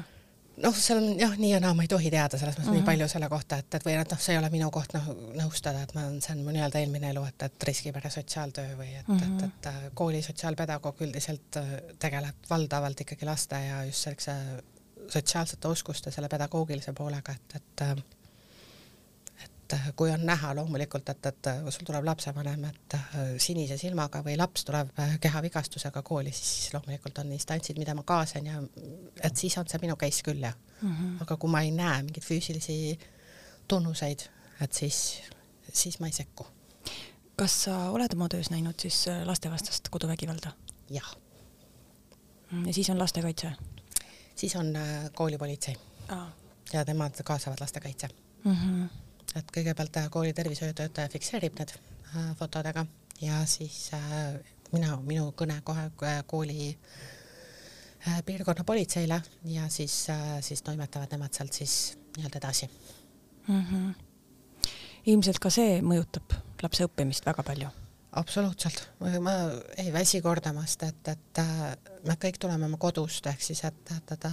noh, 0.62 0.76
seal 0.78 1.00
on 1.00 1.20
jah, 1.20 1.34
nii 1.40 1.52
ja 1.54 1.60
naa, 1.64 1.74
ma 1.78 1.86
ei 1.86 1.92
tohi 1.92 2.12
teada 2.14 2.38
selles 2.40 2.56
mõttes 2.56 2.68
mm 2.68 2.70
-hmm. 2.70 2.78
nii 2.78 2.82
mhm. 2.82 2.90
palju 2.90 3.08
selle 3.14 3.30
kohta, 3.30 3.58
et, 3.62 3.76
et 3.76 3.86
või 3.86 3.96
noh, 3.98 4.20
see 4.20 4.36
ei 4.36 4.40
ole 4.40 4.50
minu 4.54 4.70
koht 4.72 4.94
noh, 4.98 5.08
nõustada, 5.38 5.84
et 5.86 5.94
ma, 5.98 6.08
see 6.20 6.36
on 6.36 6.44
mu 6.46 6.56
nii-öelda 6.56 6.82
eelmine 6.82 7.10
elu, 7.14 7.24
et, 7.30 7.46
et 7.48 7.68
riskipere 7.70 8.10
sotsiaaltöö 8.10 8.78
või 8.78 8.90
et 9.00 9.08
mm, 9.08 9.20
-hmm. 9.20 9.44
et, 9.46 9.68
et, 9.68 9.70
et 9.88 9.94
kooli 9.94 10.22
sotsiaalpedagoog 10.22 11.02
üldiselt 11.08 11.58
äh, 11.62 11.74
tegeleb 12.00 12.50
valdavalt 12.50 13.02
ikkagi 13.02 13.26
laste 13.26 13.66
ja 13.66 13.84
just 13.86 14.08
sellise 14.08 14.36
sotsiaalsete 15.08 15.68
oskuste, 15.68 16.12
selle 16.12 16.30
pedagoogilise 16.30 16.94
poolega, 16.94 17.32
et, 17.32 17.56
et 17.56 17.88
äh, 17.88 17.96
et 19.72 19.80
äh, 19.80 19.94
kui 19.96 20.12
on 20.12 20.26
näha 20.26 20.54
loomulikult, 20.56 21.10
et, 21.10 21.26
et 21.26 21.48
äh, 21.48 21.60
sul 21.70 21.86
tuleb 21.88 22.06
lapsevanem, 22.06 22.66
et 22.66 22.96
äh, 22.96 23.18
sinise 23.42 23.78
silmaga 23.80 24.22
või 24.26 24.36
laps 24.40 24.66
tuleb 24.68 24.92
kehavigastusega 25.22 26.02
kooli, 26.06 26.32
siis 26.36 26.72
loomulikult 26.74 27.22
on 27.24 27.32
instantsid, 27.36 27.80
mida 27.80 27.96
ma 27.96 28.04
kaasan 28.08 28.48
ja 28.50 28.62
et 29.24 29.38
siis 29.38 29.58
on 29.58 29.70
see 29.70 29.82
minu 29.84 29.98
case 30.00 30.24
küll 30.26 30.44
jah 30.44 30.56
mm. 30.82 30.90
-hmm. 30.90 31.22
aga 31.26 31.38
kui 31.38 31.50
ma 31.50 31.62
ei 31.62 31.72
näe 31.72 32.04
mingeid 32.04 32.26
füüsilisi 32.26 33.00
tunnuseid, 33.68 34.28
et 34.62 34.74
siis, 34.74 35.22
siis 35.74 36.00
ma 36.00 36.08
ei 36.08 36.14
sekku. 36.14 36.48
kas 37.36 37.64
sa 37.64 37.78
oled 37.90 38.14
oma 38.14 38.30
töös 38.30 38.50
näinud 38.50 38.80
siis 38.80 39.06
lastevastast 39.26 39.90
koduvägivalda? 39.90 40.52
jah. 40.90 41.16
Mm, 42.52 42.68
ja 42.68 42.74
siis 42.74 42.90
on 42.90 43.00
lastekaitse? 43.00 43.52
siis 44.36 44.56
on 44.56 44.74
koolipolitsei 45.16 45.76
ah. 46.10 46.28
ja 46.74 46.84
nemad 46.84 47.24
kaasavad 47.24 47.58
lastekaitse 47.62 48.10
mm. 48.46 48.56
-hmm 48.56 49.11
et 49.36 49.52
kõigepealt 49.56 49.98
äh, 50.02 50.10
kooli 50.12 50.34
tervishoiutöötaja 50.36 51.12
fikseerib 51.12 51.58
need 51.60 51.74
äh, 51.76 52.32
fotodega 52.40 52.86
ja 53.22 53.42
siis 53.50 53.90
äh, 53.96 54.36
mina, 54.74 54.98
minu 55.06 55.32
kõne 55.38 55.62
kohe 55.64 55.90
kooli 56.28 56.76
piirkonna 58.26 58.64
politseile 58.66 59.20
ja 59.46 59.68
siis, 59.70 59.94
siis 60.42 60.64
toimetavad 60.66 61.12
nemad 61.14 61.38
sealt 61.38 61.54
siis 61.54 61.76
nii-öelda 62.16 62.40
edasi 62.40 62.70
mm. 63.48 63.62
-hmm. 63.62 64.72
ilmselt 65.14 65.40
ka 65.40 65.52
see 65.54 65.82
mõjutab 65.86 66.34
lapse 66.64 66.88
õppimist 66.88 67.26
väga 67.26 67.44
palju 67.44 67.70
absoluutselt, 68.12 68.82
ma 69.22 69.36
ei 69.78 69.94
väsi 69.94 70.22
kordamast, 70.22 70.84
et, 70.84 71.08
et 71.08 71.44
me 72.08 72.18
kõik 72.20 72.40
tuleme 72.42 72.66
oma 72.66 72.78
kodust, 72.78 73.28
ehk 73.28 73.42
siis 73.42 73.64
et, 73.64 73.92
et, 73.98 74.12
et 74.12 74.26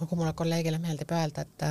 nagu 0.00 0.16
mulle 0.16 0.32
kolleegile 0.32 0.78
meeldib 0.78 1.12
öelda, 1.12 1.44
et 1.44 1.62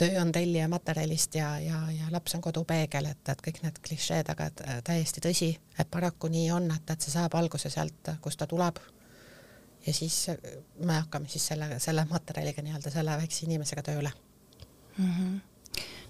töö 0.00 0.20
on 0.20 0.32
tellija 0.32 0.68
materjalist 0.68 1.34
ja, 1.34 1.50
ja, 1.60 1.80
ja 1.92 2.08
laps 2.12 2.34
on 2.34 2.44
kodupeegel, 2.44 3.10
et, 3.10 3.20
et 3.28 3.42
kõik 3.44 3.60
need 3.64 3.80
klišeed, 3.84 4.30
aga 4.32 4.46
et, 4.48 4.62
täiesti 4.86 5.20
tõsi, 5.24 5.50
et 5.78 5.90
paraku 5.90 6.30
nii 6.32 6.48
on, 6.56 6.70
et, 6.72 6.94
et 6.94 7.04
see 7.04 7.12
saab 7.12 7.36
alguse 7.36 7.72
sealt, 7.72 8.14
kust 8.24 8.40
ta 8.40 8.48
tuleb. 8.50 8.80
ja 9.86 9.92
siis 9.96 10.26
me 10.84 10.92
hakkame 10.92 11.28
siis 11.28 11.46
selle, 11.52 11.78
selle 11.80 12.04
materjaliga 12.10 12.62
nii-öelda 12.62 12.90
selle 12.92 13.16
väikse 13.22 13.46
inimesega 13.46 13.82
tööle 13.82 14.12
mm. 14.96 15.12
-hmm 15.12 15.38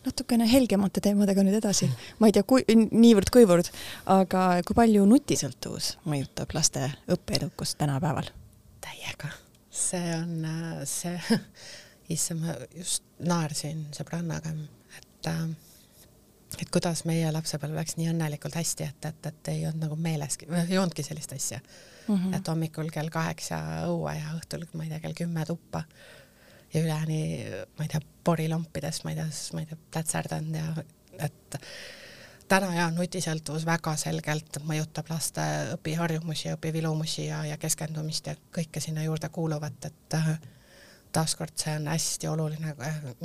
natukene 0.05 0.47
helgemate 0.53 1.01
teemadega 1.05 1.43
nüüd 1.45 1.59
edasi, 1.59 1.91
ma 2.19 2.31
ei 2.31 2.33
tea, 2.33 2.43
kui 2.43 2.65
niivõrd-kuivõrd, 2.75 3.69
aga 4.07 4.45
kui 4.67 4.75
palju 4.79 5.05
nutisõltuvus 5.05 5.91
mõjutab 6.09 6.55
laste 6.57 6.89
õppeedukust 7.13 7.77
tänapäeval? 7.79 8.33
täiega, 8.81 9.29
see 9.69 10.15
on 10.17 10.49
see 10.89 11.21
issand, 12.11 12.45
ma 12.45 12.55
just 12.77 13.05
naersin 13.27 13.87
sõbrannaga, 13.97 14.53
et 14.99 15.31
äh, 15.31 15.45
et 16.59 16.71
kuidas 16.75 17.05
meie 17.07 17.29
lapsepõlv 17.33 17.77
läks 17.79 17.95
nii 17.99 18.09
õnnelikult 18.11 18.57
hästi, 18.59 18.89
et, 18.91 19.07
et, 19.07 19.29
et 19.31 19.51
ei 19.53 19.67
olnud 19.69 19.85
nagu 19.87 19.99
meeleski, 20.01 20.49
ei 20.65 20.79
olnudki 20.79 21.05
sellist 21.07 21.33
asja 21.37 21.61
mm. 21.61 22.15
-hmm. 22.17 22.37
et 22.37 22.49
hommikul 22.49 22.91
kell 22.91 23.11
kaheksa 23.13 23.61
õue 23.87 24.17
ja 24.19 24.35
õhtul, 24.35 24.67
ma 24.75 24.85
ei 24.85 24.91
tea, 24.91 25.01
kell 25.05 25.19
kümme 25.23 25.47
tuppa 25.47 25.85
ja 26.75 26.83
üleni, 26.83 27.23
ma 27.79 27.87
ei 27.87 27.93
tea, 27.93 28.01
porilompides, 28.25 29.05
ma 29.05 29.15
ei 29.15 29.21
tea, 29.21 29.29
ma 29.55 29.63
ei 29.63 29.71
tea, 29.71 29.79
plätserdanud 29.95 30.59
ja 30.59 30.85
et 31.27 31.59
täna 32.51 32.71
ja 32.75 32.89
nutisõltuvus 32.95 33.67
väga 33.67 33.95
selgelt 34.01 34.59
mõjutab 34.67 35.11
laste 35.13 35.43
õpiharjumusi, 35.77 36.51
õpivilumusi 36.57 37.29
ja, 37.29 37.45
ja 37.47 37.59
keskendumist 37.63 38.27
ja 38.27 38.35
kõike 38.55 38.83
sinna 38.83 39.05
juurde 39.07 39.29
kuuluvat, 39.29 39.85
et 39.87 40.19
äh, 40.19 40.33
taaskord 41.13 41.57
see 41.59 41.75
on 41.77 41.89
hästi 41.91 42.29
oluline, 42.29 42.75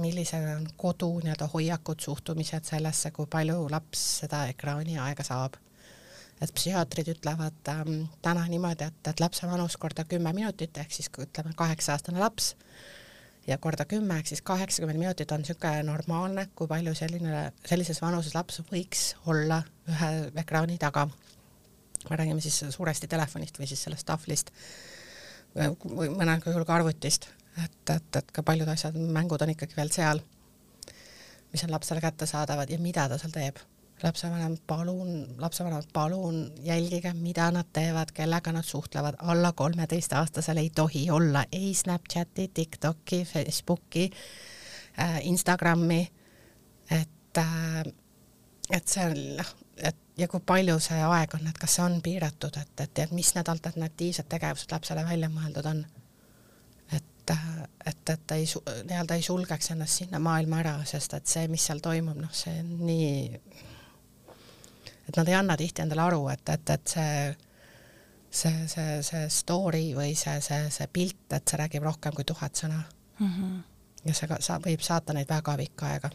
millised 0.01 0.47
on 0.55 0.65
kodu 0.77 1.09
nii-öelda 1.23 1.47
hoiakud, 1.53 2.01
suhtumised 2.01 2.65
sellesse, 2.67 3.11
kui 3.15 3.29
palju 3.31 3.67
laps 3.71 4.03
seda 4.21 4.45
ekraaniaega 4.53 5.23
saab. 5.23 5.61
et 6.41 6.51
psühhiaatrid 6.51 7.07
ütlevad 7.13 7.69
ähm, 7.71 8.09
täna 8.21 8.41
niimoodi, 8.51 8.83
et, 8.83 9.07
et 9.07 9.19
lapse 9.23 9.47
vanus 9.47 9.77
korda 9.79 10.03
kümme 10.03 10.33
minutit 10.35 10.77
ehk 10.77 10.91
siis 10.91 11.07
ütleme 11.19 11.53
kaheksa-aastane 11.55 12.19
laps 12.19 12.49
ja 13.47 13.57
korda 13.57 13.85
kümme 13.85 14.17
ehk 14.19 14.27
siis 14.27 14.41
kaheksakümmend 14.41 14.99
minutit 14.99 15.31
on 15.31 15.45
niisugune 15.45 15.83
normaalne, 15.87 16.49
kui 16.55 16.67
palju 16.67 16.95
selline, 16.95 17.45
sellises 17.65 18.01
vanuses 18.01 18.35
laps 18.35 18.59
võiks 18.71 19.05
olla 19.31 19.61
ühe 19.87 20.11
ekraani 20.43 20.77
taga. 20.77 21.07
me 22.09 22.15
räägime 22.15 22.41
siis 22.41 22.65
suuresti 22.69 23.07
telefonist 23.07 23.59
või 23.59 23.67
siis 23.67 23.83
sellest 23.83 24.05
tahvlist 24.05 24.51
või 25.55 26.11
mõnel 26.11 26.43
juhul 26.45 26.67
ka 26.67 26.75
arvutist 26.75 27.29
et, 27.63 27.89
et, 27.89 28.15
et 28.15 28.31
ka 28.31 28.43
paljud 28.43 28.69
asjad, 28.71 28.97
mängud 28.97 29.41
on 29.41 29.53
ikkagi 29.53 29.77
veel 29.77 29.91
seal, 29.93 30.21
mis 31.51 31.63
on 31.63 31.71
lapsele 31.71 32.03
kättesaadavad 32.03 32.69
ja 32.69 32.79
mida 32.79 33.07
ta 33.09 33.17
seal 33.21 33.33
teeb. 33.35 33.61
lapsevanem, 34.03 34.57
palun, 34.67 35.35
lapsevanemad, 35.39 35.85
palun 35.93 36.51
jälgige, 36.63 37.13
mida 37.13 37.47
nad 37.51 37.69
teevad, 37.73 38.11
kellega 38.13 38.51
nad 38.51 38.63
suhtlevad, 38.63 39.15
alla 39.19 39.51
kolmeteistaastasel 39.51 40.57
ei 40.57 40.69
tohi 40.69 41.09
olla 41.11 41.45
ei 41.51 41.73
Snapchati, 41.73 42.47
Tiktoki, 42.53 43.25
Facebooki 43.25 44.11
äh,, 44.99 45.19
Instagrami, 45.21 46.11
et 46.91 47.37
äh, 47.37 47.93
et 48.69 48.87
see 48.87 49.05
on 49.05 49.19
noh, 49.37 49.51
et 49.77 49.97
ja 50.17 50.27
kui 50.31 50.41
palju 50.45 50.77
see 50.83 51.01
aeg 51.03 51.35
on, 51.37 51.47
et 51.47 51.57
kas 51.59 51.77
see 51.77 51.85
on 51.85 51.99
piiratud, 52.03 52.57
et, 52.61 52.73
et, 52.81 53.03
et 53.03 53.11
mis 53.15 53.31
need 53.35 53.51
alternatiivsed 53.51 54.27
tegevused 54.31 54.71
lapsele 54.71 55.05
välja 55.05 55.29
mõeldud 55.29 55.69
on 55.71 55.83
et, 57.31 57.69
et, 57.85 58.09
et 58.09 58.27
ta 58.27 58.35
ei 58.35 58.45
nii-öelda 58.45 59.17
ei 59.17 59.25
sulgeks 59.25 59.71
ennast 59.73 60.01
sinna 60.01 60.19
maailma 60.19 60.59
ära, 60.63 60.75
sest 60.85 61.13
et 61.17 61.27
see, 61.29 61.47
mis 61.51 61.65
seal 61.65 61.81
toimub, 61.83 62.17
noh, 62.19 62.33
see 62.33 62.53
on 62.61 62.71
nii, 62.85 63.41
et 65.07 65.17
nad 65.17 65.31
ei 65.31 65.37
anna 65.37 65.57
tihti 65.59 65.85
endale 65.85 66.05
aru, 66.05 66.27
et, 66.33 66.49
et, 66.49 66.73
et 66.77 66.95
see, 66.95 67.15
see, 68.29 68.67
see, 68.71 68.99
see 69.09 69.29
story 69.33 69.87
või 69.97 70.13
see, 70.19 70.41
see, 70.45 70.67
see 70.73 70.91
pilt, 70.93 71.25
et 71.37 71.47
see 71.47 71.61
räägib 71.61 71.87
rohkem 71.87 72.17
kui 72.17 72.27
tuhat 72.27 72.55
sõna 72.63 72.83
mm. 73.19 73.31
-hmm. 73.31 73.55
ja 74.09 74.13
see 74.13 74.29
ka, 74.31 74.41
sa, 74.41 74.59
võib 74.63 74.83
saata 74.85 75.13
neid 75.13 75.29
väga 75.29 75.57
pikka 75.63 75.89
aega 75.93 76.13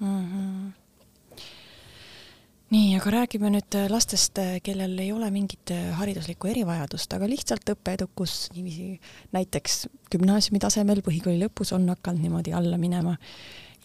mm. 0.00 0.26
-hmm 0.32 0.85
nii, 2.70 2.96
aga 2.98 3.12
räägime 3.14 3.50
nüüd 3.54 3.76
äh, 3.78 3.86
lastest, 3.90 4.38
äh, 4.42 4.58
kellel 4.64 4.98
ei 4.98 5.12
ole 5.14 5.28
mingit 5.30 5.70
äh, 5.70 5.92
hariduslikku 6.00 6.50
erivajadust, 6.50 7.12
aga 7.14 7.28
lihtsalt 7.30 7.70
õppeedukus 7.76 8.34
niiviisi 8.56 8.96
näiteks 9.36 9.86
gümnaasiumi 10.10 10.60
tasemel 10.62 11.02
põhikooli 11.06 11.38
lõpus 11.44 11.72
on 11.76 11.86
hakanud 11.92 12.24
niimoodi 12.24 12.56
alla 12.58 12.78
minema 12.80 13.14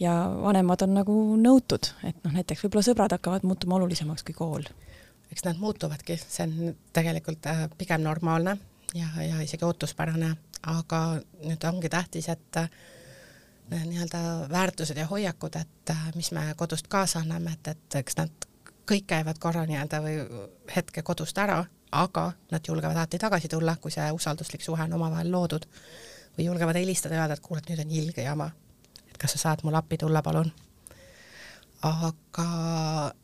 ja 0.02 0.16
vanemad 0.34 0.82
on 0.82 0.96
nagu 0.98 1.16
nõutud, 1.38 1.92
et 2.08 2.18
noh, 2.24 2.34
näiteks 2.34 2.66
võib-olla 2.66 2.86
sõbrad 2.88 3.14
hakkavad 3.14 3.46
muutuma 3.46 3.78
olulisemaks 3.78 4.26
kui 4.26 4.34
kool. 4.34 4.66
eks 5.30 5.46
nad 5.46 5.62
muutuvadki, 5.62 6.18
see 6.18 6.48
on 6.48 6.76
tegelikult 6.92 7.46
pigem 7.78 8.02
normaalne 8.02 8.58
ja, 8.98 9.08
ja 9.22 9.42
isegi 9.46 9.64
ootuspärane, 9.64 10.34
aga 10.74 11.04
nüüd 11.46 11.70
ongi 11.70 11.88
tähtis, 11.88 12.28
et 12.28 12.64
nii-öelda 13.70 14.50
väärtused 14.50 14.98
ja 14.98 15.06
hoiakud, 15.06 15.54
et 15.56 15.92
mis 16.18 16.32
me 16.34 16.50
kodust 16.58 16.90
kaasa 16.90 17.22
anname, 17.22 17.54
et, 17.54 17.76
et 17.76 18.02
eks 18.02 18.18
nad 18.18 18.50
kõik 18.88 19.06
käivad 19.06 19.38
korra 19.38 19.64
nii-öelda 19.66 20.00
või 20.02 20.16
hetke 20.76 21.02
kodust 21.02 21.38
ära, 21.38 21.62
aga 21.92 22.32
nad 22.50 22.68
julgevad 22.68 22.96
alati 22.96 23.18
tagasi 23.18 23.48
tulla, 23.48 23.76
kui 23.76 23.92
see 23.92 24.08
usalduslik 24.12 24.64
suhe 24.64 24.82
on 24.82 24.96
omavahel 24.98 25.30
loodud 25.32 25.66
või 26.38 26.46
julgevad 26.48 26.78
helistada 26.80 27.14
ja 27.14 27.24
öelda, 27.24 27.36
et 27.36 27.44
kuule, 27.44 27.60
et 27.62 27.70
nüüd 27.70 27.84
on 27.84 27.94
ilge 28.00 28.22
jama. 28.22 28.50
et 29.10 29.18
kas 29.18 29.36
sa 29.36 29.38
saad 29.38 29.64
mulle 29.64 29.78
appi 29.78 29.98
tulla, 29.98 30.22
palun. 30.22 30.52
aga 31.82 32.48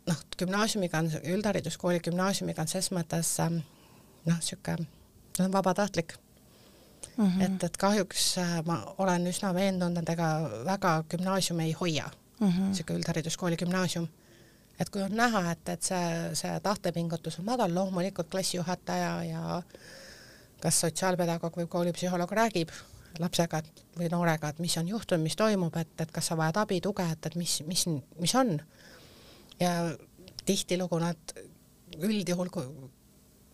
noh, 0.07 0.23
gümnaasiumiga 0.39 0.99
on, 0.99 1.11
üldhariduskooli 1.25 2.01
gümnaasiumiga 2.01 2.63
on 2.63 2.69
ses 2.69 2.91
mõttes 2.93 3.35
ähm, 3.41 3.61
noh, 4.27 4.37
niisugune, 4.37 4.87
see 5.37 5.47
on 5.47 5.53
vabatahtlik 5.53 6.15
mm. 7.17 7.25
-hmm. 7.25 7.43
et, 7.43 7.65
et 7.65 7.77
kahjuks 7.77 8.39
äh, 8.39 8.65
ma 8.67 8.95
olen 8.99 9.27
üsna 9.27 9.55
veendunud, 9.55 10.03
et 10.03 10.09
ega 10.09 10.51
väga 10.65 11.05
gümnaasium 11.09 11.61
ei 11.61 11.73
hoia 11.73 12.11
mm 12.41 12.49
-hmm., 12.49 12.69
niisugune 12.69 12.99
üldhariduskooli 12.99 13.57
gümnaasium 13.57 14.09
et 14.81 14.91
kui 14.91 15.03
on 15.03 15.15
näha, 15.17 15.43
et, 15.53 15.73
et 15.75 15.89
see, 15.91 16.11
see 16.39 16.59
tahtepingutus 16.63 17.41
on 17.41 17.49
madal, 17.49 17.75
loomulikult 17.75 18.31
klassijuhataja 18.31 19.13
ja 19.27 19.63
kas 20.63 20.81
sotsiaalpedagoog 20.85 21.59
või 21.61 21.69
koolipsühholoog 21.71 22.33
räägib 22.39 22.73
lapsega 23.19 23.63
või 23.99 24.11
noorega, 24.13 24.53
et 24.53 24.61
mis 24.63 24.77
on 24.79 24.89
juhtunud, 24.89 25.25
mis 25.25 25.37
toimub, 25.39 25.75
et, 25.81 25.95
et 26.03 26.11
kas 26.15 26.31
sa 26.31 26.37
vajad 26.39 26.61
abi, 26.63 26.81
tuge, 26.85 27.07
et, 27.11 27.27
et 27.27 27.37
mis, 27.41 27.59
mis, 27.67 27.85
mis 28.21 28.35
on. 28.39 28.59
ja 29.59 29.73
tihtilugu 30.47 30.99
nad 31.03 31.33
üldjuhul, 31.99 32.51
kui, 32.53 32.67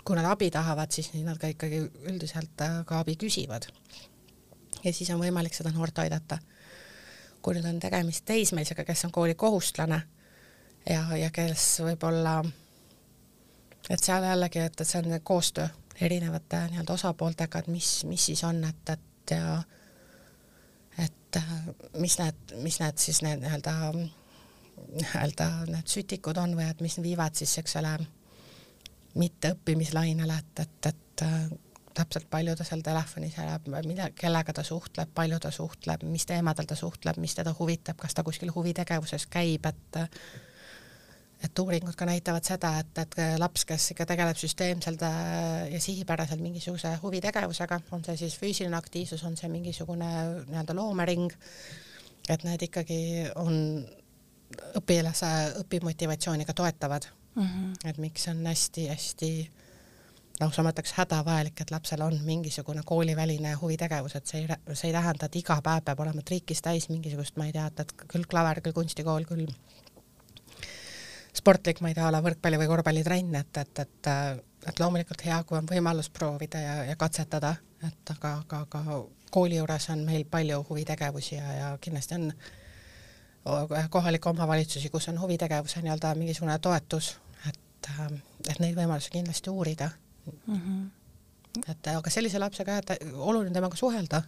kui 0.04 0.18
nad 0.18 0.28
abi 0.28 0.50
tahavad, 0.52 0.92
siis 0.92 1.12
nad 1.24 1.38
ka 1.40 1.48
ikkagi 1.54 1.80
üldiselt 2.10 2.60
äh, 2.66 2.82
ka 2.86 3.00
abi 3.00 3.16
küsivad. 3.16 3.70
ja 4.82 4.92
siis 4.92 5.10
on 5.14 5.22
võimalik 5.22 5.54
seda 5.54 5.72
noort 5.72 5.98
aidata. 5.98 6.38
kui 7.40 7.54
nüüd 7.54 7.68
on 7.68 7.80
tegemist 7.80 8.24
teismelisega, 8.24 8.84
kes 8.84 9.04
on 9.04 9.12
kooli 9.12 9.34
kohustlane 9.34 10.02
ja, 10.90 11.16
ja 11.16 11.30
kes 11.34 11.68
võib-olla, 11.84 12.38
et 13.90 14.02
seal 14.02 14.24
jällegi, 14.24 14.64
et, 14.64 14.80
et 14.80 14.88
see 14.88 15.02
on 15.02 15.20
koostöö 15.22 15.68
erinevate 16.00 16.64
nii-öelda 16.70 16.92
osapooltega, 16.92 17.62
et 17.62 17.70
mis, 17.70 17.90
mis 18.10 18.26
siis 18.30 18.44
on, 18.44 18.64
et, 18.64 18.94
et 18.96 19.36
ja 19.36 19.62
et 20.98 21.38
mis 21.98 22.18
need, 22.20 22.54
mis 22.62 22.78
need 22.80 23.00
siis 23.02 23.22
need 23.24 23.42
nii-öelda, 23.42 23.72
nii-öelda 23.94 25.48
need 25.70 25.90
sütikud 25.90 26.38
on 26.38 26.54
või 26.58 26.68
et 26.70 26.82
mis 26.84 27.00
viivad 27.02 27.34
siis, 27.38 27.56
ole, 27.80 27.96
mitteõppimislainele, 29.18 30.38
et, 30.38 30.62
et, 30.64 30.90
et 30.90 31.24
täpselt 31.94 32.26
palju 32.30 32.56
ta 32.58 32.66
seal 32.66 32.82
telefonis 32.82 33.36
elab, 33.38 33.68
mida, 33.86 34.08
kellega 34.18 34.54
ta 34.54 34.64
suhtleb, 34.66 35.12
palju 35.14 35.38
ta 35.42 35.50
suhtleb, 35.54 36.02
mis 36.10 36.26
teemadel 36.26 36.66
ta 36.66 36.76
suhtleb, 36.78 37.20
mis 37.22 37.36
teda 37.38 37.54
huvitab, 37.58 37.98
kas 38.00 38.14
ta 38.14 38.24
kuskil 38.26 38.50
huvitegevuses 38.54 39.28
käib, 39.30 39.66
et 39.70 40.00
et 41.42 41.58
uuringud 41.58 41.96
ka 41.98 42.06
näitavad 42.08 42.44
seda, 42.46 42.70
et, 42.80 43.00
et 43.02 43.16
laps, 43.40 43.64
kes 43.68 43.90
ikka 43.94 44.06
tegeleb 44.08 44.38
süsteemselt 44.38 45.02
äh, 45.04 45.72
ja 45.72 45.80
sihipäraselt 45.80 46.40
mingisuguse 46.40 46.94
huvitegevusega, 47.02 47.80
on 47.92 48.04
see 48.06 48.16
siis 48.22 48.38
füüsiline 48.40 48.76
aktiivsus, 48.78 49.24
on 49.24 49.36
see 49.36 49.50
mingisugune 49.52 50.10
nii-öelda 50.46 50.76
loomering, 50.76 51.34
et 52.28 52.46
need 52.46 52.68
ikkagi 52.68 53.00
on 53.40 53.58
õpilase 54.78 55.30
õpimotivatsiooni 55.64 56.46
ka 56.46 56.54
toetavad 56.54 57.10
mm. 57.34 57.42
-hmm. 57.42 57.88
et 57.90 57.98
miks 57.98 58.28
on 58.28 58.46
hästi-hästi 58.46 59.30
lausa 60.40 60.62
ma 60.62 60.72
ütleks 60.74 60.94
hädavajalik, 60.96 61.60
et 61.60 61.70
lapsel 61.70 62.02
on 62.02 62.16
mingisugune 62.26 62.82
kooliväline 62.86 63.54
huvitegevus, 63.60 64.16
et 64.16 64.26
see 64.26 64.40
ei, 64.40 64.48
see 64.72 64.88
ei 64.90 64.96
tähenda, 64.96 65.26
et 65.26 65.36
iga 65.36 65.60
päev 65.62 65.84
peab 65.86 66.00
olema 66.00 66.22
triikis 66.26 66.62
täis 66.62 66.88
mingisugust, 66.90 67.36
ma 67.36 67.46
ei 67.46 67.54
tea, 67.54 67.66
et, 67.70 67.80
et 67.84 67.94
küll 68.10 68.26
klaver, 68.30 68.60
küll 68.64 68.74
kunstikool, 68.74 69.28
küll 69.28 69.46
sportlik, 71.34 71.80
ma 71.82 71.90
ei 71.90 71.96
tea, 71.96 72.06
a 72.08 72.14
la 72.14 72.22
võrkpalli 72.22 72.58
või 72.60 72.70
korvpallitrenn, 72.70 73.34
et, 73.40 73.60
et, 73.62 73.82
et, 73.82 74.10
et 74.70 74.80
loomulikult 74.80 75.24
hea, 75.26 75.40
kui 75.46 75.58
on 75.58 75.68
võimalus 75.68 76.10
proovida 76.14 76.60
ja, 76.62 76.74
ja 76.90 76.96
katsetada, 77.00 77.54
et 77.84 78.12
aga, 78.14 78.36
aga, 78.44 78.64
aga 78.68 79.00
kooli 79.34 79.58
juures 79.58 79.88
on 79.90 80.04
meil 80.06 80.26
palju 80.30 80.60
huvitegevusi 80.68 81.34
ja, 81.34 81.54
ja 81.58 81.72
kindlasti 81.82 82.18
on 82.20 82.28
kohalikke 83.90 84.30
omavalitsusi, 84.30 84.88
kus 84.88 85.10
on 85.12 85.18
huvitegevuse 85.20 85.82
nii-öelda 85.84 86.14
mingisugune 86.16 86.56
toetus, 86.62 87.16
et, 87.50 87.90
et 88.48 88.62
neid 88.62 88.78
võimalusi 88.78 89.12
kindlasti 89.12 89.50
uurida 89.50 89.90
mm. 90.46 90.54
-hmm. 90.54 91.66
et 91.68 91.90
aga 91.96 92.10
sellise 92.10 92.38
lapsega, 92.38 92.78
et 92.78 92.94
oluline 93.12 93.52
temaga 93.52 93.76
suhelda, 93.76 94.22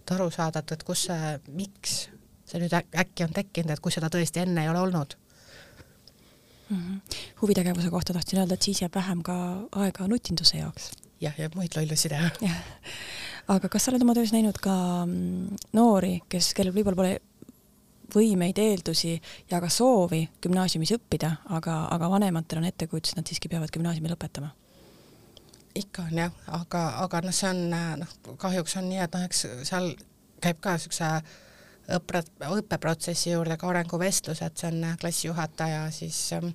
et 0.00 0.16
aru 0.16 0.30
saada, 0.30 0.64
et, 0.64 0.72
et 0.72 0.82
kus 0.82 1.04
see, 1.10 1.36
miks 1.52 2.08
see 2.46 2.62
nüüd 2.62 2.74
äkki 2.74 3.28
on 3.28 3.36
tekkinud, 3.36 3.70
et 3.70 3.80
kui 3.80 3.92
seda 3.92 4.08
tõesti 4.10 4.42
enne 4.42 4.64
ei 4.64 4.72
ole 4.72 4.80
olnud 4.80 5.16
mm. 6.70 6.76
-hmm. 6.76 7.20
huvitegevuse 7.42 7.90
kohta 7.90 8.12
tahtsin 8.12 8.38
öelda, 8.38 8.54
et 8.54 8.62
siis 8.62 8.82
jääb 8.82 8.94
vähem 8.94 9.22
ka 9.22 9.36
aega 9.72 10.08
nutinduse 10.08 10.58
jaoks. 10.58 10.90
jah, 11.20 11.38
ja 11.38 11.50
muid 11.54 11.76
lollusi 11.76 12.08
teha. 12.08 12.30
aga 13.54 13.68
kas 13.68 13.84
sa 13.84 13.90
oled 13.92 14.02
oma 14.02 14.14
töös 14.14 14.32
näinud 14.32 14.58
ka 14.62 15.06
mm, 15.06 15.56
noori, 15.72 16.20
kes, 16.28 16.52
kellel 16.54 16.74
võib-olla 16.74 16.96
pole 16.96 17.18
võimeid, 18.14 18.58
eeldusi 18.58 19.16
ja 19.50 19.60
ka 19.60 19.68
soovi 19.68 20.28
gümnaasiumis 20.42 20.92
õppida, 20.96 21.32
aga, 21.58 21.86
aga 21.90 22.10
vanematel 22.10 22.62
on 22.62 22.68
ettekujutus, 22.68 23.12
et 23.12 23.20
nad 23.20 23.26
siiski 23.26 23.48
peavad 23.48 23.72
gümnaasiumi 23.74 24.12
lõpetama? 24.12 24.52
ikka 25.76 26.06
on 26.08 26.18
jah, 26.18 26.36
aga, 26.56 26.82
aga 27.04 27.20
noh, 27.26 27.34
see 27.36 27.48
on 27.50 27.58
noh, 28.00 28.12
kahjuks 28.40 28.78
on 28.80 28.86
nii, 28.88 29.00
et 29.04 29.12
noh, 29.12 29.24
eks 29.26 29.42
seal 29.68 29.90
käib 30.40 30.62
ka 30.64 30.76
niisuguse 30.76 31.10
õppe, 31.94 32.22
õppeprotsessi 32.58 33.30
juurde 33.30 33.56
ka 33.60 33.68
arenguvestlus, 33.70 34.42
et 34.42 34.58
see 34.58 34.70
on 34.72 34.96
klassijuhataja 35.00 35.86
siis 35.94 36.18
ähm, 36.36 36.52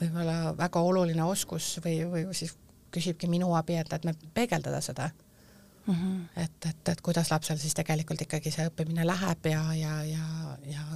võib-olla 0.00 0.54
väga 0.58 0.82
oluline 0.82 1.24
oskus 1.24 1.76
või, 1.84 2.00
või 2.10 2.24
siis 2.36 2.56
küsibki 2.92 3.30
minu 3.30 3.54
abi, 3.56 3.78
et, 3.80 3.92
et 3.92 4.04
me 4.04 4.14
peegeldada 4.34 4.80
seda 4.84 5.10
mm. 5.86 5.94
-hmm. 5.94 6.22
et, 6.44 6.70
et, 6.70 6.88
et 6.88 7.00
kuidas 7.00 7.30
lapsel 7.30 7.58
siis 7.58 7.74
tegelikult 7.74 8.22
ikkagi 8.26 8.50
see 8.50 8.68
õppimine 8.70 9.06
läheb 9.06 9.50
ja, 9.52 9.62
ja, 9.74 9.98
ja, 10.04 10.56
ja 10.68 10.86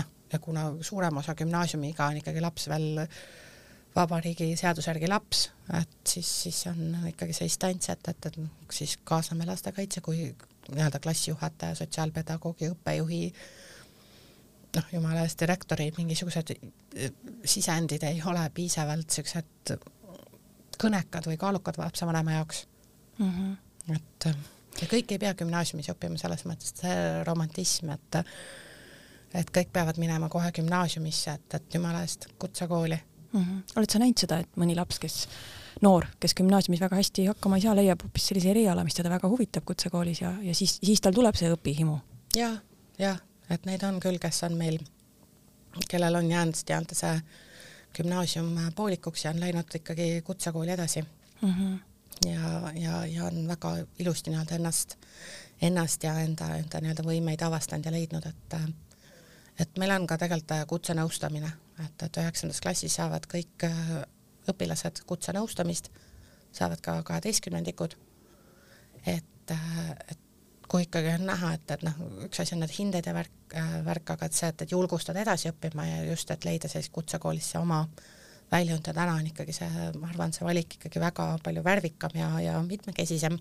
noh, 0.00 0.12
ja 0.32 0.38
kuna 0.38 0.70
suurem 0.80 1.16
osa 1.16 1.34
gümnaasiumiga 1.34 2.06
on 2.06 2.22
ikkagi 2.22 2.40
laps 2.40 2.68
veel 2.68 3.06
vabariigi 3.96 4.50
seaduse 4.56 4.90
järgi 4.90 5.08
laps, 5.08 5.50
et 5.80 5.94
siis, 6.08 6.42
siis 6.42 6.66
on 6.66 7.08
ikkagi 7.08 7.32
see 7.32 7.48
instants, 7.48 7.88
et, 7.88 8.08
et, 8.08 8.26
et 8.26 8.38
siis 8.70 8.98
kaasame 9.04 9.46
lastekaitse 9.48 10.02
kui 10.04 10.34
nii-öelda 10.72 11.00
klassijuhataja, 11.02 11.74
sotsiaalpedagoogi, 11.78 12.70
õppejuhi, 12.74 13.20
noh, 14.76 14.90
jumala 14.92 15.24
eest, 15.24 15.40
direktori 15.40 15.90
mingisugused 15.98 16.54
äh, 16.56 17.10
sisendid 17.44 18.04
ei 18.08 18.22
ole 18.26 18.44
piisavalt 18.54 19.10
siuksed 19.18 19.76
kõnekad 20.80 21.30
või 21.30 21.38
kaalukad 21.40 21.78
lapsevanema 21.80 22.36
jaoks 22.38 22.66
mm. 23.18 23.32
-hmm. 23.32 23.96
et 23.96 24.28
ja 24.82 24.88
kõik 24.90 25.12
ei 25.12 25.20
pea 25.22 25.34
gümnaasiumis 25.34 25.90
õppima, 25.92 26.20
selles 26.20 26.44
mõttes 26.48 26.74
see 26.82 26.96
romantism, 27.28 27.92
et 27.96 28.22
et 29.36 29.50
kõik 29.52 29.72
peavad 29.72 29.98
minema 30.00 30.28
kohe 30.32 30.52
gümnaasiumisse, 30.54 31.34
et, 31.34 31.54
et 31.58 31.74
jumala 31.74 32.02
eest 32.06 32.28
kutsekooli 32.38 32.96
mm. 33.32 33.42
-hmm. 33.42 33.62
oled 33.76 33.90
sa 33.90 33.98
näinud 33.98 34.18
seda, 34.20 34.38
et 34.38 34.56
mõni 34.56 34.76
laps, 34.76 34.98
kes 34.98 35.28
noor, 35.82 36.06
kes 36.20 36.34
gümnaasiumis 36.34 36.80
väga 36.80 36.96
hästi 36.96 37.26
hakkama 37.30 37.58
ei 37.58 37.64
saa, 37.64 37.76
leiab 37.76 38.02
hoopis 38.04 38.28
sellise 38.30 38.50
eriala, 38.52 38.84
mis 38.84 38.96
teda 38.96 39.10
väga 39.12 39.28
huvitab 39.28 39.66
kutsekoolis 39.68 40.22
ja, 40.22 40.32
ja 40.42 40.54
siis, 40.54 40.78
siis 40.84 41.00
tal 41.04 41.16
tuleb 41.16 41.36
see 41.36 41.50
õpihimu. 41.52 41.98
ja, 42.36 42.52
ja 42.98 43.16
et 43.50 43.66
neid 43.68 43.84
on 43.86 44.00
küll, 44.00 44.18
kes 44.22 44.42
on 44.48 44.56
meil, 44.58 44.78
kellel 45.88 46.20
on 46.20 46.30
jäänud 46.30 46.56
nii-öelda 46.62 46.96
see 46.98 47.18
gümnaasium 47.96 48.56
poolikuks 48.76 49.24
ja 49.24 49.34
on 49.34 49.40
läinud 49.40 49.78
ikkagi 49.80 50.22
kutsekooli 50.24 50.70
edasi 50.70 51.02
mm. 51.02 51.52
-hmm. 51.52 51.78
ja, 52.30 52.72
ja, 52.74 53.06
ja 53.06 53.24
on 53.24 53.48
väga 53.48 53.76
ilusti 53.98 54.30
nii-öelda 54.30 54.54
ennast, 54.54 54.96
ennast 55.62 56.02
ja 56.02 56.18
enda, 56.20 56.54
enda 56.56 56.80
nii-öelda 56.80 57.04
võimeid 57.04 57.44
avastanud 57.44 57.84
ja 57.84 57.92
leidnud, 57.92 58.26
et 58.26 58.60
et 59.60 59.78
meil 59.78 59.90
on 59.90 60.06
ka 60.06 60.18
tegelikult 60.18 60.68
kutsenõustamine, 60.68 61.52
et, 61.84 62.02
et 62.02 62.16
üheksandas 62.16 62.60
klassis 62.60 62.94
saavad 62.94 63.24
kõik 63.32 63.64
õpilased 64.52 65.02
kutsenõustamist, 65.06 65.90
saavad 66.52 66.80
ka 66.84 67.00
kaheteistkümnendikud. 67.06 67.96
et, 69.06 69.52
et 70.10 70.18
kui 70.68 70.82
ikkagi 70.82 71.12
on 71.14 71.26
näha, 71.28 71.52
et, 71.54 71.70
et 71.70 71.82
noh, 71.86 71.98
üks 72.26 72.40
asi 72.42 72.54
on 72.56 72.62
need 72.64 72.74
hinded 72.74 73.06
ja 73.06 73.14
värk 73.14 73.54
äh,, 73.54 73.74
värk, 73.86 74.10
aga 74.16 74.26
et 74.26 74.36
see, 74.36 74.48
et, 74.50 74.62
et 74.66 74.72
julgustada 74.74 75.22
edasi 75.22 75.50
õppima 75.52 75.86
ja 75.86 76.00
just, 76.08 76.30
et 76.34 76.44
leida 76.48 76.70
siis 76.70 76.88
kutsekoolis 76.94 77.52
see 77.52 77.60
oma 77.60 77.84
väljund 78.50 78.86
ja 78.86 78.94
täna 78.94 79.14
on 79.18 79.26
ikkagi 79.26 79.54
see, 79.54 79.68
ma 80.00 80.10
arvan, 80.10 80.34
see 80.34 80.46
valik 80.46 80.78
ikkagi 80.78 81.02
väga 81.02 81.28
palju 81.44 81.62
värvikam 81.66 82.18
ja, 82.18 82.28
ja 82.42 82.58
mitmekesisem, 82.66 83.38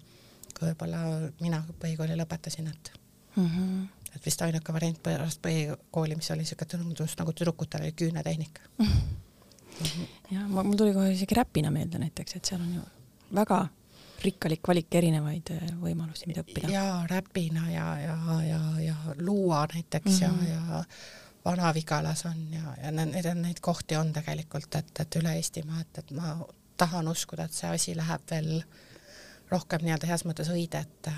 kui 0.53 0.69
võib-olla 0.69 1.01
mina 1.41 1.61
põhikooli 1.81 2.17
lõpetasin, 2.21 2.71
et 2.71 2.91
mm. 3.35 3.45
-hmm 3.45 3.85
et 4.15 4.23
vist 4.25 4.39
ainuke 4.41 4.71
variant 4.73 4.99
pärast 5.03 5.41
põhikooli, 5.43 6.15
mis 6.15 6.29
oli 6.31 6.45
niisugune 6.45 6.69
tundus 6.71 7.17
nagu 7.19 7.33
tüdrukutel 7.35 7.81
oli 7.83 7.91
küünetehnika 7.91 8.61
mm. 8.77 8.85
-hmm. 8.91 9.24
Jah, 10.31 10.45
mul 10.47 10.77
tuli 10.77 10.93
kohe 10.93 11.11
isegi 11.13 11.35
Räpina 11.35 11.71
meelde 11.71 11.99
näiteks, 12.01 12.37
et 12.37 12.45
seal 12.51 12.61
on 12.61 12.73
ju 12.77 12.85
väga 13.35 13.65
rikkalik 14.25 14.67
valik 14.67 14.95
erinevaid 14.95 15.51
äh, 15.53 15.67
võimalusi, 15.81 16.27
mida 16.29 16.41
õppida. 16.45 16.71
ja 16.71 17.05
Räpina 17.09 17.69
ja, 17.71 17.87
ja, 17.99 18.17
ja, 18.47 18.59
ja 18.81 18.95
Luua 19.19 19.65
näiteks 19.73 20.21
mm 20.21 20.27
-hmm. 20.27 20.49
ja, 20.49 20.61
ja 20.79 20.83
Vana-Vigalas 21.45 22.25
on 22.25 22.53
ja, 22.53 22.75
ja 22.83 22.91
neid, 22.91 23.27
neid 23.35 23.59
kohti 23.61 23.95
on 23.95 24.13
tegelikult, 24.13 24.75
et, 24.75 24.99
et 24.99 25.15
üle 25.15 25.35
Eestimaa, 25.37 25.81
et, 25.81 25.97
et 25.97 26.11
ma 26.11 26.37
tahan 26.77 27.07
uskuda, 27.07 27.45
et 27.45 27.53
see 27.53 27.69
asi 27.69 27.95
läheb 27.95 28.21
veel 28.31 28.63
rohkem 29.51 29.85
nii-öelda 29.85 30.07
heas 30.09 30.25
mõttes 30.25 30.49
õide, 30.49 30.81
et 30.81 31.11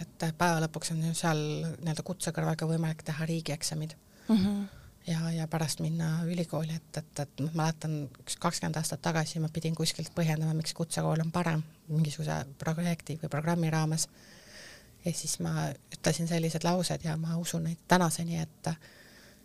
et 0.00 0.24
päeva 0.38 0.62
lõpuks 0.64 0.94
on 0.94 1.02
ju 1.04 1.14
seal 1.14 1.40
nii-öelda 1.82 2.02
kutse 2.02 2.32
kõrval 2.32 2.56
ka 2.56 2.68
võimalik 2.68 3.02
teha 3.04 3.26
riigieksamid 3.28 3.96
mm. 4.28 4.36
-hmm. 4.36 4.79
Ja, 5.06 5.30
ja 5.30 5.48
pärast 5.48 5.80
minna 5.80 6.24
ülikooli, 6.24 6.74
et, 6.76 6.96
et, 6.96 7.20
et 7.24 7.40
ma 7.40 7.50
mäletan 7.62 7.96
üks 8.22 8.36
kakskümmend 8.40 8.76
aastat 8.80 9.02
tagasi 9.02 9.40
ma 9.40 9.48
pidin 9.52 9.74
kuskilt 9.74 10.12
põhjendama, 10.14 10.54
miks 10.58 10.74
kutsekool 10.76 11.24
on 11.24 11.32
parem 11.32 11.62
mingisuguse 11.88 12.42
projekti 12.58 13.18
või 13.22 13.32
programmi 13.32 13.70
raames. 13.70 14.08
ja 15.04 15.12
siis 15.16 15.38
ma 15.40 15.70
ütlesin 15.96 16.28
sellised 16.28 16.64
laused 16.64 17.04
ja 17.04 17.16
ma 17.16 17.36
usun 17.36 17.64
neid 17.64 17.78
tänaseni, 17.88 18.40
et 18.40 18.72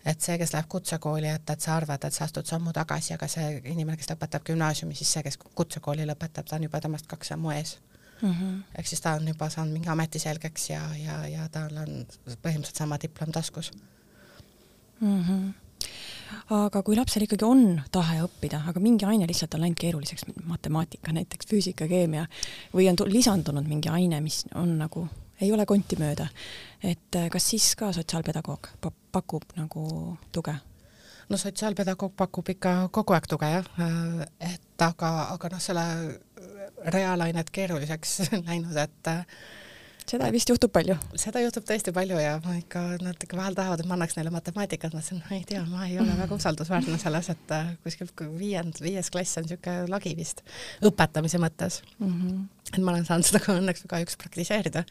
et 0.05 0.21
see, 0.21 0.37
kes 0.37 0.51
läheb 0.53 0.67
kutsekooli, 0.69 1.27
et, 1.33 1.49
et 1.49 1.61
sa 1.61 1.75
arvad, 1.79 2.03
et 2.05 2.13
sa 2.13 2.27
astud 2.27 2.45
sammu 2.45 2.73
tagasi, 2.73 3.15
aga 3.15 3.27
see 3.27 3.61
inimene, 3.63 3.97
kes 3.97 4.11
lõpetab 4.11 4.43
gümnaasiumi, 4.45 4.93
siis 4.95 5.15
see, 5.15 5.23
kes 5.25 5.39
kutsekooli 5.41 6.05
lõpetab, 6.05 6.45
ta 6.45 6.59
on 6.59 6.67
juba 6.67 6.81
temast 6.83 7.07
kaks 7.09 7.33
sammu 7.33 7.55
ees 7.55 7.79
mm 8.21 8.31
-hmm. 8.31 8.63
ehk 8.77 8.87
siis 8.87 9.01
ta 9.01 9.11
on 9.11 9.27
juba 9.27 9.49
saanud 9.49 9.73
mingi 9.73 9.89
ameti 9.89 10.19
selgeks 10.19 10.69
ja, 10.69 10.81
ja, 10.95 11.27
ja 11.27 11.49
tal 11.49 11.77
on 11.77 12.05
põhimõtteliselt 12.27 12.77
sama 12.83 12.97
diplom 13.01 13.31
taskus 13.31 13.71
mm. 13.73 13.94
-hmm 15.05 15.53
aga 16.53 16.81
kui 16.85 16.95
lapsel 16.97 17.25
ikkagi 17.25 17.45
on 17.47 17.81
tahe 17.93 18.19
õppida, 18.25 18.61
aga 18.69 18.81
mingi 18.83 19.05
aine 19.07 19.27
lihtsalt 19.29 19.55
on 19.57 19.65
läinud 19.65 19.79
keeruliseks, 19.79 20.27
matemaatika 20.49 21.13
näiteks, 21.15 21.47
füüsika, 21.49 21.87
keemia, 21.89 22.25
või 22.73 22.89
on 22.91 22.99
lisandunud 23.09 23.67
mingi 23.69 23.89
aine, 23.89 24.19
mis 24.21 24.43
on 24.55 24.75
nagu, 24.79 25.07
ei 25.41 25.51
ole 25.53 25.65
konti 25.65 25.97
mööda, 26.01 26.27
et 26.83 27.17
eh, 27.17 27.27
kas 27.33 27.49
siis 27.53 27.73
ka 27.79 27.91
sotsiaalpedagoog 27.95 28.71
pakub 29.11 29.57
nagu 29.57 30.15
tuge? 30.31 30.55
no 31.29 31.37
sotsiaalpedagoog 31.41 32.13
pakub 32.13 32.49
ikka 32.53 32.75
kogu 32.93 33.15
aeg 33.15 33.27
tuge 33.29 33.49
jah, 33.49 33.69
et 34.39 34.85
aga, 34.85 35.11
aga 35.33 35.49
noh, 35.55 35.61
selle 35.63 35.85
reaalained 36.93 37.49
keeruliseks 37.53 38.19
läinud, 38.49 38.77
et 38.77 39.13
seda 40.09 40.29
vist 40.33 40.49
juhtub 40.51 40.73
palju? 40.75 40.95
seda 41.19 41.41
juhtub 41.43 41.65
tõesti 41.67 41.93
palju 41.95 42.19
ja 42.21 42.37
ma 42.45 42.55
ikka, 42.59 42.83
ikka 43.13 43.39
vahel 43.39 43.57
tahavad, 43.57 43.83
et 43.83 43.89
ma 43.89 43.97
annaks 43.97 44.17
neile 44.17 44.33
matemaatikat, 44.33 44.95
ma 44.95 45.03
ütlesin, 45.03 45.21
ei 45.35 45.43
tea, 45.49 45.63
ma 45.69 45.85
ei 45.89 45.99
ole 46.01 46.15
väga 46.19 46.37
usaldusväärne 46.37 46.97
selles, 47.01 47.29
et 47.33 47.53
äh, 47.55 47.71
kuskilt 47.85 48.25
viiend, 48.39 48.81
viies 48.85 49.11
klass 49.13 49.41
on 49.41 49.47
niisugune 49.47 49.91
lagi 49.91 50.15
vist 50.17 50.43
õpetamise 50.85 51.41
mõttes 51.41 51.81
mm. 51.99 52.09
-hmm. 52.09 52.41
et 52.73 52.81
ma 52.81 52.95
olen 52.95 53.07
saanud 53.07 53.29
seda 53.29 53.43
ka 53.43 53.57
õnneks 53.59 53.87
kahjuks 53.91 54.19
praktiseerida 54.21 54.85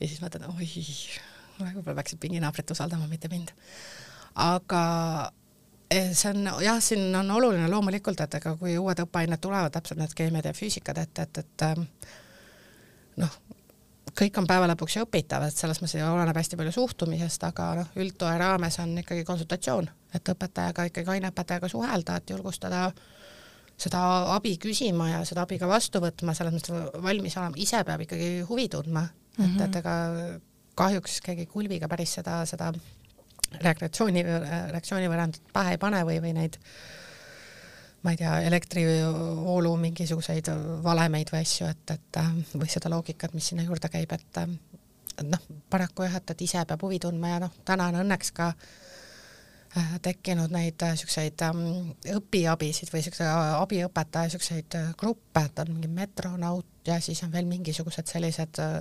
ja 0.00 0.04
siis 0.06 0.20
mõtlen, 0.24 0.48
oi, 0.52 0.70
võib-olla 1.60 1.98
peaksid 2.00 2.20
pinginaabrit 2.20 2.70
usaldama, 2.76 3.08
mitte 3.10 3.32
mind. 3.32 3.52
aga 4.34 4.86
Eh, 5.90 6.14
see 6.18 6.30
on 6.30 6.48
jah, 6.62 6.80
siin 6.82 7.14
on 7.14 7.28
oluline 7.30 7.68
loomulikult, 7.70 8.18
et 8.24 8.32
ega 8.40 8.56
kui 8.58 8.72
uued 8.78 8.98
õppeained 9.04 9.38
tulevad, 9.38 9.70
täpselt 9.70 10.00
need 10.00 10.14
keemiad 10.18 10.48
ja 10.48 10.54
füüsikad, 10.56 10.98
et, 10.98 11.20
et, 11.22 11.38
et 11.44 11.64
ähm, 11.68 11.84
noh, 13.22 13.36
kõik 14.16 14.38
on 14.40 14.48
päeva 14.48 14.68
lõpuks 14.70 14.96
ju 14.96 15.04
õpitav, 15.04 15.44
et 15.46 15.56
selles 15.56 15.80
mõttes 15.82 16.00
oleneb 16.02 16.36
hästi 16.36 16.58
palju 16.58 16.72
suhtumisest, 16.74 17.44
aga 17.48 17.68
noh, 17.80 17.92
üldtoe 18.00 18.32
raames 18.40 18.78
on 18.82 18.96
ikkagi 19.02 19.26
konsultatsioon, 19.28 19.88
et 20.16 20.32
õpetajaga 20.32 20.88
ikkagi 20.90 21.14
aineõpetajaga 21.16 21.70
suhelda, 21.72 22.16
et 22.16 22.32
julgustada 22.32 22.88
seda 23.76 24.02
abi 24.32 24.54
küsima 24.60 25.10
ja 25.10 25.22
seda 25.28 25.44
abi 25.44 25.58
ka 25.60 25.68
vastu 25.68 26.00
võtma, 26.00 26.34
selles 26.36 26.54
mõttes 26.56 27.00
valmis 27.04 27.36
olema, 27.36 27.60
ise 27.60 27.82
peab 27.84 28.04
ikkagi 28.06 28.30
huvi 28.48 28.68
tundma 28.72 29.04
mm, 29.04 29.44
-hmm. 29.44 29.48
et, 29.50 29.60
et 29.60 29.68
mhm. 29.68 29.78
ega 29.78 30.40
kahjuks 30.76 31.20
keegi 31.24 31.46
kulbiga 31.46 31.88
päris 31.88 32.16
seda, 32.18 32.40
seda 32.48 32.72
reaktsiooni, 33.62 34.24
reaktsioonivõrrandit 34.72 35.52
pähe 35.52 35.76
ei 35.76 35.80
pane 35.80 36.02
või, 36.08 36.20
või 36.24 36.32
neid 36.36 36.58
ma 38.04 38.12
ei 38.12 38.18
tea, 38.20 38.32
elektrivoolu 38.46 39.72
mingisuguseid 39.82 40.50
valemeid 40.84 41.32
või 41.32 41.42
asju, 41.42 41.68
et, 41.72 41.94
et 41.96 42.18
või 42.54 42.68
seda 42.70 42.92
loogikat, 42.92 43.34
mis 43.34 43.48
sinna 43.50 43.64
juurde 43.66 43.90
käib, 43.92 44.12
et 44.12 44.42
et 45.16 45.24
noh, 45.28 45.40
paraku 45.70 46.04
jah, 46.06 46.18
et, 46.18 46.30
et 46.34 46.44
ise 46.44 46.62
peab 46.68 46.82
huvi 46.84 46.98
tundma 47.02 47.34
ja 47.34 47.40
noh, 47.46 47.54
täna 47.64 47.88
on 47.90 48.00
õnneks 48.02 48.32
ka 48.36 48.50
äh, 48.52 49.96
tekkinud 50.04 50.52
neid 50.52 50.82
niisuguseid 50.82 51.44
äh, 51.44 51.52
ähm, 51.52 51.92
õpiabisid 52.18 52.92
või 52.92 53.02
niisuguseid 53.02 53.32
abiõpetaja 53.62 54.30
niisuguseid 54.30 54.78
äh, 54.78 54.90
gruppe, 55.00 55.46
et 55.48 55.62
on 55.64 55.72
mingi 55.74 55.90
metronaut 55.92 56.88
ja 56.88 57.00
siis 57.00 57.22
on 57.24 57.32
veel 57.32 57.48
mingisugused 57.48 58.12
sellised 58.12 58.60
äh, 58.62 58.80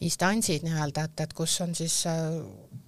instantsid 0.00 0.62
nii-öelda, 0.62 1.04
et, 1.08 1.20
et 1.20 1.32
kus 1.34 1.60
on 1.60 1.74
siis 1.74 2.06
äh, 2.06 2.16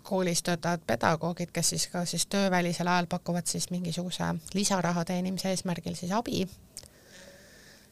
koolis 0.07 0.43
töötavad 0.47 0.83
pedagoogid, 0.87 1.51
kes 1.53 1.73
siis 1.75 1.87
ka 1.91 2.05
siis 2.07 2.27
töövälisel 2.31 2.89
ajal 2.89 3.09
pakuvad 3.11 3.47
siis 3.51 3.71
mingisuguse 3.71 4.35
lisaraha 4.55 5.05
teenimise 5.05 5.51
eesmärgil 5.51 5.95
siis 5.99 6.13
abi. 6.13 6.47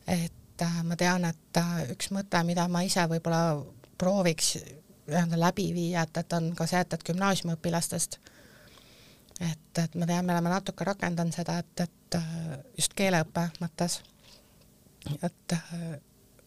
et 0.07 0.62
äh, 0.62 0.83
ma 0.85 0.97
tean, 0.97 1.25
et 1.25 1.57
äh, 1.57 1.91
üks 1.93 2.12
mõte, 2.14 2.43
mida 2.45 2.69
ma 2.69 2.83
ise 2.87 3.07
võib-olla 3.11 3.59
prooviks 3.99 4.57
nii-öelda 5.09 5.41
läbi 5.41 5.73
viia, 5.75 6.03
et, 6.03 6.16
et 6.16 6.33
on 6.33 6.53
ka 6.55 6.66
see, 6.66 6.81
et, 6.81 6.93
et 6.95 7.07
gümnaasiumiõpilastest 7.11 8.19
et, 9.41 9.79
et 9.83 9.95
ma 9.95 10.07
tean, 10.07 10.27
me 10.27 10.35
oleme 10.35 10.53
natuke 10.53 10.85
rakendanud 10.85 11.35
seda, 11.35 11.59
et, 11.59 11.87
et 11.87 12.19
just 12.79 12.95
keeleõppe 12.99 13.49
mõttes, 13.62 14.01
et 15.23 15.59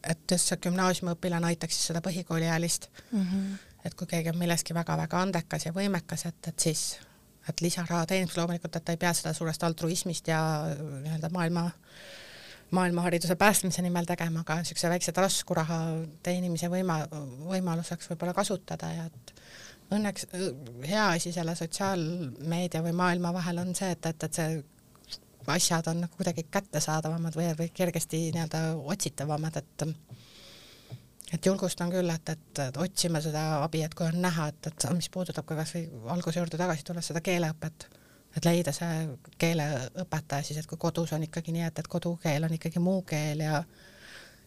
et 0.03 0.31
just 0.31 0.49
see 0.49 0.59
gümnaasiumiõpilane 0.65 1.51
aitaks 1.51 1.77
siis 1.77 1.91
seda 1.91 2.01
põhikooliealist 2.05 2.87
mm. 3.11 3.21
-hmm. 3.21 3.53
et 3.85 3.95
kui 3.95 4.07
keegi 4.07 4.31
on 4.33 4.39
milleski 4.39 4.73
väga-väga 4.73 5.21
andekas 5.21 5.65
ja 5.65 5.73
võimekas, 5.75 6.25
et, 6.29 6.47
et 6.47 6.59
siis, 6.59 6.97
et 7.49 7.61
lisaraha 7.61 8.05
teeniks 8.05 8.37
loomulikult, 8.37 8.75
et 8.75 8.85
ta 8.85 8.95
ei 8.95 9.01
pea 9.01 9.13
seda 9.13 9.33
suurest 9.33 9.63
altruismist 9.63 10.27
ja 10.27 10.41
nii-öelda 10.77 11.29
maailma, 11.29 11.69
maailmahariduse 12.71 13.35
päästmise 13.35 13.81
nimel 13.81 14.05
tegema, 14.05 14.45
aga 14.45 14.61
niisuguse 14.61 14.89
väikse 14.89 15.11
taskuraha 15.11 15.81
teenimise 16.23 16.69
võima-, 16.71 17.05
võimaluseks 17.51 18.09
võib-olla 18.13 18.33
kasutada 18.33 18.93
ja 18.95 19.05
et 19.05 19.33
õnneks 19.91 20.27
hea 20.87 21.07
asi 21.09 21.33
selle 21.35 21.55
sotsiaalmeedia 21.55 22.81
või 22.85 22.93
maailma 22.95 23.33
vahel 23.33 23.59
on 23.65 23.75
see, 23.75 23.91
et, 23.91 24.05
et, 24.05 24.23
et 24.23 24.39
see 24.39 24.61
asjad 25.47 25.87
on 25.87 26.03
nagu 26.05 26.17
kuidagi 26.17 26.45
kättesaadavamad 26.51 27.35
või, 27.35 27.47
või 27.57 27.69
kergesti 27.73 28.27
nii-öelda 28.35 28.61
otsitavamad, 28.93 29.57
et 29.57 29.87
et 31.33 31.45
julgustan 31.45 31.91
küll, 31.91 32.09
et, 32.09 32.29
et, 32.29 32.59
et 32.59 32.77
otsima 32.77 33.21
seda 33.23 33.63
abi, 33.63 33.81
et 33.85 33.93
kui 33.95 34.05
on 34.05 34.17
näha, 34.21 34.49
et, 34.51 34.67
et 34.67 34.85
mis 34.97 35.07
puudutab 35.09 35.47
ka 35.47 35.55
kasvõi 35.61 35.85
alguse 36.11 36.39
juurde 36.39 36.59
tagasi 36.59 36.83
tulles 36.87 37.07
seda 37.07 37.21
keeleõpet, 37.23 37.87
et 38.37 38.47
leida 38.47 38.73
see 38.75 39.05
keeleõpetaja 39.39 40.43
siis, 40.43 40.59
et 40.59 40.67
kui 40.67 40.79
kodus 40.81 41.13
on 41.15 41.23
ikkagi 41.23 41.55
nii, 41.55 41.63
et, 41.69 41.79
et 41.79 41.87
kodukeel 41.87 42.47
on 42.47 42.57
ikkagi 42.57 42.83
muu 42.83 43.01
keel 43.07 43.45
ja 43.45 43.63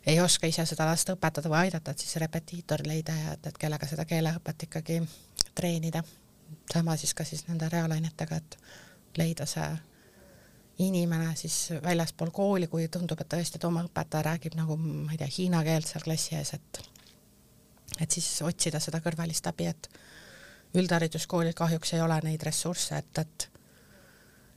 ei 0.06 0.20
oska 0.20 0.46
ise 0.46 0.66
seda 0.68 0.86
last 0.88 1.08
õpetada 1.08 1.48
või 1.48 1.62
aidata, 1.64 1.92
et 1.92 2.04
siis 2.04 2.20
repetiitor 2.20 2.84
leida 2.86 3.16
ja 3.16 3.32
et, 3.38 3.48
et 3.48 3.58
kellega 3.58 3.88
seda 3.88 4.04
keeleõpet 4.08 4.68
ikkagi 4.68 5.00
treenida. 5.54 6.04
sama 6.72 6.96
siis 6.96 7.14
ka 7.14 7.24
siis 7.24 7.46
nende 7.48 7.68
reaalainetega, 7.68 8.36
et 8.36 8.58
leida 9.16 9.46
see 9.46 9.68
inimene 10.78 11.36
siis 11.36 11.68
väljaspool 11.82 12.30
kooli, 12.34 12.66
kui 12.66 12.88
tundub, 12.88 13.20
et 13.20 13.28
tõesti, 13.30 13.60
et 13.60 13.64
oma 13.68 13.84
õpetaja 13.86 14.24
räägib 14.26 14.56
nagu 14.58 14.76
ma 14.80 15.12
ei 15.12 15.20
tea, 15.20 15.30
hiina 15.38 15.62
keelt 15.66 15.86
seal 15.86 16.02
klassi 16.02 16.34
ees, 16.34 16.54
et 16.54 16.82
et 18.00 18.10
siis 18.10 18.26
otsida 18.42 18.80
seda 18.82 18.98
kõrvalist 18.98 19.46
abi, 19.46 19.68
et 19.70 19.88
üldhariduskoolil 20.74 21.54
kahjuks 21.54 21.94
ei 21.94 22.00
ole 22.02 22.16
neid 22.24 22.42
ressursse, 22.42 22.98
et, 22.98 23.18
et 23.22 23.48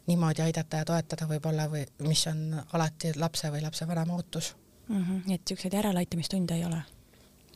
niimoodi 0.07 0.41
aidata 0.41 0.82
ja 0.82 0.88
toetada 0.88 1.28
võib-olla 1.30 1.68
või 1.70 1.84
mis 2.07 2.24
on 2.32 2.61
alati 2.74 3.11
lapse 3.20 3.51
või 3.53 3.61
lapsevanema 3.61 4.15
ootus 4.15 4.55
mm. 4.88 5.03
-hmm. 5.03 5.26
nii 5.26 5.36
et 5.36 5.41
niisuguseid 5.41 5.74
järeleaitamistunde 5.74 6.55
ei 6.55 6.65
ole? 6.65 6.82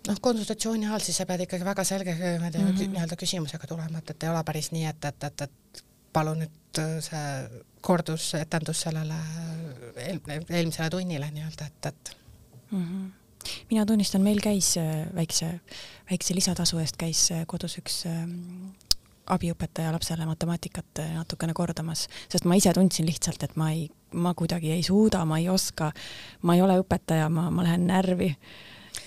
noh, 0.07 0.19
konsultatsiooni 0.21 0.85
ajal 0.85 1.05
siis 1.05 1.17
sa 1.17 1.25
pead 1.25 1.45
ikkagi 1.47 1.65
väga 1.65 1.83
selge 1.83 2.13
mm 2.13 2.45
-hmm. 2.45 2.93
nii-öelda 2.93 3.15
küsimusega 3.15 3.67
tulema, 3.67 3.97
et, 3.97 4.09
et 4.09 4.23
ei 4.23 4.29
ole 4.29 4.43
päris 4.43 4.71
nii, 4.71 4.85
et, 4.85 5.05
et, 5.05 5.23
et, 5.23 5.41
et 5.41 5.83
palun 6.13 6.43
nüüd 6.43 6.79
äh, 6.79 7.49
see 7.81 7.87
kordusetendus 7.87 8.81
sellele 8.85 9.17
eel, 9.95 10.19
eelmisele 10.49 10.89
tunnile 10.89 11.31
nii-öelda, 11.31 11.65
et, 11.65 11.85
et 11.85 12.17
mm. 12.71 12.85
-hmm. 12.85 13.49
mina 13.69 13.85
tunnistan, 13.85 14.21
meil 14.21 14.39
käis 14.41 14.77
äh, 14.77 15.07
väikse, 15.15 15.59
väikse 16.11 16.35
lisatasu 16.35 16.79
eest 16.79 16.97
käis 16.97 17.31
äh, 17.31 17.45
kodus 17.47 17.77
üks 17.77 18.05
ähm, 18.05 18.71
abiõpetaja 19.25 19.91
lapsele 19.91 20.25
matemaatikat 20.25 20.99
äh, 20.99 21.13
natukene 21.15 21.53
kordamas, 21.53 22.07
sest 22.29 22.45
ma 22.45 22.55
ise 22.55 22.73
tundsin 22.73 23.05
lihtsalt, 23.05 23.43
et 23.43 23.55
ma 23.55 23.71
ei, 23.71 23.89
ma 24.13 24.33
kuidagi 24.33 24.71
ei 24.71 24.83
suuda, 24.83 25.25
ma 25.25 25.39
ei 25.39 25.49
oska, 25.49 25.91
ma 26.41 26.55
ei 26.55 26.61
ole 26.61 26.79
õpetaja, 26.81 27.29
ma, 27.29 27.49
ma 27.51 27.63
lähen 27.63 27.87
närvi 27.87 28.35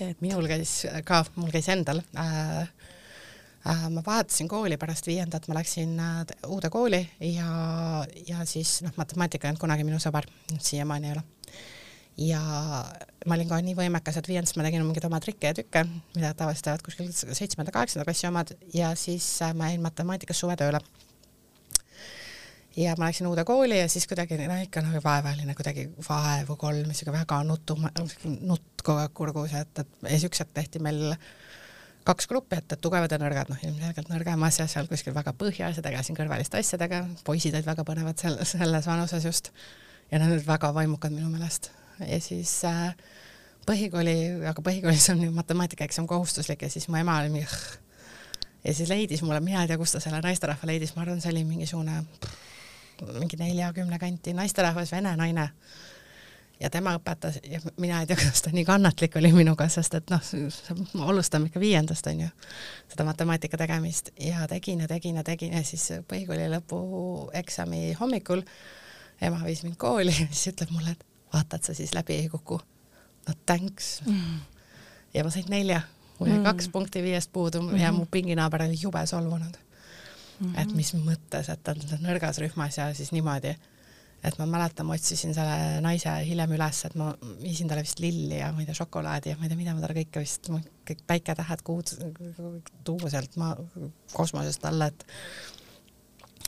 et.... 0.00 0.20
minul 0.20 0.46
käis 0.50 0.86
ka, 1.04 1.24
mul 1.36 1.52
käis 1.54 1.68
endal 1.68 2.02
äh, 2.16 2.68
ma 3.64 4.02
vahetasin 4.06 4.48
kooli 4.48 4.76
pärast 4.76 5.06
viiendat, 5.08 5.48
ma 5.48 5.56
läksin 5.58 5.96
äh, 6.00 6.24
uude 6.48 6.70
kooli 6.70 7.00
ja, 7.20 7.46
ja 8.28 8.44
siis 8.48 8.82
noh, 8.84 8.92
matemaatika 8.96 9.46
ei 9.48 9.54
olnud 9.54 9.62
kunagi 9.62 9.86
minu 9.88 10.00
sõber, 10.02 10.28
siiamaani 10.58 11.08
ei 11.08 11.16
ole 11.16 11.24
ja 12.16 12.40
ma 13.26 13.34
olin 13.34 13.48
ka 13.48 13.58
nii 13.64 13.76
võimekas, 13.78 14.18
et 14.18 14.28
viiendas 14.28 14.54
ma 14.58 14.66
tegin 14.66 14.84
mingeid 14.86 15.06
oma 15.08 15.20
trikke 15.22 15.50
ja 15.50 15.56
tükke, 15.56 15.84
mida 16.14 16.34
tavaliselt 16.36 16.68
teevad 16.68 16.84
kuskil 16.86 17.08
seitsmenda, 17.14 17.72
kaheksanda 17.74 18.04
klassi 18.06 18.28
omad 18.28 18.52
ja 18.74 18.92
siis 18.98 19.26
äh, 19.42 19.54
ma 19.56 19.72
jäin 19.72 19.82
matemaatikas 19.82 20.44
suvetööle. 20.44 20.82
ja 22.76 22.94
ma 22.98 23.08
läksin 23.08 23.26
uude 23.30 23.44
kooli 23.48 23.78
ja 23.80 23.88
siis 23.88 24.06
kuidagi 24.10 24.38
no 24.44 24.60
ikka 24.62 24.82
nagu 24.84 25.00
vaevaline, 25.04 25.54
kuidagi 25.54 25.88
vaevu 26.08 26.56
kolm, 26.60 26.92
siuke 26.92 27.16
väga 27.16 27.40
nutu, 27.48 27.78
nutt 28.40 28.84
kogu 28.84 28.98
aeg 29.00 29.14
kurgus, 29.14 29.56
et, 29.56 29.78
et 29.78 30.10
ja 30.10 30.20
siuksed 30.26 30.52
tehti 30.54 30.84
meil 30.84 31.16
kaks 32.04 32.28
gruppi, 32.28 32.58
et, 32.60 32.72
et 32.76 32.80
tugevad 32.84 33.12
ja 33.12 33.18
nõrgad, 33.20 33.50
noh 33.52 33.60
ilmselgelt 33.64 34.10
nõrgem 34.12 34.42
asja 34.46 34.66
seal 34.70 34.88
kuskil 34.90 35.14
väga 35.16 35.32
põhjas 35.40 35.78
ja 35.80 35.84
tegelesin 35.84 36.18
kõrvaliste 36.18 36.60
asjadega, 36.60 37.04
poisid 37.24 37.56
olid 37.56 37.68
väga 37.68 37.86
põnevad 37.88 38.20
seal 38.20 38.36
selles 38.48 38.88
vanuses 38.90 39.24
just. 39.24 39.50
Ja 40.10 40.20
nad 40.20 40.32
olid 40.34 40.44
väga 40.46 40.68
vaimukad 40.76 41.14
minu 41.14 41.30
meelest. 41.32 41.70
Ja 42.04 42.18
siis 42.20 42.52
äh, 42.68 42.92
põhikooli, 43.66 44.16
aga 44.50 44.62
põhikoolis 44.62 45.08
on 45.14 45.24
ju 45.24 45.32
matemaatikaeksam 45.34 46.06
kohustuslik 46.10 46.62
ja 46.66 46.70
siis 46.70 46.90
mu 46.92 47.00
ema 47.00 47.16
oli 47.22 47.32
mingi 47.38 47.48
ja 48.64 48.74
siis 48.74 48.88
leidis 48.88 49.22
mulle, 49.22 49.40
mina 49.44 49.62
ei 49.62 49.68
tea, 49.68 49.78
kust 49.80 49.96
ta 49.96 50.00
selle 50.00 50.20
naisterahva 50.24 50.68
leidis, 50.68 50.94
ma 50.96 51.04
arvan, 51.04 51.20
see 51.20 51.32
oli 51.32 51.44
mingisugune 51.48 52.02
mingi 53.18 53.36
neljakümne 53.40 53.98
kanti 53.98 54.32
naisterahvas, 54.36 54.92
vene 54.94 55.16
naine. 55.18 55.48
Ja 56.60 56.70
tema 56.70 56.94
õpetas 56.98 57.38
ja 57.50 57.60
mina 57.80 58.00
ei 58.00 58.06
tea, 58.06 58.16
kuidas 58.20 58.42
ta 58.42 58.52
nii 58.54 58.64
kannatlik 58.64 59.16
oli 59.16 59.32
minuga, 59.32 59.68
sest 59.68 59.94
et 59.98 60.12
noh, 60.12 60.22
alustame 61.06 61.50
ikka 61.50 61.60
viiendast 61.62 62.06
onju, 62.10 62.28
seda 62.92 63.06
matemaatika 63.08 63.58
tegemist 63.60 64.10
ja 64.20 64.46
tegin 64.50 64.84
ja 64.84 64.88
tegin 64.88 65.20
ja 65.20 65.24
tegin 65.26 65.56
ja 65.56 65.64
siis 65.66 65.88
põhikooli 66.08 66.48
lõpueksami 66.56 67.82
hommikul 68.00 68.44
ema 69.22 69.42
viis 69.44 69.64
mind 69.66 69.76
kooli 69.80 70.14
ja 70.20 70.28
siis 70.30 70.54
ütleb 70.54 70.72
mulle, 70.74 70.94
et 70.94 71.04
vaata, 71.32 71.58
et 71.58 71.70
sa 71.70 71.74
siis 71.74 71.94
läbi 71.94 72.20
ei 72.22 72.28
kuku. 72.28 72.60
no 73.28 73.34
thanks 73.46 74.00
mm.. 74.06 74.40
ja 75.14 75.24
ma 75.24 75.30
sain 75.34 75.50
nelja, 75.50 75.80
mul 76.18 76.30
jäi 76.30 76.38
mm. 76.38 76.48
kaks 76.48 76.68
punkti 76.68 77.02
viiest 77.02 77.32
puudu 77.32 77.62
mm 77.62 77.70
-hmm. 77.70 77.80
ja 77.82 77.92
mu 77.92 78.06
pinginaaber 78.06 78.62
oli 78.62 78.78
jube 78.80 79.06
solvunud 79.06 79.56
mm. 80.40 80.52
-hmm. 80.52 80.62
et 80.62 80.74
mis 80.74 80.94
mõttes, 80.94 81.52
et 81.52 81.62
ta 81.62 81.72
on 81.72 82.06
nõrgas 82.06 82.38
rühmas 82.38 82.78
ja 82.78 82.94
siis 82.94 83.12
niimoodi, 83.12 83.56
et 84.24 84.38
ma 84.40 84.46
mäletan, 84.48 84.86
ma 84.88 84.96
otsisin 84.96 85.34
selle 85.36 85.80
naise 85.84 86.12
hiljem 86.24 86.54
üles, 86.56 86.80
et 86.88 86.94
ma 86.98 87.10
viisin 87.42 87.68
talle 87.68 87.84
vist 87.84 88.00
lilli 88.00 88.38
ja 88.38 88.50
ma 88.54 88.62
ei 88.62 88.68
tea, 88.68 88.76
šokolaadi 88.78 89.32
ja 89.32 89.38
ma 89.38 89.46
ei 89.46 89.52
tea, 89.52 89.58
mida 89.60 89.74
ma 89.76 89.84
talle 89.84 89.98
kõike 90.00 90.22
vist, 90.22 90.48
kõik 90.88 91.02
päiketähed, 91.10 91.64
kuud 91.66 91.92
tuua 92.86 93.12
sealt 93.12 93.36
maa 93.40 93.52
kosmosest 94.14 94.64
alla, 94.70 94.88
et 94.92 95.06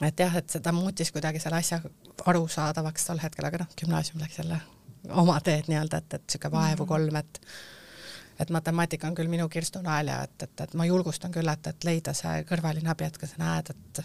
et 0.04 0.20
jah, 0.20 0.34
et 0.36 0.50
seda 0.52 0.72
muutis 0.76 1.12
kuidagi 1.12 1.40
selle 1.40 1.60
asja 1.60 1.80
arusaadavaks 2.28 3.08
tol 3.08 3.20
hetkel, 3.22 3.48
aga 3.48 3.62
noh, 3.64 3.72
gümnaasium 3.80 4.20
läks 4.20 4.40
jälle 4.42 4.60
oma 5.22 5.38
teed 5.44 5.70
nii-öelda, 5.70 6.00
et, 6.02 6.18
et 6.18 6.30
sihuke 6.30 6.50
vaevu 6.52 6.84
mhm. 6.84 6.92
kolm, 6.92 7.16
et 7.22 7.42
et 8.36 8.50
matemaatika 8.52 9.08
on 9.08 9.14
küll 9.16 9.30
minu 9.32 9.48
kirstunael 9.48 10.10
ja 10.12 10.18
et, 10.26 10.42
et, 10.44 10.60
et 10.60 10.74
ma 10.76 10.84
julgustan 10.84 11.32
küll, 11.32 11.48
et, 11.48 11.66
et 11.72 11.84
leida 11.88 12.12
see 12.16 12.42
kõrvaline 12.48 12.90
abi, 12.92 13.06
et 13.08 13.16
kui 13.20 13.28
sa 13.28 13.40
näed, 13.40 13.72
et 13.72 14.02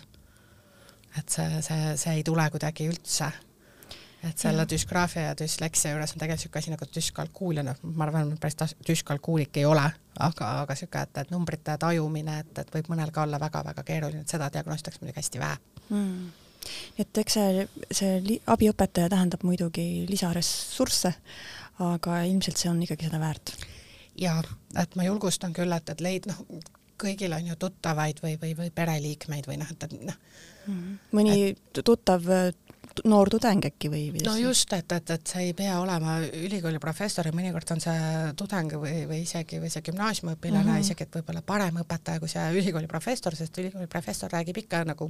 et 1.20 1.34
see, 1.34 1.62
see, 1.66 1.96
see 2.00 2.14
ei 2.20 2.24
tule 2.24 2.46
kuidagi 2.54 2.88
üldse. 2.88 3.28
Et 4.30 4.38
selle 4.38 4.66
düsgraafia 4.70 5.22
ja 5.30 5.38
düsleksia 5.38 5.92
juures 5.96 6.14
on 6.14 6.22
tegelikult 6.22 6.46
niisugune 6.46 6.62
asi 6.62 6.74
nagu 6.76 6.88
düskalkuul 6.96 7.62
ja 7.62 7.64
noh, 7.66 7.80
ma 7.84 8.06
arvan, 8.06 8.34
et 8.34 8.44
päris 8.44 8.76
düskalkuulik 8.88 9.58
ei 9.58 9.66
ole, 9.66 9.88
aga, 10.20 10.52
aga 10.66 10.78
niisugune, 10.78 11.08
et, 11.08 11.24
et 11.24 11.34
numbrite 11.34 11.78
tajumine, 11.82 12.40
et, 12.44 12.54
et 12.64 12.76
võib 12.76 12.92
mõnel 12.94 13.14
ka 13.16 13.26
olla 13.26 13.40
väga-väga 13.42 13.84
keeruline, 13.88 14.22
et 14.22 14.36
seda 14.36 14.52
diagnostitaks 14.54 15.02
muidugi 15.02 15.24
hästi 15.24 15.44
vähe 15.46 15.58
mm 15.90 16.30
et 17.02 17.18
eks 17.18 17.38
see, 17.38 17.66
see 17.90 18.38
abiõpetaja 18.54 19.10
tähendab 19.12 19.46
muidugi 19.48 20.06
lisaressursse, 20.10 21.14
aga 21.82 22.22
ilmselt 22.30 22.62
see 22.62 22.70
on 22.72 22.82
ikkagi 22.86 23.08
seda 23.10 23.22
väärt. 23.22 23.56
ja 24.20 24.36
et 24.78 24.96
ma 24.96 25.08
julgustan 25.08 25.54
küll, 25.58 25.72
et, 25.74 25.90
et 25.90 26.04
leid 26.04 26.28
noh, 26.30 26.44
kõigil 27.02 27.34
on 27.34 27.48
ju 27.48 27.58
tuttavaid 27.58 28.22
või, 28.22 28.36
või, 28.42 28.54
või 28.58 28.70
pereliikmeid 28.76 29.48
või 29.50 29.58
noh, 29.62 29.72
et, 29.74 29.88
et 29.88 29.96
noh 29.98 30.18
mm. 30.18 30.74
-hmm. 30.74 31.00
mõni 31.18 31.38
et, 31.50 31.82
tuttav 31.86 32.28
noor 33.08 33.30
tudeng 33.32 33.66
äkki 33.66 33.90
või, 33.92 34.04
või? 34.14 34.24
no 34.26 34.36
just, 34.40 34.74
et, 34.74 34.92
et, 34.92 35.14
et 35.16 35.34
see 35.34 35.46
ei 35.50 35.54
pea 35.58 35.78
olema 35.82 36.18
ülikooli 36.22 36.80
professor 36.84 37.28
ja 37.28 37.36
mõnikord 37.36 37.76
on 37.76 37.84
see 37.84 38.34
tudeng 38.40 38.76
või, 38.82 39.06
või 39.10 39.22
isegi 39.26 39.62
või 39.62 39.72
see 39.74 39.86
gümnaasiumiõpilane 39.88 40.66
mm 40.66 40.74
-hmm. 40.74 40.88
isegi, 40.88 41.08
et 41.08 41.16
võib-olla 41.20 41.44
parem 41.46 41.80
õpetaja 41.84 42.20
kui 42.20 42.32
see 42.32 42.50
ülikooli 42.58 42.92
professor, 42.92 43.36
sest 43.36 43.58
ülikooli 43.58 43.88
professor 43.88 44.32
räägib 44.32 44.58
ikka 44.64 44.84
nagu 44.92 45.10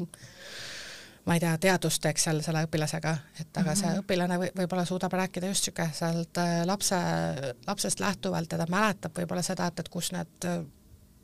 ma 1.25 1.37
ei 1.37 1.39
tea, 1.39 1.53
teadust, 1.61 2.05
eks 2.09 2.23
seal 2.27 2.41
selle 2.41 2.63
õpilasega, 2.65 3.15
et 3.39 3.57
aga 3.57 3.61
mm 3.61 3.73
-hmm. 3.73 3.79
see 3.79 3.89
mhm. 3.89 4.03
õpilane 4.03 4.37
või, 4.41 4.51
võib-olla 4.57 4.85
suudab 4.85 5.13
rääkida 5.13 5.47
just 5.47 5.63
sihuke 5.63 5.89
sealt 5.93 6.37
äh, 6.37 6.61
lapse, 6.65 7.01
lapsest 7.67 7.99
lähtuvalt 7.99 8.51
ja 8.51 8.57
ta 8.57 8.69
mäletab 8.69 9.17
võib-olla 9.17 9.41
seda, 9.41 9.67
et, 9.67 9.79
et 9.79 9.89
kus 9.89 10.11
need 10.11 10.45
äh, 10.45 10.63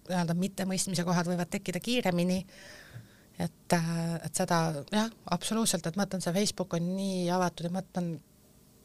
nii-öelda 0.09 0.33
mittemõistmise 0.33 1.03
kohad 1.03 1.27
võivad 1.27 1.49
tekkida 1.51 1.79
kiiremini. 1.83 2.45
Et, 3.39 3.73
äh, 3.73 4.15
et 4.25 4.35
seda 4.35 4.83
jah, 4.91 5.09
absoluutselt, 5.31 5.87
et 5.87 5.95
ma 5.95 6.05
mõtlen, 6.05 6.23
see 6.23 6.33
Facebook 6.33 6.73
on 6.73 6.93
nii 6.95 7.27
avatud 7.33 7.67
ja 7.67 7.73
ma 7.73 7.81
mõtlen 7.81 8.13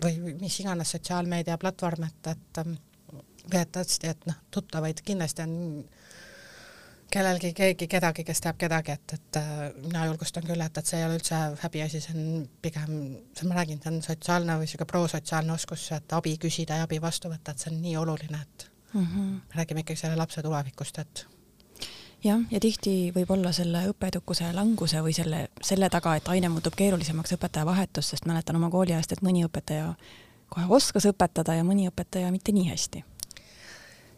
või 0.03 0.35
mis 0.41 0.59
iganes 0.61 0.91
sotsiaalmeedia 0.97 1.59
platvorm, 1.63 2.09
et, 2.09 2.33
et 2.35 2.65
ähm, 2.65 2.75
et 3.51 3.73
tõesti, 3.75 4.11
et 4.11 4.27
noh, 4.29 4.39
tuttavaid 4.55 5.01
kindlasti 5.05 5.43
on 5.43 5.55
kellelgi 7.13 7.51
keegi 7.57 7.89
kedagi, 7.91 8.25
kes 8.25 8.41
teab 8.41 8.59
kedagi, 8.61 8.95
et, 8.95 9.15
et 9.19 9.39
äh, 9.41 9.65
mina 9.83 10.07
julgustan 10.09 10.47
küll, 10.49 10.63
et, 10.65 10.79
et 10.79 10.89
see 10.89 11.01
ei 11.01 11.07
ole 11.07 11.19
üldse 11.19 11.41
häbiasi, 11.61 12.01
see 12.01 12.15
on 12.17 12.47
pigem, 12.65 12.95
see 13.37 13.49
ma 13.49 13.59
räägin, 13.59 13.83
see 13.83 13.93
on 13.93 14.01
sotsiaalne 14.07 14.57
või 14.61 14.71
sihuke 14.71 14.89
prosotsiaalne 14.89 15.53
oskus, 15.57 15.91
et 15.97 16.17
abi 16.17 16.37
küsida 16.41 16.81
ja 16.81 16.89
abi 16.89 17.03
vastu 17.03 17.33
võtta, 17.33 17.53
et 17.53 17.65
see 17.65 17.73
on 17.75 17.83
nii 17.85 17.99
oluline, 18.01 18.41
et 18.47 18.67
mm 18.95 19.05
-hmm. 19.05 19.35
räägime 19.59 19.85
ikkagi 19.85 20.05
selle 20.05 20.17
lapse 20.17 20.43
tulevikust, 20.43 20.99
et 21.05 21.27
jah, 22.25 22.43
ja 22.51 22.61
tihti 22.61 23.13
võib 23.15 23.31
olla 23.35 23.53
selle 23.53 23.87
õppeedukuse 23.93 24.53
languse 24.55 25.03
või 25.03 25.15
selle, 25.17 25.47
selle 25.63 25.91
taga, 25.91 26.17
et 26.17 26.29
aine 26.29 26.49
muutub 26.53 26.77
keerulisemaks 26.79 27.37
õpetaja 27.39 27.67
vahetus, 27.67 28.13
sest 28.13 28.27
mäletan 28.27 28.57
oma 28.57 28.71
kooliajast, 28.71 29.13
et 29.13 29.23
mõni 29.23 29.45
õpetaja 29.47 29.95
kohe 30.53 30.69
oskas 30.69 31.09
õpetada 31.09 31.57
ja 31.57 31.65
mõni 31.65 31.89
õpetaja 31.89 32.31
mitte 32.35 32.53
nii 32.53 32.69
hästi 32.69 33.05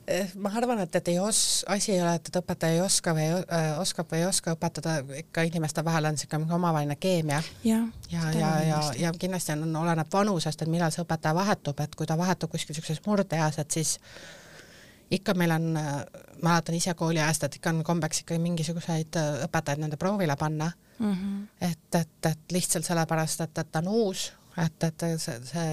Eh, 0.07 0.29
ma 0.37 0.51
arvan, 0.53 0.83
et, 0.85 0.97
et 0.99 1.07
ei 1.09 1.19
os-, 1.19 1.65
asi 1.69 1.95
ei 1.95 2.01
ole, 2.03 2.19
et, 2.19 2.27
et 2.29 2.37
õpetaja 2.37 2.77
ei 2.77 2.81
oska 2.85 3.15
või 3.17 3.25
äh, 3.41 3.71
oskab 3.81 4.11
või 4.13 4.21
ei 4.21 4.27
oska 4.29 4.53
õpetada, 4.53 4.99
ikka 5.17 5.47
inimeste 5.49 5.81
vahel 5.85 6.11
on 6.11 6.13
niisugune 6.13 6.43
mingi 6.43 6.53
omavaheline 6.53 6.97
keemia. 7.01 7.39
ja, 7.65 7.79
ja, 8.13 8.25
ja, 8.37 8.51
ja, 8.69 8.81
ja 9.01 9.13
kindlasti 9.17 9.55
on, 9.55 9.65
oleneb 9.81 10.13
vanusest, 10.13 10.61
et 10.61 10.69
millal 10.69 10.93
see 10.93 11.07
õpetaja 11.07 11.33
vahetub, 11.39 11.81
et 11.81 11.97
kui 11.97 12.09
ta 12.11 12.19
vahetub 12.21 12.53
kuskil 12.53 12.77
niisuguses 12.77 13.01
murdeeas, 13.07 13.57
et 13.63 13.79
siis 13.79 13.95
ikka 15.15 15.33
meil 15.41 15.57
on, 15.57 15.71
mäletan 16.45 16.77
ise 16.79 16.95
kooliajast, 16.99 17.49
et 17.49 17.59
ikka 17.59 17.73
on 17.73 17.83
kombeks 17.87 18.23
ikkagi 18.23 18.41
mingisuguseid 18.45 19.19
äh, 19.21 19.43
õpetajaid 19.49 19.83
nende 19.83 19.99
proovile 20.01 20.37
panna 20.41 20.71
mm. 20.99 21.13
-hmm. 21.13 21.69
et, 21.71 22.01
et, 22.01 22.31
et 22.31 22.57
lihtsalt 22.57 22.87
sellepärast, 22.87 23.41
et, 23.41 23.59
et 23.59 23.73
ta 23.73 23.83
on 23.85 23.89
uus, 23.89 24.33
et, 24.67 24.89
et 24.91 25.07
see, 25.19 25.41
see 25.51 25.69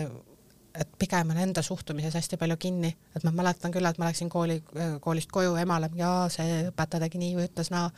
et 0.75 0.89
pigem 0.99 1.29
on 1.33 1.37
enda 1.37 1.61
suhtumises 1.61 2.15
hästi 2.15 2.37
palju 2.39 2.57
kinni, 2.57 2.91
et 3.15 3.23
ma 3.23 3.31
mäletan 3.35 3.71
küll, 3.71 3.85
et 3.85 3.97
ma 3.99 4.07
läksin 4.07 4.29
kooli, 4.29 4.61
koolist 5.03 5.31
koju 5.31 5.55
emale, 5.59 5.89
jaa, 5.99 6.29
see 6.31 6.67
õpetaja 6.69 7.05
tegi 7.05 7.19
nii 7.21 7.35
või 7.39 7.47
ütles 7.49 7.71
naa 7.73 7.89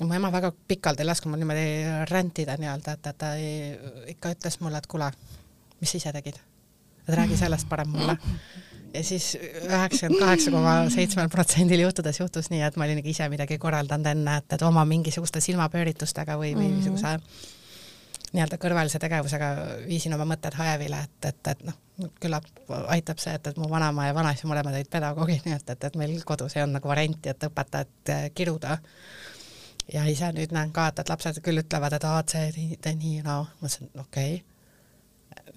no.. 0.00 0.06
mu 0.06 0.14
ema 0.16 0.32
väga 0.32 0.52
pikalt 0.68 1.00
ei 1.00 1.08
lasknud 1.08 1.34
mul 1.34 1.42
niimoodi 1.42 1.66
rändida 2.10 2.56
nii-öelda, 2.60 2.96
et, 2.96 3.10
et 3.12 3.18
ta 3.20 3.34
ei, 3.36 3.74
ikka 4.14 4.32
ütles 4.36 4.60
mulle, 4.64 4.80
et 4.80 4.88
kuule, 4.90 5.10
mis 5.82 5.92
sa 5.92 6.00
ise 6.00 6.14
tegid, 6.16 6.40
et 7.04 7.14
räägi 7.14 7.36
sellest 7.40 7.68
parem 7.68 7.92
mulle. 7.96 8.16
ja 8.94 9.04
siis 9.04 9.34
üheksakümmend 9.40 10.22
kaheksa 10.22 10.54
koma 10.54 10.74
seitsmel 10.94 11.28
protsendil 11.32 11.84
juhtudes 11.84 12.20
juhtus 12.20 12.50
nii, 12.52 12.62
et 12.66 12.76
ma 12.80 12.88
olin 12.88 13.04
ise 13.04 13.28
midagi 13.28 13.58
korraldanud 13.60 14.10
enne, 14.14 14.40
et, 14.40 14.56
et 14.56 14.66
oma 14.66 14.84
mingisuguste 14.88 15.42
silmapööritustega 15.44 16.38
või, 16.40 16.54
või 16.58 16.72
niisuguse 16.78 17.16
mm 17.16 17.22
-hmm 17.22 17.54
nii-öelda 18.32 18.58
kõrvalise 18.60 19.00
tegevusega 19.00 19.48
viisin 19.86 20.14
oma 20.14 20.26
mõtted 20.28 20.56
hajevile, 20.58 21.00
et, 21.06 21.28
et, 21.30 21.50
et 21.52 21.62
noh, 21.64 21.76
küllap 22.20 22.44
aitab 22.92 23.20
see, 23.22 23.34
et, 23.38 23.46
et 23.50 23.60
mu 23.60 23.68
vanaema 23.70 24.08
ja 24.08 24.16
vanaisa 24.16 24.48
mõlemad 24.50 24.76
olid 24.76 24.90
pedagoogid, 24.92 25.46
nii 25.46 25.56
et, 25.56 25.72
et, 25.74 25.88
et 25.88 25.96
meil 26.00 26.14
kodus 26.28 26.56
ei 26.56 26.64
olnud 26.64 26.78
nagu 26.78 26.90
varianti, 26.90 27.32
et 27.32 27.48
õpetajat 27.48 28.12
eh, 28.14 28.28
kiruda. 28.34 28.78
ja 29.92 30.04
ise 30.04 30.28
nüüd 30.36 30.52
näen 30.52 30.72
ka, 30.72 30.90
et, 30.92 31.00
et 31.00 31.08
lapsed 31.08 31.40
küll 31.44 31.62
ütlevad, 31.62 31.96
et 31.96 32.04
aa, 32.04 32.20
et 32.20 32.36
see 32.36 32.76
tee 32.76 32.94
nii, 32.94 33.22
no 33.24 33.40
ma 33.48 33.70
ütlesin, 33.70 33.90
okei 33.96 34.34
okay. 34.34 34.57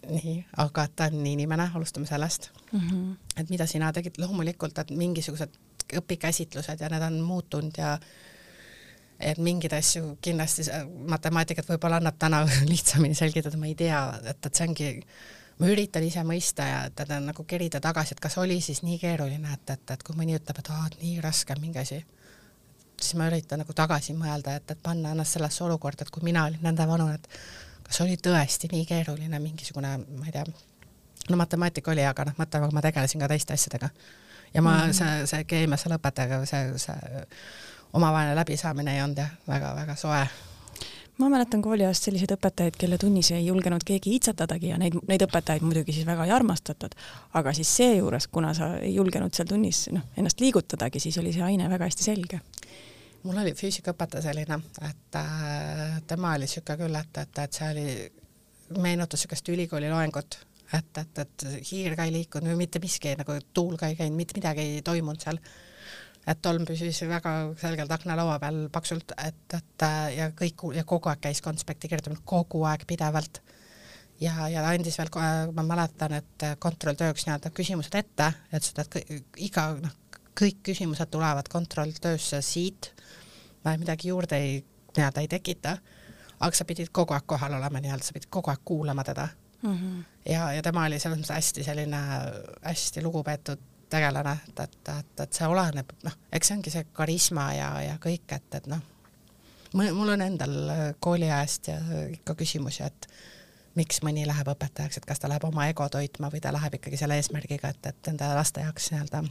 Nii, 0.09 0.35
aga 0.63 0.87
ta 0.95 1.09
on 1.11 1.25
inimene, 1.27 1.69
alustame 1.75 2.07
sellest 2.09 2.49
mm. 2.71 2.79
-hmm. 2.79 3.15
et 3.37 3.49
mida 3.49 3.67
sina 3.67 3.91
tegid, 3.93 4.17
loomulikult, 4.17 4.77
et 4.77 4.91
mingisugused 4.91 5.57
õpikäsitlused 5.97 6.81
ja 6.81 6.89
need 6.89 7.03
on 7.03 7.19
muutunud 7.21 7.77
ja 7.77 7.97
et 9.19 9.37
mingeid 9.37 9.73
asju 9.73 10.17
kindlasti 10.21 10.63
matemaatikat 11.07 11.69
võib-olla 11.69 11.99
annab 12.01 12.17
täna 12.19 12.45
lihtsamini 12.73 13.15
selgitada, 13.15 13.57
ma 13.57 13.69
ei 13.69 13.75
tea, 13.75 14.01
et, 14.23 14.45
et 14.45 14.55
see 14.55 14.67
ongi 14.67 14.89
ma 15.61 15.69
üritan 15.69 16.03
ise 16.03 16.23
mõista 16.25 16.65
ja 16.65 16.79
teda 16.95 17.19
nagu 17.21 17.43
kerida 17.47 17.81
tagasi, 17.83 18.15
et 18.15 18.23
kas 18.23 18.37
oli 18.41 18.61
siis 18.61 18.81
nii 18.83 18.97
keeruline, 19.01 19.53
et, 19.53 19.69
et, 19.69 19.93
et 19.93 20.03
kui 20.03 20.17
mõni 20.17 20.37
ütleb, 20.39 20.57
et 20.57 20.71
aa, 20.73 20.87
et 20.89 20.97
nii 21.03 21.19
raske 21.21 21.53
on 21.53 21.61
mingi 21.61 21.81
asi, 21.83 21.99
siis 22.97 23.17
ma 23.19 23.27
üritan 23.29 23.61
nagu 23.61 23.75
tagasi 23.77 24.15
mõelda, 24.17 24.55
et, 24.57 24.71
et 24.73 24.81
panna 24.81 25.13
ennast 25.13 25.37
sellesse 25.37 25.63
olukorda, 25.67 26.07
et 26.07 26.13
kui 26.13 26.25
mina 26.25 26.47
olin 26.49 26.65
nende 26.65 26.87
vanune, 26.89 27.19
et 27.19 27.29
kas 27.91 28.01
oli 28.05 28.15
tõesti 28.15 28.69
nii 28.71 28.85
keeruline 28.87 29.39
mingisugune, 29.43 29.97
ma 29.99 30.29
ei 30.29 30.31
tea, 30.31 30.45
no 31.29 31.39
matemaatika 31.39 31.91
oli, 31.91 32.05
aga 32.07 32.29
noh, 32.29 32.37
mõtle, 32.39 32.69
ma 32.71 32.83
tegelesin 32.83 33.19
ka 33.19 33.27
teiste 33.27 33.57
asjadega. 33.57 33.89
ja 34.53 34.61
ma 34.61 34.77
mm, 34.77 34.85
-hmm. 34.89 34.93
see, 34.93 35.27
see 35.27 35.43
keemia 35.43 35.77
seal 35.77 35.97
õpetajaga, 35.97 36.45
see, 36.45 36.77
see 36.79 37.25
omavaheline 37.93 38.35
läbisaamine 38.35 38.95
ei 38.95 39.03
olnud 39.03 39.19
jah, 39.19 39.35
väga-väga 39.47 39.95
soe 39.95 40.23
ma 41.19 41.29
mäletan 41.29 41.61
kooliajast 41.61 42.07
selliseid 42.07 42.31
õpetajaid, 42.33 42.77
kelle 42.79 42.97
tunnis 42.97 43.31
ei 43.31 43.45
julgenud 43.45 43.83
keegi 43.85 44.15
iitsetadagi 44.15 44.71
ja 44.71 44.77
neid, 44.81 44.95
neid 45.07 45.25
õpetajaid 45.27 45.61
muidugi 45.61 45.93
siis 45.93 46.07
väga 46.07 46.25
ei 46.25 46.31
armastatud, 46.31 46.95
aga 47.33 47.53
siis 47.53 47.75
seejuures, 47.77 48.27
kuna 48.27 48.53
sa 48.57 48.77
ei 48.77 48.95
julgenud 48.95 49.35
seal 49.35 49.51
tunnis 49.51 49.89
noh, 49.91 50.07
ennast 50.17 50.39
liigutadagi, 50.39 50.99
siis 50.99 51.17
oli 51.21 51.33
see 51.35 51.43
aine 51.43 51.69
väga 51.69 51.91
hästi 51.91 52.07
selge. 52.07 52.39
Mul 53.23 53.41
oli 53.43 53.53
füüsikaõpetaja 53.57 54.25
selline, 54.29 54.57
et 54.87 55.17
äh, 55.19 55.99
tema 56.07 56.35
oli 56.35 56.47
niisugune 56.47 56.77
küll, 56.83 57.01
et, 57.01 57.19
et, 57.23 57.41
et 57.43 57.59
see 57.59 57.67
oli, 57.73 57.87
meenutas 58.81 59.21
niisugust 59.21 59.51
ülikooli 59.53 59.91
loengut, 59.91 60.39
et, 60.73 61.01
et, 61.03 61.25
et 61.25 61.45
hiir 61.71 61.97
ka 61.97 62.07
ei 62.07 62.15
liikunud, 62.15 62.55
mitte 62.59 62.81
miski 62.83 63.13
nagu 63.19 63.37
tuul 63.53 63.77
ka 63.79 63.91
ei 63.91 63.99
käinud, 63.99 64.17
mitte 64.17 64.37
midagi 64.39 64.65
ei 64.67 64.81
toimunud 64.85 65.21
seal 65.21 65.41
et 66.29 66.41
tolm 66.41 66.65
püsis 66.69 67.01
väga 67.09 67.31
selgelt 67.61 67.91
aknalaua 67.91 68.37
peal 68.41 68.59
paksult, 68.73 69.13
et, 69.17 69.55
et 69.57 69.85
ja 70.15 70.29
kõik 70.37 70.67
ja 70.77 70.83
kogu 70.87 71.09
aeg 71.09 71.23
käis 71.23 71.41
konspekti 71.41 71.89
kirjutamine, 71.89 72.21
kogu 72.25 72.61
aeg 72.69 72.85
pidevalt. 72.89 73.41
ja, 74.21 74.47
ja 74.49 74.61
ta 74.61 74.69
andis 74.75 74.99
veel, 74.99 75.09
ma 75.55 75.65
mäletan, 75.65 76.13
et 76.19 76.45
kontrolltööks 76.61 77.25
nii-öelda 77.25 77.49
küsimused 77.57 77.97
ette, 77.97 78.29
et 78.53 78.63
seda, 78.63 78.85
et 78.85 79.25
iga 79.41 79.71
noh, 79.81 79.97
kõik 80.37 80.61
küsimused 80.63 81.11
tulevad 81.11 81.49
kontrolltöösse 81.51 82.41
siit, 82.45 82.93
midagi 83.65 84.09
juurde 84.09 84.37
ei, 84.37 84.61
nii-öelda 84.97 85.21
ei 85.21 85.27
tekita, 85.31 85.75
aga 86.39 86.57
sa 86.57 86.65
pidid 86.65 86.89
kogu 86.91 87.13
aeg 87.13 87.27
kohal 87.29 87.57
olema 87.59 87.81
nii-öelda, 87.81 88.05
sa 88.05 88.15
pidid 88.15 88.31
kogu 88.33 88.51
aeg 88.53 88.63
kuulama 88.65 89.03
teda 89.03 89.27
mm. 89.61 89.75
-hmm. 89.77 90.03
ja, 90.31 90.53
ja 90.53 90.61
tema 90.61 90.85
oli 90.85 90.99
selles 90.99 91.19
mõttes 91.19 91.35
hästi 91.35 91.63
selline 91.63 91.99
hästi 92.61 93.03
lugupeetud 93.03 93.59
tegelane, 93.89 94.37
et, 94.47 94.59
et, 94.59 94.89
et, 94.99 95.19
et 95.19 95.33
see 95.33 95.47
oleneb, 95.47 95.91
noh, 96.03 96.15
eks 96.31 96.47
see 96.47 96.57
ongi 96.57 96.71
see 96.71 96.87
karisma 96.93 97.51
ja, 97.53 97.69
ja 97.81 97.97
kõik, 98.01 98.31
et, 98.31 98.55
et 98.55 98.67
noh, 98.71 98.81
mul 99.73 100.13
on 100.15 100.21
endal 100.21 100.55
kooliajast 100.99 101.67
ja 101.67 101.77
ikka 102.15 102.35
küsimusi, 102.39 102.83
et 102.87 103.07
miks 103.75 104.01
mõni 104.03 104.23
läheb 104.27 104.47
õpetajaks, 104.51 104.97
et 104.99 105.07
kas 105.07 105.19
ta 105.19 105.29
läheb 105.31 105.43
oma 105.47 105.67
ego 105.71 105.87
toitma 105.89 106.31
või 106.31 106.41
ta 106.43 106.53
läheb 106.55 106.79
ikkagi 106.79 106.99
selle 106.99 107.19
eesmärgiga, 107.19 107.71
et, 107.71 107.91
et 107.91 108.11
enda 108.11 108.33
laste 108.35 108.63
jaoks 108.63 108.91
nii-öelda 108.91 109.23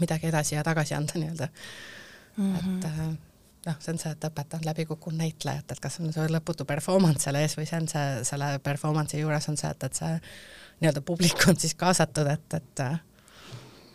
midagi 0.00 0.30
edasi 0.30 0.54
ja 0.54 0.64
tagasi 0.66 0.94
anda 0.94 1.18
nii-öelda 1.20 1.48
mm. 2.36 2.54
-hmm. 2.56 2.76
et 2.78 2.84
äh, 2.84 3.16
noh, 3.66 3.80
see 3.80 3.92
on 3.92 3.98
see, 3.98 4.12
et 4.12 4.28
õpetaja 4.28 4.60
on 4.60 4.68
läbi 4.68 4.86
kukkunud 4.86 5.18
näitlejat, 5.18 5.72
et 5.72 5.80
kas 5.82 6.00
on 6.00 6.12
see 6.14 6.28
lõputu 6.30 6.66
performance 6.68 7.26
selle 7.26 7.42
ees 7.42 7.56
või 7.58 7.66
see 7.66 7.80
on 7.80 7.88
see, 7.90 8.06
selle 8.28 8.52
performance'i 8.62 9.20
juures 9.20 9.48
on 9.52 9.58
see, 9.60 9.70
et, 9.70 9.84
et 9.88 10.00
see 10.02 10.14
nii-öelda 10.80 11.02
publik 11.02 11.48
on 11.48 11.58
siis 11.60 11.74
kaasatud, 11.74 12.26
et, 12.32 12.54
et 12.60 12.86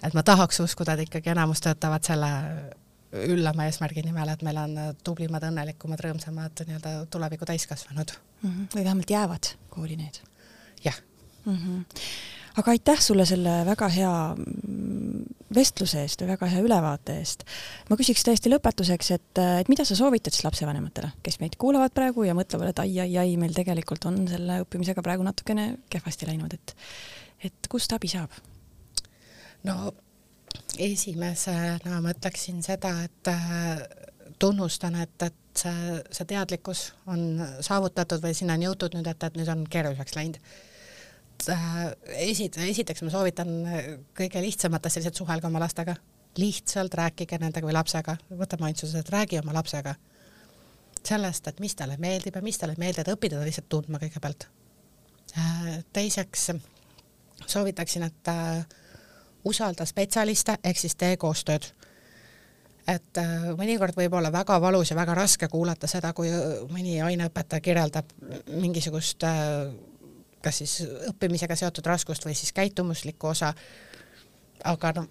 et 0.01 0.13
ma 0.17 0.23
tahaks 0.25 0.59
uskuda, 0.63 0.95
et 0.95 1.05
ikkagi 1.05 1.29
enamus 1.29 1.61
töötavad 1.61 2.05
selle 2.05 2.29
üllama 3.11 3.67
eesmärgi 3.67 4.03
nimel, 4.05 4.29
et 4.31 4.43
meil 4.45 4.57
on 4.57 4.77
tublimad, 5.03 5.43
õnnelikumad, 5.49 6.01
rõõmsamad 6.05 6.63
nii-öelda 6.65 6.93
tuleviku 7.11 7.45
täiskasvanud 7.45 8.13
mm. 8.15 8.49
-hmm. 8.49 8.67
või 8.75 8.83
vähemalt 8.83 9.09
jäävad 9.09 9.51
kooli 9.69 9.97
need. 9.99 10.21
jah 10.83 11.01
mm. 11.45 11.57
-hmm. 11.57 11.85
Aga 12.59 12.73
aitäh 12.73 12.99
sulle 13.03 13.25
selle 13.29 13.61
väga 13.67 13.87
hea 13.91 14.11
mm, 14.35 15.23
vestluse 15.55 16.03
eest 16.05 16.23
ja 16.23 16.27
väga 16.29 16.49
hea 16.51 16.61
ülevaate 16.65 17.17
eest. 17.21 17.45
ma 17.89 17.97
küsiks 17.99 18.23
täiesti 18.27 18.51
lõpetuseks, 18.51 19.11
et, 19.15 19.41
et 19.61 19.71
mida 19.71 19.85
sa 19.87 19.97
soovitad 19.97 20.35
siis 20.35 20.45
lapsevanematele, 20.47 21.13
kes 21.23 21.39
meid 21.43 21.57
kuulavad 21.61 21.95
praegu 21.95 22.25
ja 22.27 22.35
mõtlevad, 22.37 22.71
et 22.71 22.83
ai-ai-ai, 22.85 23.35
meil 23.41 23.55
tegelikult 23.57 24.07
on 24.11 24.23
selle 24.31 24.61
õppimisega 24.65 25.03
praegu 25.05 25.27
natukene 25.27 25.73
kehvasti 25.91 26.29
läinud, 26.29 26.55
et 26.57 26.75
et 27.41 27.67
kust 27.71 27.93
abi 27.95 28.09
saab? 28.11 28.33
no 29.67 29.91
esimesena 30.81 32.01
ma 32.01 32.13
ütleksin 32.13 32.61
seda, 32.65 32.93
et 33.05 33.29
äh, 33.31 33.83
tunnustan, 34.39 34.95
et, 35.01 35.15
et 35.23 35.37
see, 35.57 36.01
see 36.13 36.27
teadlikkus 36.29 36.91
on 37.11 37.41
saavutatud 37.63 38.23
või 38.23 38.35
sinna 38.37 38.57
on 38.57 38.67
jõutud 38.69 38.97
nüüd, 38.97 39.07
et, 39.11 39.23
et 39.27 39.39
nüüd 39.39 39.51
on 39.51 39.65
keeruliseks 39.69 40.17
läinud. 40.17 40.39
Äh, 41.49 41.91
esit-, 42.27 42.57
esiteks 42.61 43.01
ma 43.05 43.11
soovitan 43.13 43.51
kõige 44.17 44.41
lihtsamates 44.43 44.97
sellised 44.97 45.17
suhelge 45.17 45.47
oma 45.47 45.61
lastega, 45.63 45.95
lihtsalt 46.37 46.93
rääkige 46.97 47.39
nendega 47.41 47.67
või 47.67 47.75
lapsega, 47.75 48.17
võtame 48.37 48.69
ainsuses, 48.69 48.99
et 49.01 49.09
räägi 49.13 49.39
oma 49.41 49.55
lapsega 49.57 49.95
sellest, 51.01 51.47
et 51.49 51.59
mis 51.59 51.73
talle 51.75 51.97
meeldib 51.97 52.35
ja 52.37 52.43
mis 52.45 52.59
talle 52.61 52.75
ei 52.77 52.83
meeldi, 52.83 53.01
et 53.01 53.09
õppida 53.09 53.39
ta 53.39 53.47
lihtsalt 53.47 53.69
tundma 53.71 53.99
kõigepealt. 54.01 54.47
Äh, 55.37 55.81
teiseks 55.93 56.51
soovitaksin, 57.47 58.03
et 58.03 58.27
äh, 58.27 58.65
usalda 59.45 59.85
spetsialiste 59.85 60.57
ehk 60.63 60.79
siis 60.79 60.95
tee 60.95 61.17
koostööd. 61.17 61.71
et 62.87 63.17
äh, 63.17 63.43
mõnikord 63.57 63.95
võib 63.95 64.13
olla 64.17 64.31
väga 64.33 64.57
valus 64.61 64.89
ja 64.89 64.95
väga 64.97 65.13
raske 65.15 65.47
kuulata 65.47 65.87
seda, 65.87 66.13
kui 66.13 66.29
mõni 66.69 66.97
aineõpetaja 67.01 67.61
kirjeldab 67.61 68.09
mingisugust 68.49 69.23
äh, 69.23 69.69
kas 70.41 70.61
siis 70.61 70.77
õppimisega 71.09 71.55
seotud 71.55 71.85
raskust 71.85 72.25
või 72.25 72.35
siis 72.37 72.53
käitumuslikku 72.53 73.27
osa. 73.27 73.53
aga 74.63 74.93
no 74.95 75.07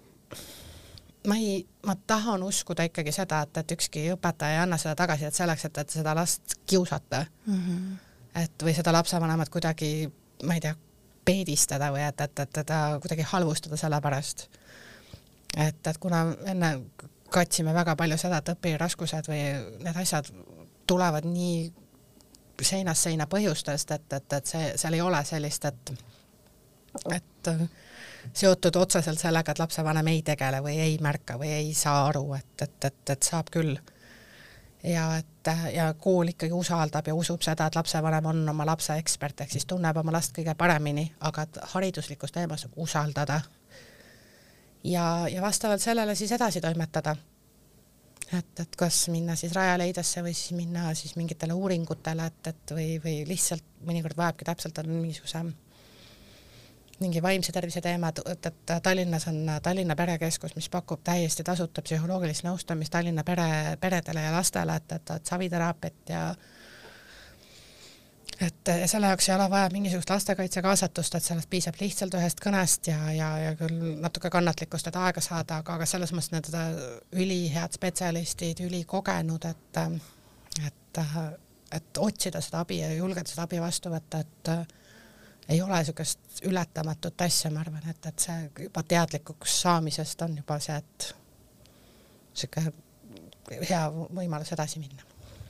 ma 1.27 1.35
ei, 1.35 1.65
ma 1.85 1.95
tahan 2.07 2.43
uskuda 2.43 2.83
ikkagi 2.89 3.11
seda, 3.11 3.41
et, 3.45 3.57
et 3.57 3.73
ükski 3.75 4.05
õpetaja 4.15 4.57
ei 4.57 4.63
anna 4.63 4.77
seda 4.81 4.95
tagasisidet 4.97 5.37
selleks, 5.37 5.65
et, 5.67 5.77
et 5.77 5.97
seda 5.97 6.15
last 6.17 6.55
kiusata 6.65 7.25
mm. 7.45 7.59
-hmm. 7.59 7.97
et 8.43 8.63
või 8.63 8.73
seda 8.75 8.93
lapsevanemat 8.93 9.49
kuidagi, 9.49 10.11
ma 10.43 10.57
ei 10.57 10.63
tea, 10.63 10.75
peedistada 11.25 11.91
või 11.93 12.01
et, 12.07 12.21
et, 12.21 12.39
et 12.39 12.53
teda 12.53 12.99
kuidagi 13.01 13.27
halvustada 13.33 13.77
selle 13.77 14.01
pärast. 14.01 14.47
et, 15.57 15.87
et 15.87 15.97
kuna 15.97 16.25
enne 16.45 16.79
katsime 17.29 17.73
väga 17.73 17.95
palju 17.95 18.17
seda, 18.17 18.37
et 18.37 18.49
õpiraskused 18.55 19.29
või 19.29 19.43
need 19.83 19.95
asjad 19.95 20.31
tulevad 20.87 21.25
nii 21.25 21.71
seinast 22.61 23.07
seina 23.07 23.27
põhjustest, 23.27 23.91
et, 23.91 24.13
et, 24.13 24.33
et 24.33 24.45
see, 24.45 24.73
seal 24.77 24.93
ei 24.93 25.01
ole 25.01 25.23
sellist, 25.25 25.65
et, 25.65 25.93
et 27.15 27.51
seotud 28.33 28.75
otseselt 28.75 29.19
sellega, 29.19 29.51
et 29.51 29.59
lapsevanem 29.59 30.07
ei 30.07 30.21
tegele 30.25 30.61
või 30.63 30.77
ei 30.79 30.97
märka 31.01 31.37
või 31.41 31.51
ei 31.55 31.73
saa 31.73 32.05
aru, 32.09 32.33
et, 32.37 32.53
et, 32.61 32.77
et, 32.85 33.01
et 33.15 33.23
saab 33.23 33.49
küll 33.53 33.75
ja 34.83 35.17
et 35.17 35.27
ja 35.73 35.93
kool 35.93 36.27
ikkagi 36.27 36.53
usaldab 36.53 37.07
ja 37.07 37.15
usub 37.15 37.41
seda, 37.41 37.67
et 37.67 37.75
lapsevanem 37.75 38.25
on 38.25 38.49
oma 38.49 38.65
lapse 38.65 38.93
ekspert, 38.97 39.41
ehk 39.41 39.51
siis 39.51 39.65
tunneb 39.65 39.97
oma 39.97 40.13
last 40.13 40.35
kõige 40.37 40.55
paremini, 40.57 41.07
aga 41.19 41.45
et 41.47 41.59
hariduslikus 41.73 42.31
teemas 42.31 42.67
usaldada. 42.75 43.41
ja, 44.83 45.27
ja 45.29 45.41
vastavalt 45.41 45.81
sellele 45.81 46.15
siis 46.15 46.31
edasi 46.31 46.61
toimetada. 46.61 47.15
Et, 48.37 48.59
et 48.63 48.77
kas 48.79 49.03
minna 49.13 49.35
siis 49.39 49.53
Rajaleidesse 49.55 50.23
või 50.25 50.33
siis 50.37 50.55
minna 50.57 50.93
siis 50.97 51.15
mingitele 51.19 51.53
uuringutele, 51.57 52.29
et, 52.31 52.53
et 52.53 52.73
või, 52.77 52.87
või 53.03 53.17
lihtsalt 53.27 53.65
mõnikord 53.87 54.17
vajabki 54.17 54.47
täpselt 54.47 54.79
on 54.83 54.89
mingisuguse 54.93 55.43
mingi 57.01 57.21
vaimse 57.23 57.51
tervise 57.51 57.81
teemad, 57.81 58.21
et, 58.29 58.45
et 58.45 58.73
Tallinnas 58.83 59.25
on 59.31 59.39
Tallinna 59.63 59.95
Perekeskus, 59.97 60.55
mis 60.55 60.69
pakub 60.69 61.01
täiesti 61.03 61.43
tasuta 61.43 61.81
psühholoogilist 61.81 62.45
nõustamist 62.45 62.93
Tallinna 62.93 63.23
pere, 63.25 63.77
peredele 63.81 64.25
ja 64.27 64.33
lastele, 64.35 64.75
et, 64.77 64.97
et, 64.99 65.13
et 65.15 65.31
saviteraapiat 65.33 66.13
ja 66.13 66.25
et 68.41 68.71
ja 68.81 68.87
selle 68.89 69.07
jaoks 69.11 69.29
ei 69.29 69.35
ole 69.35 69.49
vaja 69.49 69.69
mingisugust 69.73 70.09
lastekaitse 70.09 70.61
kaasatust, 70.65 71.15
et 71.15 71.23
sellest 71.23 71.49
piisab 71.49 71.77
lihtsalt 71.79 72.15
ühest 72.17 72.41
kõnest 72.43 72.89
ja, 72.89 72.97
ja, 73.13 73.29
ja 73.37 73.55
küll 73.59 73.95
natuke 74.01 74.31
kannatlikkust, 74.33 74.89
et 74.89 74.97
aega 74.97 75.21
saada, 75.21 75.61
aga, 75.61 75.77
aga 75.77 75.87
selles 75.89 76.13
mõttes 76.15 76.33
need 76.33 77.21
ülihead 77.23 77.77
spetsialistid, 77.77 78.63
ülikogenud, 78.65 79.45
et 79.45 79.81
et, 80.67 81.01
et 81.71 81.97
otsida 82.03 82.41
seda 82.43 82.65
abi 82.65 82.81
ja 82.81 82.91
julgeda 82.93 83.29
seda 83.29 83.45
abi 83.47 83.61
vastu 83.61 83.93
võtta, 83.93 84.19
et 84.19 84.51
ei 85.51 85.61
ole 85.61 85.77
niisugust 85.77 86.43
ületamatut 86.47 87.21
asja, 87.21 87.51
ma 87.51 87.63
arvan, 87.63 87.83
et, 87.89 88.05
et 88.05 88.25
see 88.25 88.65
juba 88.67 88.83
teadlikuks 88.83 89.61
saamisest 89.61 90.21
on 90.27 90.37
juba 90.41 90.59
see, 90.63 90.77
et 90.77 91.11
niisugune 92.31 92.73
hea 93.69 93.81
võimalus 93.91 94.53
edasi 94.55 94.79
minna 94.79 95.03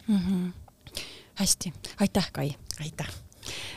mm. 0.07 0.17
-hmm. 0.17 1.01
hästi, 1.41 1.73
aitäh, 1.99 2.31
Kai! 2.31 2.55
Aitäh! 2.81 3.09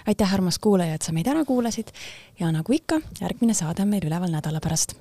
aitäh, 0.06 0.34
armas 0.34 0.58
kuulaja, 0.58 0.94
et 0.94 1.02
sa 1.02 1.12
meid 1.12 1.28
ära 1.30 1.44
kuulasid 1.44 1.92
ja 2.40 2.50
nagu 2.52 2.72
ikka, 2.72 3.00
järgmine 3.20 3.56
saade 3.56 3.82
on 3.82 3.92
meil 3.94 4.04
üleval 4.04 4.32
nädala 4.32 4.60
pärast 4.64 4.96